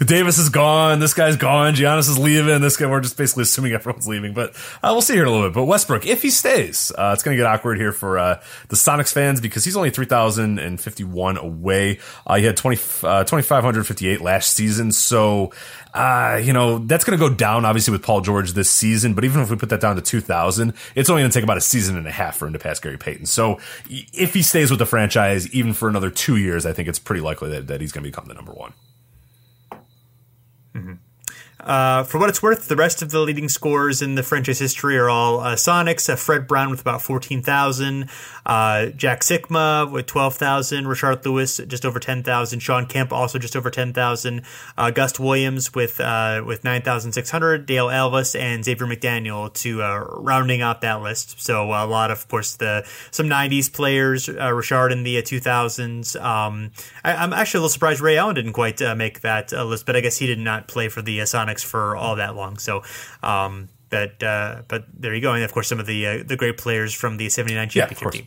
[0.04, 2.90] Davis is gone, this guy's gone, Giannis is leaving, this guy.
[2.90, 4.50] We're just basically assuming everyone's leaving, but
[4.82, 5.54] uh, we'll see here in a little bit.
[5.54, 9.14] But Westbrook, if he stays, uh, it's gonna get awkward here for uh, the Sonics
[9.14, 12.00] fans because he's only three thousand and fifty one away.
[12.26, 15.52] Uh, he had 20, uh, 2,558 last season, so
[15.94, 19.24] uh, you know, that's going to go down obviously with Paul George this season, but
[19.24, 21.60] even if we put that down to 2000, it's only going to take about a
[21.60, 23.26] season and a half for him to pass Gary Payton.
[23.26, 23.58] So
[23.88, 27.20] if he stays with the franchise, even for another two years, I think it's pretty
[27.20, 28.72] likely that, that he's going to become the number one.
[31.64, 34.96] Uh, for what it's worth, the rest of the leading scorers in the franchise history
[34.96, 36.08] are all uh, Sonics.
[36.08, 38.08] Uh, Fred Brown with about 14,000,
[38.46, 43.70] uh, Jack Sikma with 12,000, Rashard Lewis just over 10,000, Shawn Kemp also just over
[43.70, 44.42] 10,000,
[44.78, 50.80] uh, Gus Williams with uh, with 9,600, Dale Ellis, and Xavier McDaniel to rounding out
[50.80, 51.40] that list.
[51.40, 56.20] So a lot of, of course, the some 90s players, Richard in the uh, 2000s.
[56.20, 56.70] Um,
[57.04, 60.00] I, I'm actually a little surprised Ray Allen didn't quite make that list, but I
[60.00, 62.58] guess he did not play for the uh, Sonics for all that long.
[62.58, 62.82] So,
[63.22, 66.36] um, but uh, but there you go, and of course some of the uh, the
[66.36, 68.14] great players from the '79 Yeah, championship course.
[68.14, 68.26] team.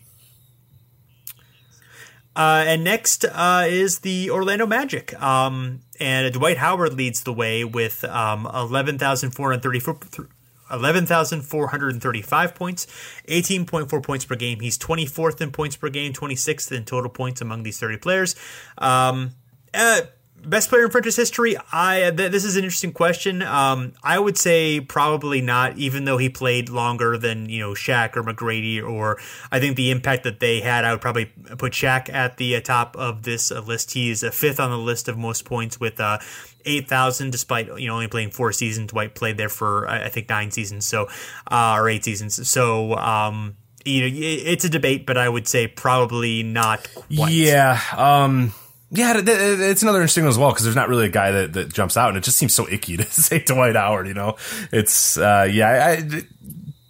[2.36, 5.14] Uh, and next uh, is the Orlando Magic.
[5.22, 10.28] Um, and Dwight Howard leads the way with um, 11,434.
[10.72, 12.88] 11,435 points,
[13.28, 14.60] 18.4 points per game.
[14.62, 18.36] He's 24th in points per game, 26th in total points among these 30 players.
[18.80, 19.32] Um,
[19.74, 20.02] uh,
[20.46, 21.56] best player in franchise history.
[21.72, 23.42] I th- this is an interesting question.
[23.42, 28.16] Um, I would say probably not, even though he played longer than you know Shaq
[28.16, 29.20] or McGrady, or
[29.52, 30.86] I think the impact that they had.
[30.86, 31.26] I would probably
[31.58, 33.94] put Shaq at the uh, top of this uh, list.
[33.94, 36.00] He is a fifth on the list of most points with.
[36.00, 36.20] Uh,
[36.66, 38.92] Eight thousand, despite you know only playing four seasons.
[38.92, 41.10] Dwight played there for I I think nine seasons, so
[41.52, 42.48] uh, or eight seasons.
[42.48, 47.34] So um, you know it's a debate, but I would say probably not quite.
[47.34, 47.82] Yeah.
[47.98, 48.54] Um,
[48.96, 51.74] yeah, it's another interesting one as well because there's not really a guy that, that
[51.74, 54.08] jumps out, and it just seems so icky to say Dwight Howard.
[54.08, 54.38] You know,
[54.72, 56.00] it's uh, yeah, I, I,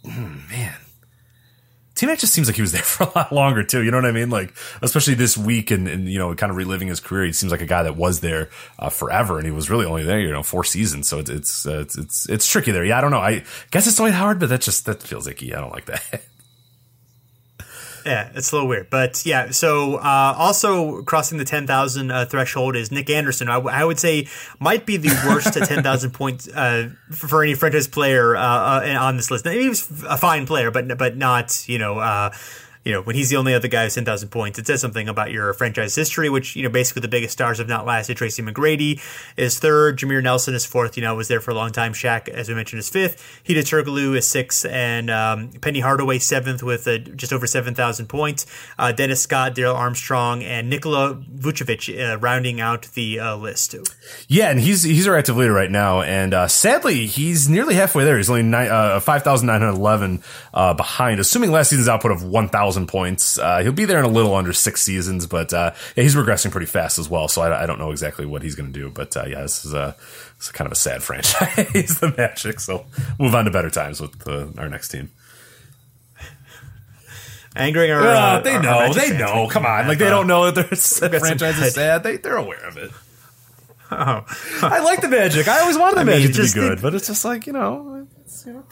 [0.09, 0.75] hmm, man.
[1.95, 3.81] T Mac just seems like he was there for a lot longer too.
[3.84, 4.30] You know what I mean?
[4.30, 7.25] Like, especially this week and, and you know, kind of reliving his career.
[7.25, 8.49] He seems like a guy that was there
[8.80, 11.07] uh, forever, and he was really only there, you know, four seasons.
[11.07, 12.84] So it's it's uh, it's, it's it's tricky there.
[12.84, 13.19] Yeah, I don't know.
[13.19, 15.53] I guess it's Dwight Howard, but that just that feels icky.
[15.55, 16.23] I don't like that.
[18.05, 19.51] Yeah, it's a little weird, but yeah.
[19.51, 23.47] So uh, also crossing the ten thousand uh, threshold is Nick Anderson.
[23.47, 24.27] I, w- I would say
[24.59, 28.97] might be the worst to ten thousand points uh, for, any franchise player uh, uh,
[28.99, 29.45] on this list.
[29.45, 32.31] Now, he was a fine player, but but not you know.
[32.84, 35.31] You know, when he's the only other guy with 10,000 points, it says something about
[35.31, 38.18] your franchise history, which, you know, basically the biggest stars have not lasted.
[38.18, 39.01] Tracy McGrady
[39.38, 39.97] is third.
[39.97, 40.97] Jameer Nelson is fourth.
[40.97, 41.93] You know, was there for a long time.
[41.93, 43.41] Shaq, as we mentioned, is fifth.
[43.45, 44.65] Hedo Turkoglu is sixth.
[44.65, 48.45] And um, Penny Hardaway seventh with uh, just over 7,000 points.
[48.77, 53.76] Uh, Dennis Scott, Darrell Armstrong, and Nikola Vucevic uh, rounding out the uh, list.
[54.27, 58.03] Yeah, and he's he's our active leader right now, and uh, sadly, he's nearly halfway
[58.03, 58.18] there.
[58.18, 60.23] He's only uh, five thousand nine hundred eleven
[60.53, 63.37] uh, behind, assuming last season's output of one thousand points.
[63.37, 66.51] Uh, he'll be there in a little under six seasons, but uh, yeah, he's regressing
[66.51, 67.27] pretty fast as well.
[67.27, 69.63] So I, I don't know exactly what he's going to do, but uh, yeah, this
[69.65, 69.95] is a
[70.37, 72.59] it's kind of a sad franchise, the Magic.
[72.59, 72.85] So
[73.19, 74.27] move on to better times with
[74.57, 75.11] our next team.
[77.55, 78.01] Angering our.
[78.01, 79.47] Uh, they our- our know, Magic they know.
[79.49, 82.03] Come on, like they don't know that their franchise is sad.
[82.03, 82.91] They they're aware of it.
[83.95, 84.25] Oh.
[84.63, 85.47] I like the Magic.
[85.47, 87.53] I always wanted the I mean, Magic to be good, but it's just like you
[87.53, 88.63] know, it's, you know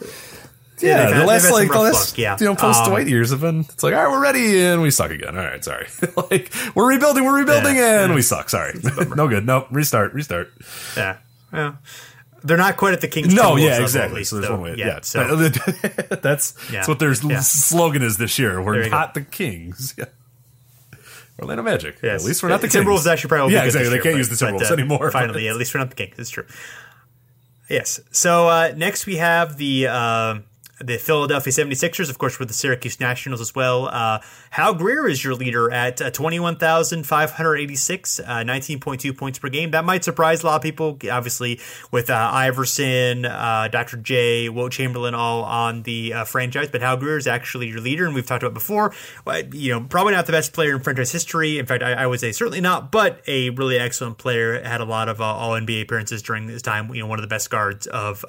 [0.82, 2.38] Yeah, yeah, the last they've had some like the last yeah.
[2.40, 3.62] you know post Um, Dwight years have been.
[3.62, 5.38] It's like all right, we're ready and we suck again.
[5.38, 5.88] All right, sorry.
[6.32, 8.04] like we're rebuilding, we're rebuilding Yeah.
[8.04, 8.50] and we suck.
[8.50, 8.74] Sorry,
[9.16, 9.46] no good.
[9.46, 9.68] Nope.
[9.72, 10.52] Restart, restart.
[10.98, 11.18] Yeah.
[11.54, 11.76] Yeah.
[12.44, 13.34] They're not quite at the Kings.
[13.36, 14.18] No, Timberwolves yeah, exactly.
[14.20, 14.76] least, so there's though, one way.
[14.76, 17.40] yet, Yeah, So that's that's what their Yeah.
[17.42, 18.60] slogan is this year.
[18.62, 19.94] We're not the Kings.
[19.98, 20.06] Yeah.
[21.40, 21.98] Orlando Magic.
[22.02, 22.22] Yes.
[22.24, 22.86] At least we're not the, the Kings.
[22.86, 23.90] Timberwolves actually probably yeah, exactly.
[23.90, 25.12] They year, can't but- use the but, Timberwolves uh, anymore.
[25.12, 26.16] Finally, at least we're not the Kings.
[26.18, 26.46] It's true.
[27.70, 28.00] Yes.
[28.12, 30.40] So uh, next we have the uh,
[30.84, 33.88] the Philadelphia 76ers, of course, with the Syracuse Nationals as well.
[33.88, 34.20] Uh,
[34.52, 39.72] Hal Greer is your leader at uh, 21,586, uh, 19.2 points per game.
[39.72, 41.60] That might surprise a lot of people, obviously,
[41.92, 43.98] with uh, Iverson, uh, Dr.
[43.98, 46.70] J, Wilt Chamberlain all on the uh, franchise.
[46.72, 48.94] But Hal Greer is actually your leader, and we've talked about before.
[49.28, 51.60] uh, You know, probably not the best player in franchise history.
[51.60, 54.62] In fact, I, I would say certainly not, but a really excellent player.
[54.62, 56.94] Had a lot of All NBA appearances during this time.
[56.94, 58.26] You know, one of the best guards of.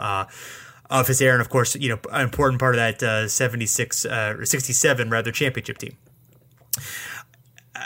[0.93, 4.05] Of his era, and of course, you know, an important part of that uh, 76
[4.05, 5.97] uh, or 67 rather championship team.
[7.74, 7.81] Uh,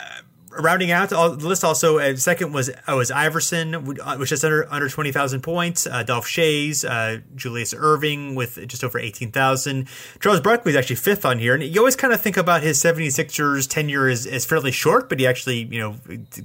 [0.59, 4.89] rounding out the list, also uh, second was uh, was Iverson, which is under under
[4.89, 5.85] twenty thousand points.
[6.05, 6.83] Dolph Schayes,
[7.33, 9.87] Julius Erving with just over eighteen thousand.
[10.19, 12.77] Charles Barkley is actually fifth on here, and you always kind of think about his
[12.77, 15.95] 76ers tenure as, as fairly short, but he actually you know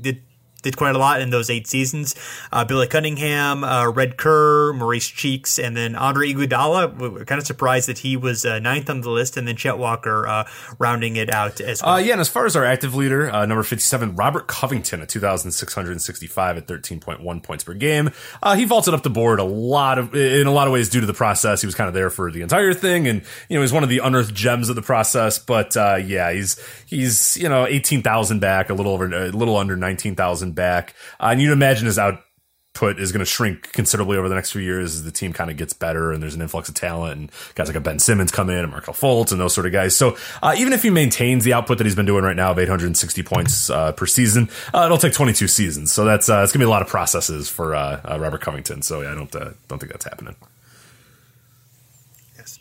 [0.01, 0.23] did
[0.63, 2.15] did quite a lot in those eight seasons.
[2.53, 6.97] Uh, Billy Cunningham, uh, Red Kerr, Maurice Cheeks, and then Andre Iguodala.
[6.99, 9.57] We We're kind of surprised that he was uh, ninth on the list, and then
[9.57, 10.49] Chet Walker uh,
[10.79, 11.95] rounding it out as well.
[11.95, 15.09] Uh, yeah, and as far as our active leader, uh, number 57, Robert Covington at
[15.09, 18.11] 2,665 at 13.1 points per game.
[18.57, 21.07] He vaulted up the board a lot of, in a lot of ways due to
[21.07, 21.61] the process.
[21.61, 23.09] He was kind of there for the entire thing.
[23.09, 25.39] And, you know, he's one of the unearthed gems of the process.
[25.39, 30.52] But, yeah, he's, he's, you know, 18,000 back, a little over, a little under 19,000
[30.53, 30.95] back.
[31.21, 34.63] Uh, and you'd imagine his output is going to shrink considerably over the next few
[34.63, 37.31] years as the team kind of gets better and there's an influx of talent and
[37.55, 39.95] guys like a Ben Simmons come in and Markelle Fultz and those sort of guys.
[39.95, 42.59] So uh, even if he maintains the output that he's been doing right now of
[42.59, 45.93] 860 points uh, per season, uh, it'll take 22 seasons.
[45.93, 48.41] So that's uh, it's going to be a lot of processes for uh, uh, Robert
[48.41, 48.83] Covington.
[48.83, 50.37] So yeah, I don't don't think that's happening.
[52.37, 52.59] Yes.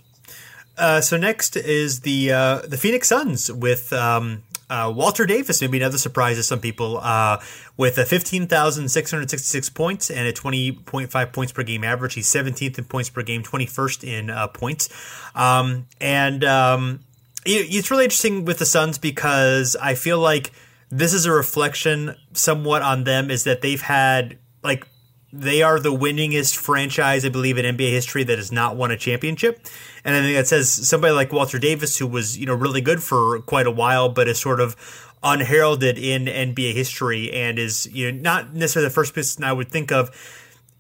[0.78, 5.62] Uh, so next is the uh, the Phoenix Suns with um, uh, Walter Davis.
[5.62, 7.42] Maybe another surprise to some people uh,
[7.78, 11.52] with a fifteen thousand six hundred sixty six points and a twenty point five points
[11.52, 12.14] per game average.
[12.14, 14.90] He's seventeenth in points per game, twenty first in uh, points,
[15.36, 17.02] um, and um,
[17.46, 20.52] it, it's really interesting with the Suns because I feel like
[20.90, 24.88] this is a reflection somewhat on them is that they've had like
[25.34, 28.98] they are the winningest franchise, I believe, in NBA history that has not won a
[28.98, 29.66] championship.
[30.04, 33.02] And I think that says somebody like Walter Davis, who was, you know, really good
[33.02, 34.76] for quite a while, but is sort of
[35.24, 39.70] unheralded in NBA history and is, you know, not necessarily the first person I would
[39.70, 40.10] think of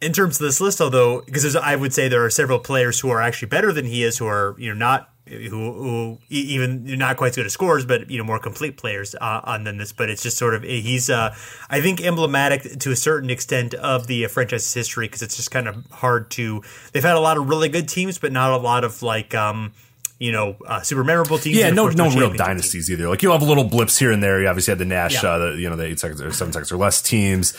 [0.01, 3.09] in terms of this list, although, because I would say there are several players who
[3.09, 7.17] are actually better than he is, who are, you know, not who, who even not
[7.17, 9.91] quite as good as scores, but you know more complete players uh, on than this.
[9.93, 11.33] But it's just sort of he's uh,
[11.69, 15.51] I think emblematic to a certain extent of the uh, franchise's history because it's just
[15.51, 16.61] kind of hard to.
[16.91, 19.33] They've had a lot of really good teams, but not a lot of like.
[19.33, 19.73] Um,
[20.19, 21.57] you know, uh, super memorable teams.
[21.57, 23.09] Yeah, no, no real dynasties either.
[23.09, 24.39] Like you'll have little blips here and there.
[24.39, 25.31] You obviously had the Nash, Yeah.
[25.31, 27.57] uh, the, you know, the eight seconds or seven seconds or less teams.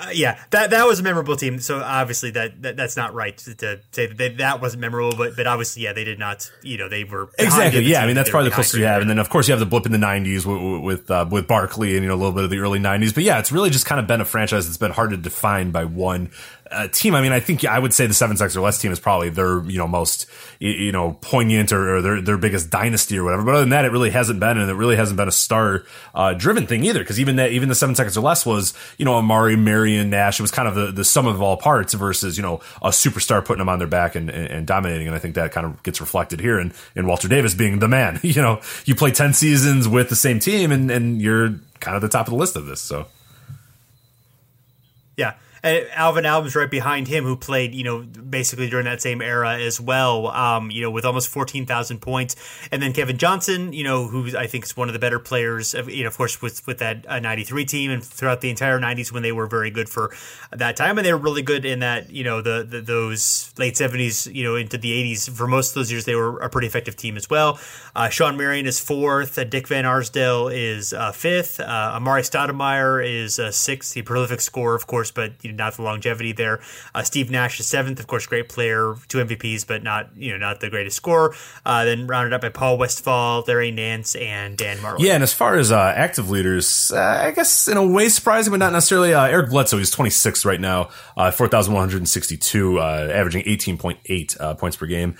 [0.00, 1.58] Uh, yeah, that that was a memorable team.
[1.58, 5.16] So obviously that, that that's not right to, to say that they, that wasn't memorable.
[5.16, 6.50] But but obviously, yeah, they did not.
[6.62, 7.82] You know, they were Exactly.
[7.82, 8.02] Yeah.
[8.02, 9.00] I mean, that's probably the closest you have.
[9.00, 11.48] And then, of course, you have the blip in the 90s with with uh, with
[11.48, 13.12] Barkley and, you know, a little bit of the early 90s.
[13.12, 15.70] But yeah, it's really just kind of been a franchise that's been hard to define
[15.72, 16.30] by one
[16.70, 17.14] uh, team.
[17.14, 19.30] I mean, I think I would say the seven seconds or less team is probably
[19.30, 20.26] their, you know, most,
[20.58, 23.44] you know, poignant or, or their, their biggest dynasty or whatever.
[23.44, 25.84] But other than that, it really hasn't been, and it really hasn't been a star
[26.14, 27.04] uh, driven thing either.
[27.04, 29.56] Cause even that, even the seven seconds or less was, you know, Amar'e,
[29.88, 30.38] Marion, Nash.
[30.38, 33.44] It was kind of the, the sum of all parts versus, you know, a superstar
[33.44, 35.06] putting them on their back and, and, and dominating.
[35.06, 37.88] And I think that kind of gets reflected here in, in Walter Davis being the
[37.88, 38.20] man.
[38.22, 42.02] you know, you play 10 seasons with the same team and, and you're kind of
[42.02, 42.80] the top of the list of this.
[42.80, 43.06] So.
[45.16, 45.34] Yeah.
[45.62, 49.58] And Alvan Adams's right behind him, who played, you know, basically during that same era
[49.58, 52.36] as well, um, you know, with almost 14,000 points.
[52.70, 55.74] And then Kevin Johnson, you know, who I think is one of the better players,
[55.74, 58.78] of, you know, of course, with, with that uh, 93 team and throughout the entire
[58.78, 60.14] 90s when they were very good for
[60.52, 60.98] that time.
[60.98, 64.44] And they were really good in that, you know, the, the those late 70s, you
[64.44, 65.30] know, into the 80s.
[65.30, 67.58] For most of those years, they were a pretty effective team as well.
[67.94, 69.38] Uh, Shawn Marion is fourth.
[69.38, 71.60] Uh, Dick Van Arsdale is uh, fifth.
[71.60, 73.94] Uh, Amar'e Stoudemire is uh, sixth.
[73.94, 76.60] He prolific scorer, of course, but you know, not the longevity there.
[76.94, 80.38] Uh, Steve Nash is seventh, of course, great player, two MVPs, but not you know
[80.38, 81.34] not the greatest scorer.
[81.64, 85.00] Uh, then rounded up by Paul Westphal, Larry Nance, and Dan Majerle.
[85.00, 88.50] Yeah, and as far as uh, active leaders, uh, I guess in a way surprising,
[88.50, 89.14] but not necessarily.
[89.14, 94.86] Uh, Eric Bledsoe, he's 26 right now, uh, 4,162, uh, averaging 18.8 uh, points per
[94.86, 95.16] game.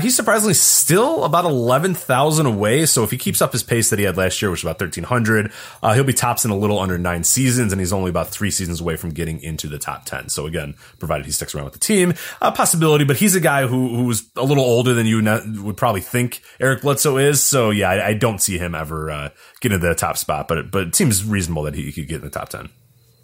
[0.00, 2.86] He's surprisingly still about 11,000 away.
[2.86, 4.80] So if he keeps up his pace that he had last year, which was about
[4.80, 5.52] 1,300,
[5.82, 8.50] uh, he'll be tops in a little under nine seasons, and he's only about three
[8.50, 10.28] seasons away from getting into the top 10.
[10.28, 13.66] So again, provided he sticks around with the team, a possibility, but he's a guy
[13.66, 15.22] who, who's a little older than you
[15.62, 17.42] would probably think Eric Bledsoe is.
[17.42, 19.28] So yeah, I, I don't see him ever, uh,
[19.60, 22.16] getting to the top spot, but, but it seems reasonable that he, he could get
[22.16, 22.68] in the top 10.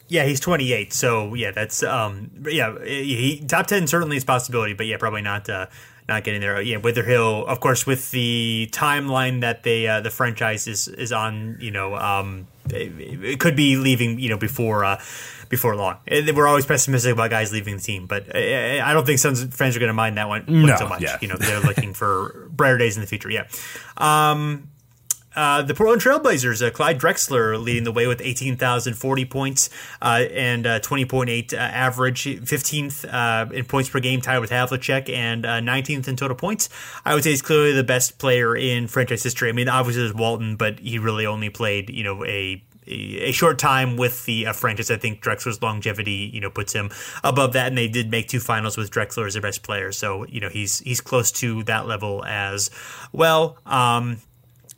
[0.08, 0.92] Yeah, he's 28.
[0.94, 5.50] So yeah, that's um yeah, he top 10 certainly is possibility, but yeah, probably not
[5.50, 5.66] uh
[6.08, 6.60] not getting there.
[6.62, 11.58] Yeah, Witherhill, of course, with the timeline that they uh, the franchise is is on,
[11.60, 12.92] you know, um, it,
[13.22, 15.00] it could be leaving, you know, before uh,
[15.48, 15.98] before long.
[16.08, 19.80] We're always pessimistic about guys leaving the team, but I don't think Suns fans are
[19.80, 21.02] going to mind that one no, so much.
[21.02, 21.18] Yeah.
[21.20, 23.30] You know, they're looking for brighter days in the future.
[23.30, 23.46] Yeah.
[23.96, 24.68] Um,
[25.38, 29.70] uh, the Portland Trailblazers, uh, Clyde Drexler leading the way with 18,040 points
[30.02, 35.44] uh, and 20.8 uh, uh, average, 15th in points per game, tied with Havlicek, and
[35.44, 36.68] 19th in total points.
[37.04, 39.48] I would say he's clearly the best player in franchise history.
[39.48, 43.58] I mean, obviously there's Walton, but he really only played, you know, a a short
[43.58, 44.90] time with the uh, franchise.
[44.90, 46.90] I think Drexler's longevity, you know, puts him
[47.22, 49.92] above that, and they did make two finals with Drexler as their best player.
[49.92, 52.70] So you know, he's he's close to that level as
[53.12, 53.58] well.
[53.66, 54.18] Um,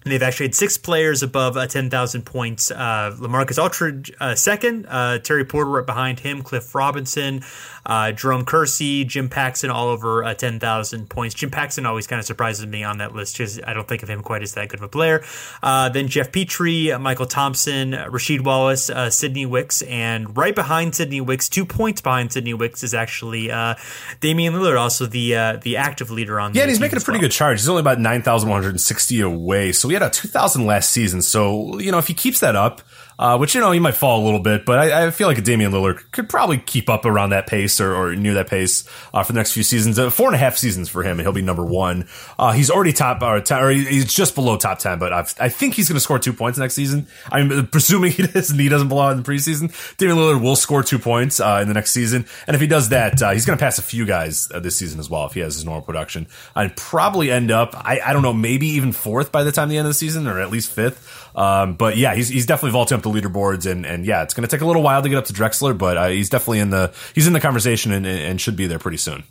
[0.04, 2.70] They've actually had six players above uh, 10,000 points.
[2.70, 7.42] Uh, Lamarcus Aldridge uh, second, uh, Terry Porter right behind him, Cliff Robinson,
[7.86, 11.34] uh, Jerome Kersey, Jim Paxson all over uh, 10,000 points.
[11.34, 14.10] Jim Paxson always kind of surprises me on that list because I don't think of
[14.10, 15.22] him quite as that good of a player.
[15.62, 21.20] Uh, then Geoff Petrie, Mychal Thompson, Rasheed Wallace, uh, Sidney Wicks, and right behind Sidney
[21.20, 23.74] Wicks, two points behind Sidney Wicks, is actually uh,
[24.20, 26.52] Damian Lillard, also the uh, the active leader on.
[26.52, 27.28] The Yeah, and he's making a pretty well.
[27.28, 27.60] good charge.
[27.60, 31.22] He's only about 9,160 away, so we had a 2,000 last season.
[31.22, 32.82] So you know if he keeps that up
[33.20, 35.36] uh, which you know he might fall a little bit, but I, I, feel like
[35.36, 38.88] a Damian Lillard could probably keep up around that pace or, or near that pace
[39.12, 39.98] uh, for the next few seasons.
[39.98, 42.08] Uh, four and a half seasons for him, and he'll be number one.
[42.38, 45.50] Uh, he's already top or, ten, or he's just below top ten, but I've, i
[45.50, 47.08] think he's going to score two points next season.
[47.30, 49.70] I'm presuming he does, and he doesn't belong in the preseason.
[49.98, 52.88] Damian Lillard will score two points uh, in the next season, and if he does
[52.88, 55.40] that, uh, he's going to pass a few guys this season as well if he
[55.40, 56.26] has his normal production.
[56.56, 59.76] I'd probably end up, I, I don't know, maybe even fourth by the time the
[59.76, 61.28] end of the season, or at least fifth.
[61.34, 64.46] Um, but yeah, he's, he's definitely vaulting up the leaderboards, and, and yeah, it's going
[64.46, 66.70] to take a little while to get up to Drexler, but uh, he's definitely in
[66.70, 69.24] the he's in the conversation and, and should be there pretty soon.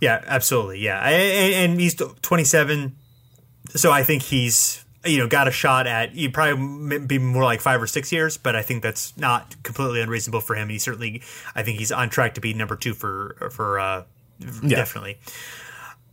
[0.00, 0.80] Yeah, absolutely.
[0.80, 2.96] Yeah, and, and he's 27,
[3.68, 7.60] so I think he's you know got a shot at you probably be more like
[7.60, 10.68] five or six years, but I think that's not completely unreasonable for him.
[10.68, 11.22] He certainly,
[11.54, 14.04] I think he's on track to be number two for for uh,
[14.40, 14.76] yeah.
[14.76, 15.18] definitely.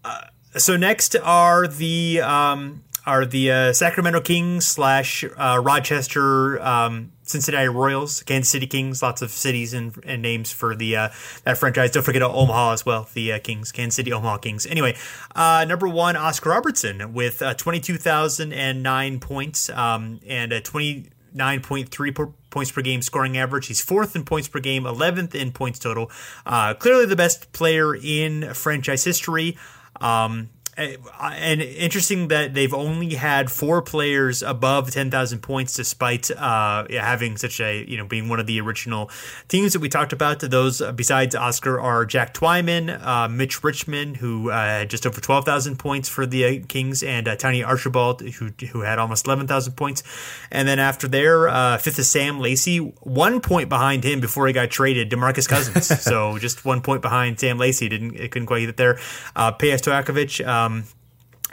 [0.04, 0.22] Uh,
[0.56, 7.70] so next are the um, are the uh, Sacramento Kings slash uh, Rochester um, Cincinnati
[7.70, 9.02] Royals, Kansas City Kings.
[9.02, 11.10] Lots of cities and, and names for the uh,
[11.46, 11.92] that franchise.
[11.92, 13.08] Don't forget Omaha as well.
[13.14, 14.66] The uh, Kings, Kansas City Omaha Kings.
[14.66, 14.98] Anyway,
[15.36, 20.52] uh, number one, Oscar Robertson with uh, twenty two thousand and nine points um, and
[20.52, 23.68] a twenty nine point three points per game scoring average.
[23.68, 26.12] He's fourth in points per game, 11th in points total.
[26.46, 29.58] Clearly the best player in franchise history.
[30.02, 37.38] Um, and interesting that they've only had four players above 10,000 points despite uh, having
[37.38, 39.10] such a, you know, being one of the original
[39.48, 40.40] teams that we talked about.
[40.40, 45.20] Those uh, besides Oscar are Jack Twyman, uh, Mitch Richmond, who uh, had just over
[45.20, 49.74] 12,000 points for the uh, Kings, and uh, Tiny Archibald, who, who had almost 11,000
[49.74, 50.04] points.
[50.52, 54.70] And then after there, fifth is Sam Lacey, one point behind him before he got
[54.70, 55.88] traded, Demarcus Cousins.
[56.04, 57.90] so just one point behind Sam Lacey.
[57.90, 59.00] Didn't, it couldn't quite get there.
[59.36, 60.67] Uh, Peja Stojakovic, um,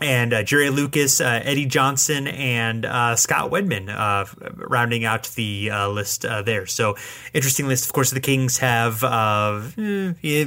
[0.01, 5.71] and uh, Jerry Lucas, uh, Eddie Johnson, and uh, Scott Wedman uh, rounding out the
[5.71, 6.67] uh, list uh, there.
[6.67, 6.97] So
[7.33, 7.87] interesting list.
[7.87, 10.47] Of course, the Kings have eh,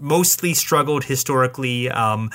[0.00, 1.90] mostly struggled historically.
[1.90, 2.30] Um,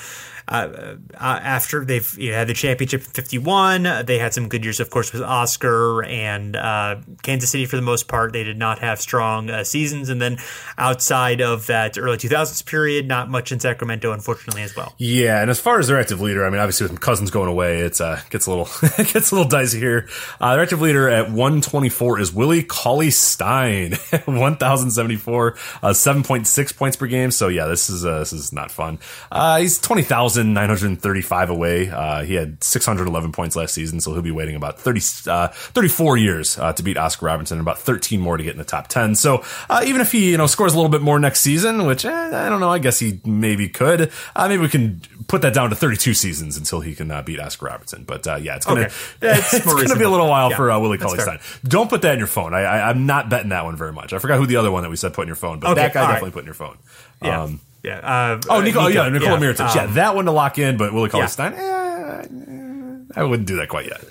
[0.52, 4.06] uh, uh, after they've you know, had the championship in 51.
[4.06, 7.82] They had some good years, of course, with Oscar and uh, Kansas City for the
[7.82, 8.34] most part.
[8.34, 10.10] They did not have strong uh, seasons.
[10.10, 10.40] And then
[10.78, 14.94] outside of that early 2000s period, not much in Sacramento, unfortunately, as well.
[14.98, 15.42] Yeah.
[15.42, 18.02] And as far as their active leader, I mean, obviously with Cousins going away, it
[18.02, 18.66] uh, gets a little
[18.98, 20.10] gets a little dicey here.
[20.42, 23.94] Uh, their active leader at 124 is Willie Cauley Stein,
[24.26, 27.32] 1,074, uh, 7.6 points per game.
[27.32, 29.00] So yeah, this is this is not fun.
[29.32, 31.90] he's 20,000 1,935 away.
[31.90, 36.18] Uh, he had 611 points last season, so he'll be waiting about 30, uh, 34
[36.18, 38.88] years uh, to beat Oscar Robertson and about 13 more to get in the top
[38.88, 39.16] 10.
[39.16, 42.06] So uh, even if he you know scores a little bit more next season, which
[42.06, 44.12] eh, I don't know, I guess he maybe could.
[44.36, 47.40] Uh, maybe we can put that down to 32 seasons until he can uh, beat
[47.40, 48.04] Oscar Robertson.
[48.04, 48.94] But yeah, it's gonna okay.
[49.22, 51.40] it's, it's gonna be a little while yeah, for Willie Cauley Stein.
[51.64, 52.54] Don't put that in your phone.
[52.54, 54.14] I, I, am not betting that one very much.
[54.14, 55.82] I forgot who the other one that we said put in your phone, but okay,
[55.82, 56.34] that guy definitely right.
[56.34, 56.78] put in your phone.
[57.22, 57.44] Yeah.
[57.44, 58.00] Um, yeah.
[58.00, 59.54] Uh, oh, Nico, uh, Nico, yeah, Nikola yeah.
[59.54, 59.70] Mirotic.
[59.70, 63.58] Um, yeah, that one to lock in, but Willie Cauley Stein, eh, I wouldn't do
[63.58, 64.04] that quite yet.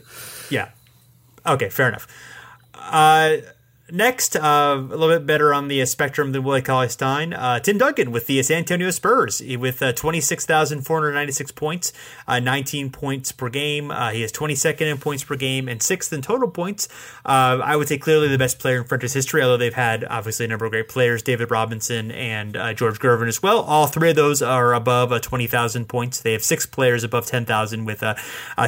[0.51, 0.71] Yeah.
[1.47, 2.07] Okay, fair enough.
[2.75, 3.37] Uh,
[3.93, 7.79] next, uh, a little bit better on the spectrum than Willie Cauley Stein, uh, Tim
[7.79, 11.93] Duncan with the San Antonio Spurs with uh, 26,496 points,
[12.29, 13.91] uh, 19 points per game.
[13.91, 16.89] Uh, he is 22nd in points per game and sixth in total points.
[17.25, 20.45] Uh, I would say clearly the best player in franchise history, although they've had obviously
[20.45, 23.61] a number of great players, David Robinson and George Gervin as well.
[23.61, 26.21] All three of those are above 20,000 points.
[26.21, 28.05] They have six players above 10,000 with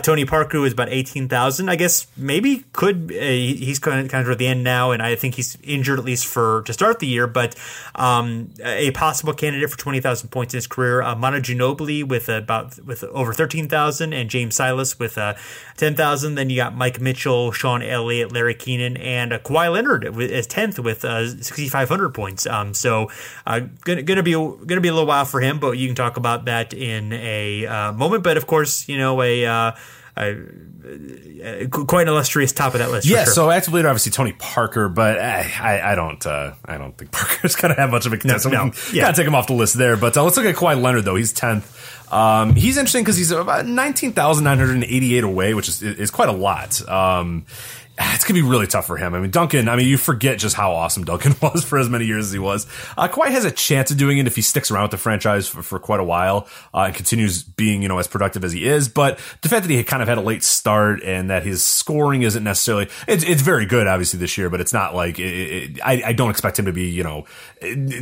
[0.02, 1.68] Tony Parker, who is about 18,000.
[1.68, 5.11] I guess maybe could, he's kind of, kind of at the end now, and I
[5.12, 7.54] I think he's injured at least for to start the year, but
[7.94, 11.02] um, a possible candidate for twenty thousand points in his career.
[11.02, 15.34] Uh, Manu Ginobili with about with over thirteen thousand, and James Silas with uh,
[15.76, 16.34] ten thousand.
[16.34, 20.78] Then you got Mike Mitchell, Sean Elliott, Larry Keenan, and uh, Kawhi Leonard as tenth
[20.78, 22.46] with uh, sixty five hundred points.
[22.46, 23.10] Um, so
[23.46, 26.16] uh, gonna, gonna be gonna be a little while for him, but you can talk
[26.16, 28.24] about that in a uh, moment.
[28.24, 29.74] But of course, you know a
[30.16, 33.06] uh, uh, quite an illustrious top of that list.
[33.06, 33.32] Yeah, sure.
[33.32, 37.10] so active leader obviously Tony Parker, but I, I, I don't uh, I don't think
[37.12, 38.46] Parker's gonna have much of a contest.
[38.46, 38.72] No, no.
[38.92, 39.02] yeah.
[39.02, 39.96] gotta take him off the list there.
[39.96, 41.16] But uh, let's look at Kawhi Leonard though.
[41.16, 41.78] He's tenth.
[42.12, 45.82] Um, he's interesting because he's about nineteen thousand nine hundred eighty eight away, which is
[45.82, 46.86] is quite a lot.
[46.86, 47.46] Um,
[48.14, 49.14] it's gonna be really tough for him.
[49.14, 49.68] I mean, Duncan.
[49.68, 52.38] I mean, you forget just how awesome Duncan was for as many years as he
[52.38, 52.66] was.
[52.96, 55.48] Uh, Kawhi has a chance of doing it if he sticks around with the franchise
[55.48, 58.64] for, for quite a while uh, and continues being, you know, as productive as he
[58.64, 58.88] is.
[58.88, 62.22] But the fact that he kind of had a late start and that his scoring
[62.22, 65.80] isn't necessarily it's, it's very good, obviously this year, but it's not like it, it,
[65.84, 67.26] I, I don't expect him to be, you know,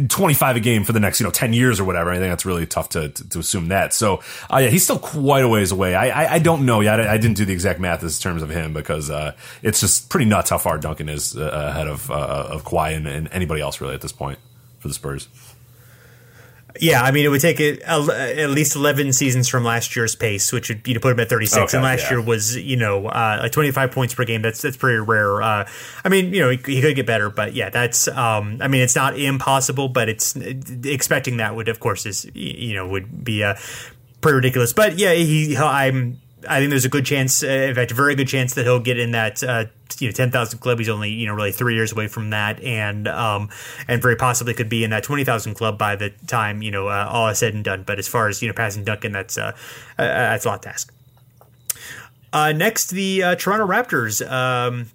[0.09, 2.11] 25 a game for the next, you know, 10 years or whatever.
[2.11, 3.93] I think that's really tough to to, to assume that.
[3.93, 4.23] So
[4.53, 5.95] uh, yeah, he's still quite a ways away.
[5.95, 7.01] I I, I don't know yet.
[7.01, 10.09] I, I, didn't do the exact math in terms of him because uh, it's just
[10.09, 13.61] pretty nuts how far Duncan is uh, ahead of uh, of Kawhi and, and, anybody
[13.61, 14.39] else really at this point
[14.79, 15.29] for the Spurs.
[16.79, 20.53] Yeah, I mean, it would take it at least eleven seasons from last year's pace,
[20.53, 21.75] which would you know, put him at thirty six.
[21.75, 22.11] Okay, and last yeah.
[22.11, 24.43] year was you know uh, like twenty five points per game.
[24.43, 25.43] That's that's pretty rare.
[25.43, 25.69] Uh,
[26.05, 28.09] I mean, you know, he, he, could get better, but yeah, that's.
[28.09, 32.75] Um, I mean, it's not impossible, but it's expecting that would, of course, is you
[32.75, 33.55] know would be uh,
[34.21, 34.73] pretty ridiculous.
[34.73, 35.57] But yeah, he.
[35.57, 38.65] I'm I think there's a good chance, uh, in fact, a very good chance that
[38.65, 39.67] he'll get in that uh,
[39.99, 40.79] you know ten thousand club.
[40.79, 43.51] He's only you know really three years away from that, and um,
[43.89, 46.89] and very possibly could be in that twenty thousand club by the time you know
[46.89, 47.83] uh, all is said and done.
[47.83, 49.53] But as far as you know passing Duncan, that's uh,
[49.99, 50.93] uh that's a lot to ask.
[52.33, 54.29] Uh, next, the Toronto Raptors.
[54.31, 54.87] Um,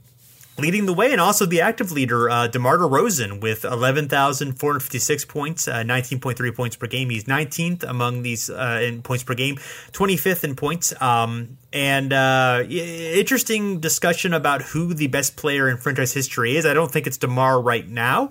[0.57, 5.83] leading the way, and also the active leader, uh, DeMar DeRozan, with 11,456 points, uh,
[5.83, 7.09] 19.3 points per game.
[7.09, 9.55] He's 19th among these uh, in points per game,
[9.91, 10.99] 25th in points.
[11.01, 16.65] Um, and uh, interesting discussion about who the best player in franchise history is.
[16.65, 18.29] I don't think it's DeMar right now.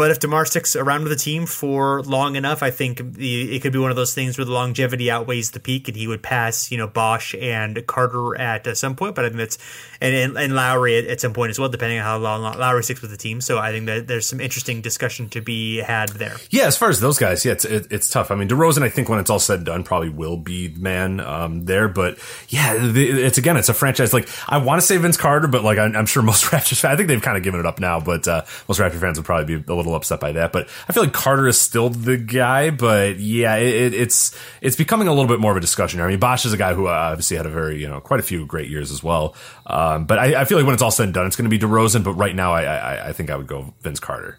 [0.00, 3.74] But if Demar sticks around with the team for long enough, I think it could
[3.74, 6.72] be one of those things where the longevity outweighs the peak, and he would pass,
[6.72, 9.14] you know, Bosh and Carter at uh, some point.
[9.14, 9.58] But I think that's
[10.00, 12.82] and and, and Lowry at, at, some point as well, depending on how long Lowry
[12.82, 13.42] sticks with the team.
[13.42, 16.38] So I think that there's some interesting discussion to be had there.
[16.48, 18.30] Yeah, as far as those guys, yeah, it's it, it's tough.
[18.30, 20.80] I mean, DeRozan, I think when it's all said and done, probably will be the
[20.80, 21.88] man um, there.
[21.88, 22.18] But
[22.48, 24.14] yeah, it's again, it's a franchise.
[24.14, 26.94] Like I want to say Vince Carter, but like I'm, I'm sure most Raptors, fans,
[26.94, 28.00] I think they've kind of given it up now.
[28.00, 30.52] But uh, most Raptor fans would probably be a little little upset by that.
[30.52, 32.70] But I feel like Carter is still the guy.
[32.70, 36.00] But yeah, it, it's it's becoming a little bit more of a discussion.
[36.00, 38.20] I mean, Bosh is a guy who uh, obviously had a very you know quite
[38.20, 39.34] a few great years as well.
[39.66, 41.56] Um, but I, I, feel like when it's all said and done, it's going to
[41.56, 42.02] be DeRozan.
[42.02, 44.38] But right now, I, I, I think I would go Vince Carter.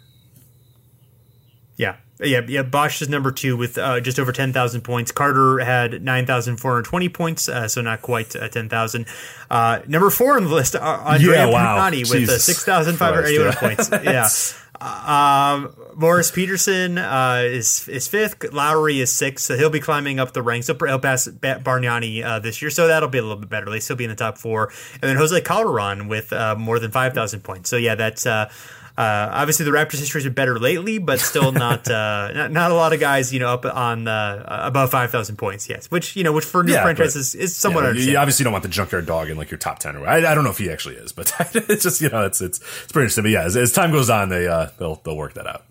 [1.78, 2.64] Yeah, yeah, yeah.
[2.64, 5.11] Bosh is number two with uh, just over ten thousand points.
[5.11, 9.07] Carter had nine thousand four hundred twenty points, uh, so not quite uh, ten thousand.
[9.49, 11.90] Uh, number four on the list, uh, Andrea yeah, wow.
[11.90, 13.90] with uh, six thousand five hundred eighty-one points.
[14.03, 14.28] Yeah.
[14.82, 18.52] Um, Morris Peterson uh, is is fifth.
[18.52, 20.68] Lowry is sixth, so he'll be climbing up the ranks.
[20.68, 23.68] He'll, pass Bargnani uh, this year, so that'll be a little bit better.
[23.68, 24.72] At least he'll be in the top four.
[24.94, 27.70] And then Jose Calderon with uh, more than five thousand points.
[27.70, 28.26] So yeah, that's
[28.97, 32.73] uh, obviously, the Raptors' history been better lately, but still not, uh, not, not a
[32.73, 35.69] lot of guys, you know, up on uh, above five thousand points.
[35.69, 37.95] Yes, which you know, which for new yeah, franchises is somewhat.
[37.95, 39.95] You, you, obviously don't want the junkyard dog in like your top ten.
[39.95, 42.41] Or I, I don't know if he actually is, but it's just you know, it's
[42.41, 43.23] it's it's pretty interesting.
[43.23, 45.63] But yeah, as, as time goes on, they uh, they'll they'll work that out.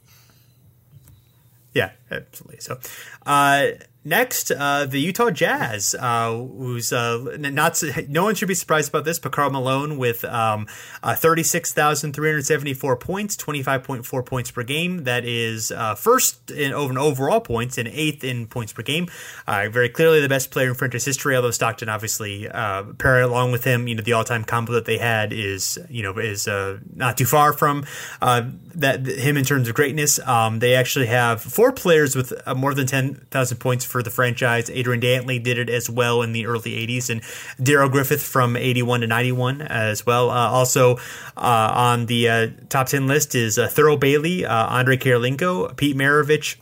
[1.75, 2.61] Yeah, absolutely.
[2.61, 2.81] So,
[3.27, 3.69] uh,
[4.03, 9.05] Next, uh, the Utah Jazz, uh, who's uh, not no one should be surprised about
[9.05, 10.67] this, but Karl Malone with um,
[11.03, 14.63] uh, thirty six thousand three hundred seventy four points, twenty five point four points per
[14.63, 15.05] game.
[15.05, 19.07] That is uh, first in over overall points and eighth in points per game.
[19.47, 21.37] Uh, very clearly the best player in franchise history.
[21.37, 24.97] Although Stockton obviously pair along with him, you know the all time combo that they
[24.97, 26.49] had is you know is
[26.97, 27.85] not too far from
[28.23, 30.19] that him in terms of greatness.
[30.27, 34.71] Um, they actually have four players with more than ten thousand points for the franchise.
[34.71, 37.23] Adrian Dantley did it as well in the early 80s, and
[37.63, 40.31] Darrell Griffith from 81 to 91 as well.
[40.31, 40.97] Uh, also
[41.37, 46.57] uh, on the uh, top 10 list is uh, Thurl Bailey, Andre Kirilenko, Pete Maravich,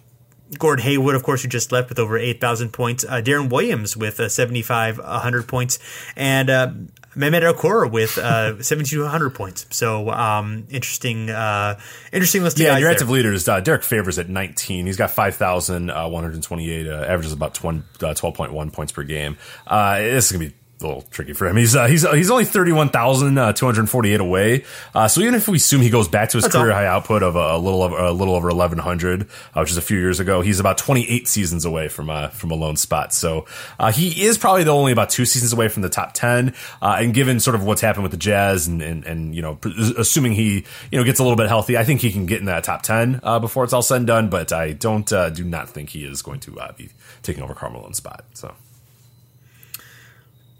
[0.56, 3.04] Gordon Hayward, of course, who just left with over 8,000 points.
[3.04, 5.78] Uh, Deron Williams with uh, 7,500 points.
[6.16, 6.72] And uh,
[7.18, 9.66] Mehmet Okur with uh, 7,200 points.
[9.70, 11.78] So um, interesting uh,
[12.12, 14.86] interesting list Yeah, your active leaders, uh, Derrick Favors at 19.
[14.86, 19.36] He's got 5,128, uh, averages about 20, uh, 12.1 points per game.
[19.66, 21.56] Uh, this is going to be a little tricky for him.
[21.56, 24.64] He's uh, he's he's only 31,248 away.
[24.94, 26.76] Uh, so even if we assume he goes back to his That's career all.
[26.76, 29.26] high output of a, little over a little over 1,100, uh,
[29.56, 32.54] which is a few years ago, he's about 28 seasons away from uh, from a
[32.54, 33.12] lone spot.
[33.12, 33.46] So
[33.78, 36.54] uh, he is probably the only about two seasons away from the top 10.
[36.80, 39.58] Uh, and given sort of what's happened with the Jazz and and, and you know
[39.96, 42.46] assuming he you know gets a little bit healthy, I think he can get in
[42.46, 44.28] that top 10 uh, before it's all said and done.
[44.28, 46.90] But I don't uh, do not think he is going to uh, be
[47.22, 48.24] taking over Carmelo's spot.
[48.34, 48.54] So.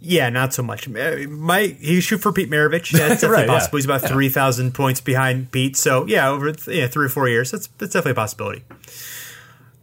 [0.01, 0.89] Yeah, not so much.
[0.89, 2.93] My he shoot for Pete Maravich?
[2.93, 3.53] That's definitely Right, yeah.
[3.55, 3.79] possible.
[3.79, 5.77] He's about three thousand points behind Pete.
[5.77, 8.65] So yeah, over th- yeah, three or four years, that's that's definitely a possibility.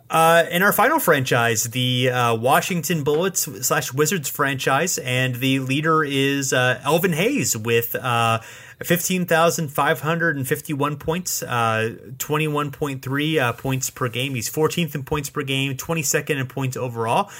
[0.10, 6.04] Uh, in our final franchise, the uh, Washington Bullets slash Wizards franchise, and the leader
[6.04, 8.40] is uh, Elvin Hayes with uh,
[8.84, 14.36] fifteen thousand five hundred and fifty-one points, uh, twenty-one point three uh, points per game.
[14.36, 17.32] He's fourteenth in points per game, twenty-second in points overall.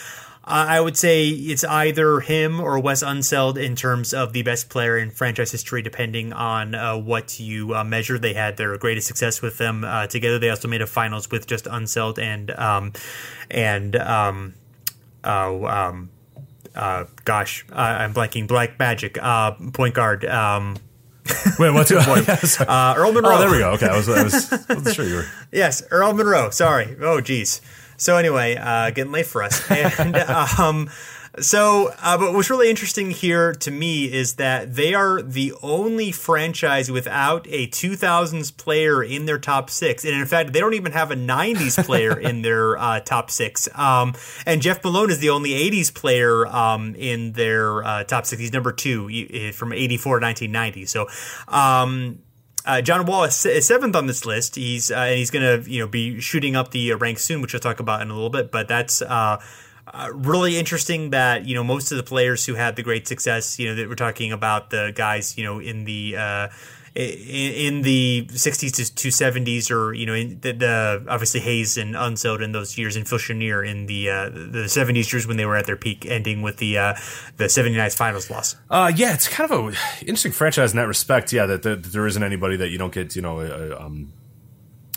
[0.48, 4.96] I would say it's either him or Wes Unseld in terms of the best player
[4.96, 8.20] in franchise history, depending on uh, what you uh, measure.
[8.20, 10.38] They had their greatest success with them uh, together.
[10.38, 12.94] They also made a finals with just Unseld and um,
[13.50, 14.54] and um,
[15.24, 16.10] uh, um,
[16.76, 18.48] uh, gosh, I'm blanking.
[18.48, 20.26] Black Magic uh, point guard.
[20.26, 20.78] Um,
[21.60, 22.30] Wait, what's your point?
[22.62, 23.36] uh, Earl Monroe.
[23.36, 23.72] Oh, there we go.
[23.72, 25.26] Okay, I was, I was, I wasn't sure you were.
[25.52, 26.52] Yes, Earl Monroe.
[26.52, 26.96] Sorry.
[27.02, 27.62] Oh, geez.
[27.98, 29.70] So anyway, uh, getting late for us.
[29.70, 30.16] And
[30.60, 30.90] um,
[31.40, 36.12] so, uh, but what's really interesting here to me is that they are the only
[36.12, 40.94] franchise without a 2000s player in their top six, and in fact, they don't even
[40.94, 43.68] have a 90s player in their uh, top six.
[43.78, 44.14] Um,
[44.46, 48.40] and Jeff Malone is the only 80s player um, in their uh, top six.
[48.40, 50.86] He's number two from 84 to 1990.
[50.86, 51.08] So.
[51.48, 52.20] Um,
[52.66, 54.56] uh, John Wall is, is seventh on this list.
[54.56, 57.42] He's uh, and he's going to you know be shooting up the uh, ranks soon,
[57.42, 58.52] which we'll talk about in a little bit.
[58.52, 59.42] But that's uh,
[59.88, 63.60] uh, really interesting that you know most of the players who had the great success,
[63.60, 66.16] you know, that we're talking about the guys, you know, in the.
[66.18, 66.48] Uh,
[66.96, 71.94] in, in the 60s to, to 70s, or you know, the, the obviously Hayes and
[71.94, 75.46] Unseld in those years, and Phil Chenier in the uh, the 70s years when they
[75.46, 76.94] were at their peak, ending with the uh,
[77.38, 78.56] the 79th finals loss.
[78.70, 81.34] Uh, yeah, it's kind of a interesting franchise in that respect.
[81.34, 84.14] Yeah, that, that, that there isn't anybody that you don't get, you know, uh, um,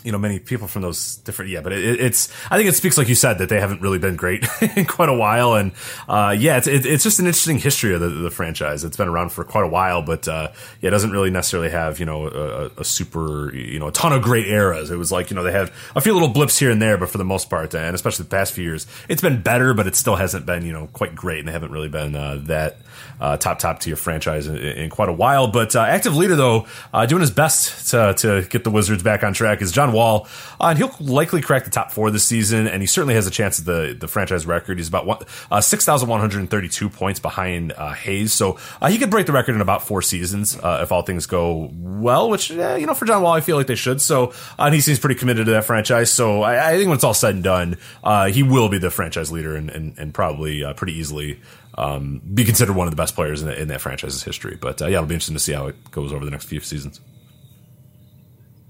[0.03, 1.51] you know, many people from those different.
[1.51, 2.29] Yeah, but it, it's.
[2.49, 4.45] I think it speaks, like you said, that they haven't really been great
[4.75, 5.71] in quite a while, and
[6.07, 8.83] uh, yeah, it's it, it's just an interesting history of the, the franchise.
[8.83, 10.51] It's been around for quite a while, but uh,
[10.81, 14.13] yeah, it doesn't really necessarily have you know a, a super you know a ton
[14.13, 14.89] of great eras.
[14.89, 17.09] It was like you know they had a few little blips here and there, but
[17.09, 19.95] for the most part, and especially the past few years, it's been better, but it
[19.95, 22.77] still hasn't been you know quite great, and they haven't really been uh, that
[23.19, 25.47] uh, top top tier franchise in, in quite a while.
[25.47, 29.23] But uh, active leader though, uh, doing his best to, to get the Wizards back
[29.23, 30.27] on track is John Wall,
[30.59, 33.31] uh, and he'll likely crack the top four this season, and he certainly has a
[33.31, 34.77] chance at the the franchise record.
[34.77, 35.19] He's about one,
[35.51, 39.25] uh, six thousand one hundred thirty two points behind uh, Hayes, so he could break
[39.25, 42.29] the record in about four seasons uh, if all things go well.
[42.29, 44.01] Which you know for John Wall, I feel like they should.
[44.01, 46.11] So and he seems pretty committed to that franchise.
[46.11, 48.89] So I, I think when it's all said and done, uh, he will be the
[48.89, 51.39] franchise leader and and, and probably pretty easily
[51.79, 54.57] um, be considered one of the best players in, the, in that franchise's history.
[54.59, 56.59] But uh, yeah, it'll be interesting to see how it goes over the next few
[56.59, 56.99] seasons.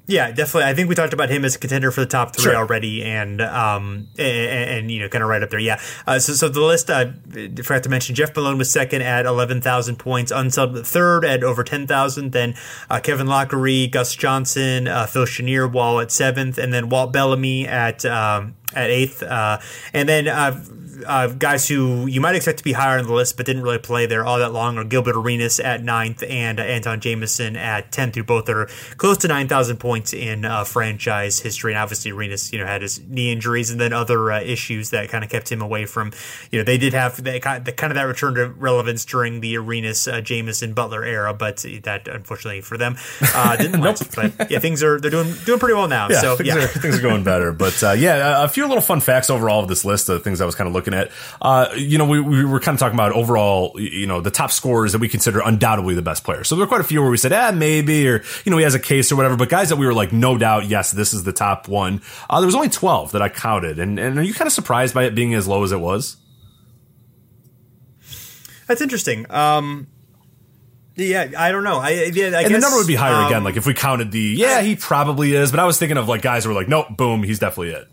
[0.10, 0.64] Yeah, definitely.
[0.64, 2.56] I think we talked about him as a contender for the top three Sure.
[2.56, 5.60] already, and um, and, and you know, kind of right up there.
[5.60, 5.80] Yeah.
[6.08, 7.12] Uh, so, so the list, I uh,
[7.64, 11.64] forgot to mention, Jeff Malone was second at eleven thousand points, Unseld third at over
[11.64, 12.32] ten thousand.
[12.32, 12.56] Then
[12.90, 17.68] uh, Kevin Loughery, Gus Johnson, uh, Phil Chenier, Wall at seventh, and then Walt Bellamy
[17.68, 19.60] at um, at eighth, uh,
[19.94, 20.28] and then.
[20.28, 20.64] Uh,
[21.06, 23.78] uh, guys who you might expect to be higher on the list but didn't really
[23.78, 27.92] play there all that long are Gilbert Arenas at ninth and uh, Antawn Jamison at
[27.92, 28.68] 10th, who both are
[28.98, 31.74] close to 9,000 points in uh, franchise history.
[31.74, 35.10] And obviously, Arenas, you know, had his knee injuries and then other uh, issues that
[35.10, 36.12] kind of kept him away from,
[36.52, 40.08] you know, they did have that kind of, that return to relevance during the Arenas,
[40.08, 42.96] uh, Jamison, Butler era, but that unfortunately for them
[43.34, 44.16] uh, didn't last.
[44.16, 46.10] But yeah, things are, they're doing, doing pretty well now.
[46.10, 46.56] Yeah, so things, yeah.
[46.56, 47.52] Are, things are going better.
[47.52, 50.42] But uh, yeah, a few few little fun facts overall of this list of things
[50.42, 51.12] I was kind of looking at.
[51.42, 54.52] Uh, you know, we, we were kind of talking about overall, you know, the top
[54.52, 56.50] scorers that we consider undoubtedly the best players.
[56.50, 58.66] So there were quite a few where we said, ah, maybe, or, you know, he
[58.66, 61.14] has a case or whatever, but guys that we were like, no doubt, yes, this
[61.14, 62.02] is the top one.
[62.30, 63.80] Uh, there was only 12 that I counted.
[63.80, 66.18] And, and are you kind of surprised by it being as low as it was?
[68.68, 69.26] That's interesting.
[69.32, 69.88] Um,
[70.98, 71.80] yeah, I don't know.
[71.80, 73.46] I, yeah, I and guess, the number would be higher um, again.
[73.46, 75.50] Like if we counted the, yeah, he probably is.
[75.50, 77.88] But I was thinking of like guys who were like, nope, boom, he's definitely it.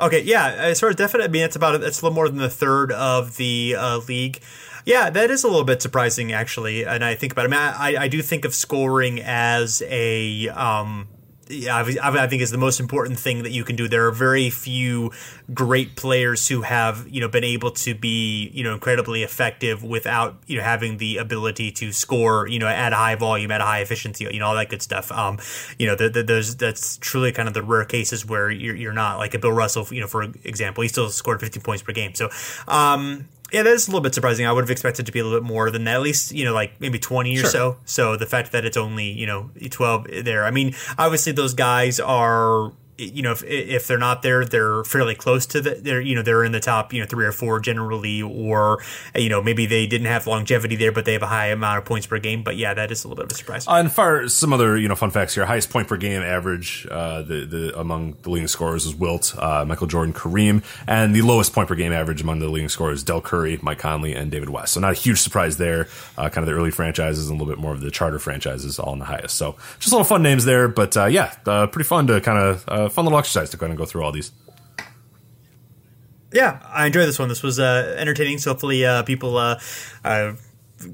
[0.00, 2.38] Okay, yeah, as far as definite, I mean, it's about it's a little more than
[2.38, 4.40] the third of the uh, league.
[4.84, 6.86] Yeah, that is a little bit surprising, actually.
[6.86, 7.52] And I think about it.
[7.52, 11.08] I mean, I, I do think of scoring as a um,
[11.50, 13.88] yeah, I, think is the most important thing that you can do.
[13.88, 15.12] There are very few
[15.52, 20.36] great players who have you know been able to be you know incredibly effective without
[20.46, 23.64] you know having the ability to score you know at a high volume at a
[23.64, 25.10] high efficiency you know all that good stuff.
[25.10, 25.38] Um,
[25.78, 28.92] you know the, the, there's that's truly kind of the rare cases where you're, you're
[28.92, 31.92] not like a Bill Russell you know for example he still scored 15 points per
[31.92, 32.14] game.
[32.14, 32.28] So
[32.66, 34.46] um, yeah, that is a little bit surprising.
[34.46, 36.44] I would have expected to be a little bit more than that, at least, you
[36.44, 37.78] know, like maybe 20 or so.
[37.84, 40.44] So the fact that it's only, you know, 12 there.
[40.44, 45.14] I mean, obviously those guys are, you know, if, if they're not there, they're fairly
[45.14, 47.60] close to the, they're, you know, they're in the top, you know, three or four
[47.60, 48.82] generally, or,
[49.14, 51.84] you know, maybe they didn't have longevity there, but they have a high amount of
[51.84, 52.42] points per game.
[52.42, 53.66] But yeah, that is a little bit of a surprise.
[53.66, 55.44] Uh, and far some other you know fun facts here.
[55.46, 59.64] Highest point per game average uh, the the among the leading scorers was Wilt, uh,
[59.64, 63.04] Michael Jordan, Kareem, and the lowest point per game average among the leading scorers is
[63.04, 64.74] Del Curry, Mike Conley, and David West.
[64.74, 65.88] So not a huge surprise there.
[66.16, 68.78] Uh, kind of the early franchises and a little bit more of the charter franchises
[68.78, 69.36] all in the highest.
[69.36, 72.38] So just a little fun names there, but uh, yeah, uh, pretty fun to kind
[72.38, 74.32] of fun little exercise to kind of go through all these.
[76.32, 77.28] yeah, I enjoyed this one.
[77.28, 78.38] This was uh, entertaining.
[78.38, 79.60] So hopefully, uh, people uh,
[80.04, 80.34] uh,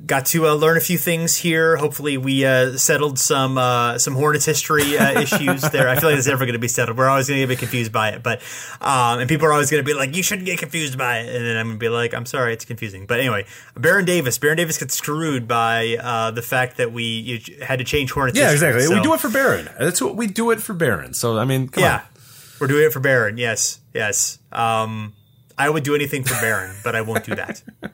[0.07, 1.77] got to uh, learn a few things here.
[1.77, 5.89] Hopefully, we uh, settled some uh, some Hornets history uh, issues there.
[5.89, 6.97] I feel like it's never going to be settled.
[6.97, 8.41] We're always going to get confused by it, but
[8.81, 11.35] um, and people are always going to be like, "You shouldn't get confused by it,"
[11.35, 13.47] and then I'm going to be like, "I'm sorry, it's confusing." But anyway,
[13.77, 14.39] Baron Davis.
[14.39, 18.39] Baron Davis gets screwed by uh, the fact that we you had to change Hornets.
[18.39, 18.69] Yeah, history.
[18.69, 18.87] exactly.
[18.87, 19.69] So- We do it for Baron.
[19.79, 21.15] That's what we do it for Baron.
[21.15, 22.03] So I mean, come yeah, on.
[22.61, 23.39] we're doing it for Baron.
[23.39, 24.39] Yes, yes.
[24.53, 25.13] Um,
[25.59, 27.63] I would do anything for Baron, but I won't do that.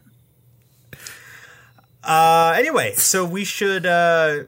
[2.02, 3.86] Uh, anyway, so we should.
[3.86, 4.44] Uh,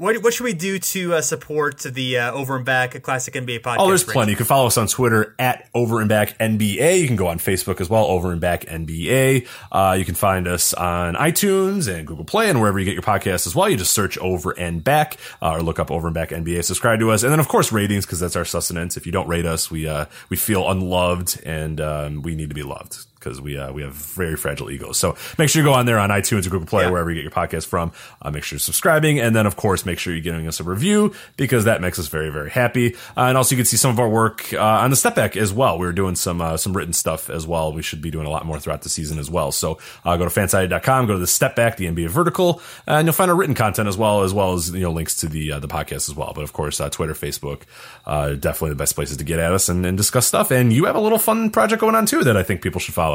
[0.00, 3.60] what, what should we do to uh, support the uh, Over and Back Classic NBA
[3.60, 3.76] podcast?
[3.80, 4.32] Oh, there's plenty.
[4.32, 7.00] You can follow us on Twitter at Over and Back NBA.
[7.00, 9.46] You can go on Facebook as well, Over and Back NBA.
[9.70, 13.02] Uh, you can find us on iTunes and Google Play and wherever you get your
[13.02, 13.68] podcasts as well.
[13.68, 16.64] You just search Over and Back uh, or look up Over and Back NBA.
[16.64, 18.96] Subscribe to us, and then of course ratings because that's our sustenance.
[18.96, 22.54] If you don't rate us, we uh, we feel unloved and um, we need to
[22.54, 24.96] be loved because we uh, we have very fragile egos.
[24.98, 26.90] So make sure you go on there on iTunes or Google Play, Yeah.
[26.90, 27.92] wherever you get your podcast from.
[28.22, 30.64] Uh, make sure you're subscribing, and then of course make sure you're giving us a
[30.64, 32.94] review because that makes us very very happy.
[33.16, 35.36] Uh, and also you can see some of our work uh, on the step back
[35.36, 35.78] as well.
[35.78, 37.72] We're doing some uh, some written stuff as well.
[37.72, 39.52] We should be doing a lot more throughout the season as well.
[39.52, 43.12] So uh, go to fansided.com, go to the step back, the NBA vertical, and you'll
[43.12, 45.58] find our written content as well as well as you know links to the uh,
[45.58, 46.32] the podcast as well.
[46.34, 47.62] But of course, uh, Twitter, Facebook,
[48.06, 50.50] uh, definitely the best places to get at us and, and discuss stuff.
[50.50, 52.94] And you have a little fun project going on too that I think people should
[52.94, 53.09] follow.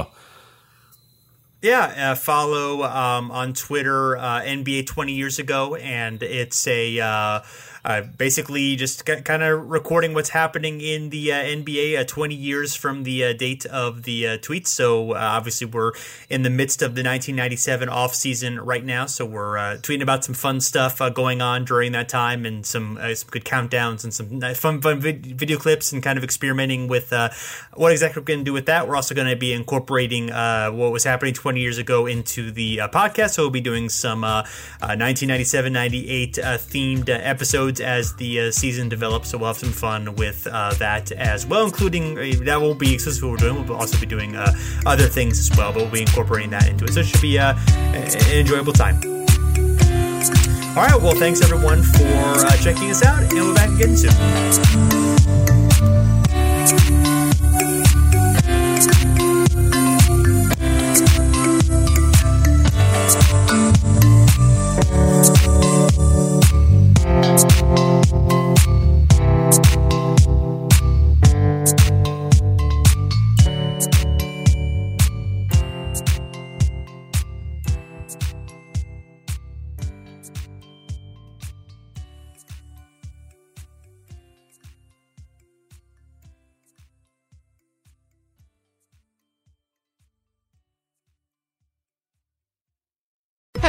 [1.62, 7.42] Yeah, uh, follow um, on Twitter uh, NBA 20 years ago, and it's a uh,
[7.86, 12.76] uh, basically just kind of recording what's happening in the uh, NBA uh, 20 years
[12.76, 14.68] from the uh, date of the uh, tweets.
[14.68, 15.92] So uh, obviously we're
[16.30, 20.34] in the midst of the 1997 off season right now, so we're tweeting about some
[20.34, 24.82] fun stuff going on during that time, and some some good countdowns and some fun
[24.82, 27.14] fun vid- video clips, and kind of experimenting with
[27.74, 28.88] what exactly we're going to do with that.
[28.88, 33.32] We're also going to be incorporating what was happening 20 years ago into the podcast.
[33.32, 34.42] So we'll be doing some uh,
[34.82, 37.14] uh, 1997 98 uh, themed uh,
[37.80, 41.66] as the uh, season develops, so we'll have some fun with uh, that as well,
[41.66, 43.68] including uh, that won't be exclusively we're doing.
[43.68, 44.54] We'll also be doing uh,
[44.86, 46.94] other things as well, but we'll be incorporating that into it.
[46.94, 48.96] So it should be uh, an enjoyable time.
[50.76, 53.96] All right, well, thanks everyone for uh, checking us out, and we'll be back again
[53.96, 55.16] soon.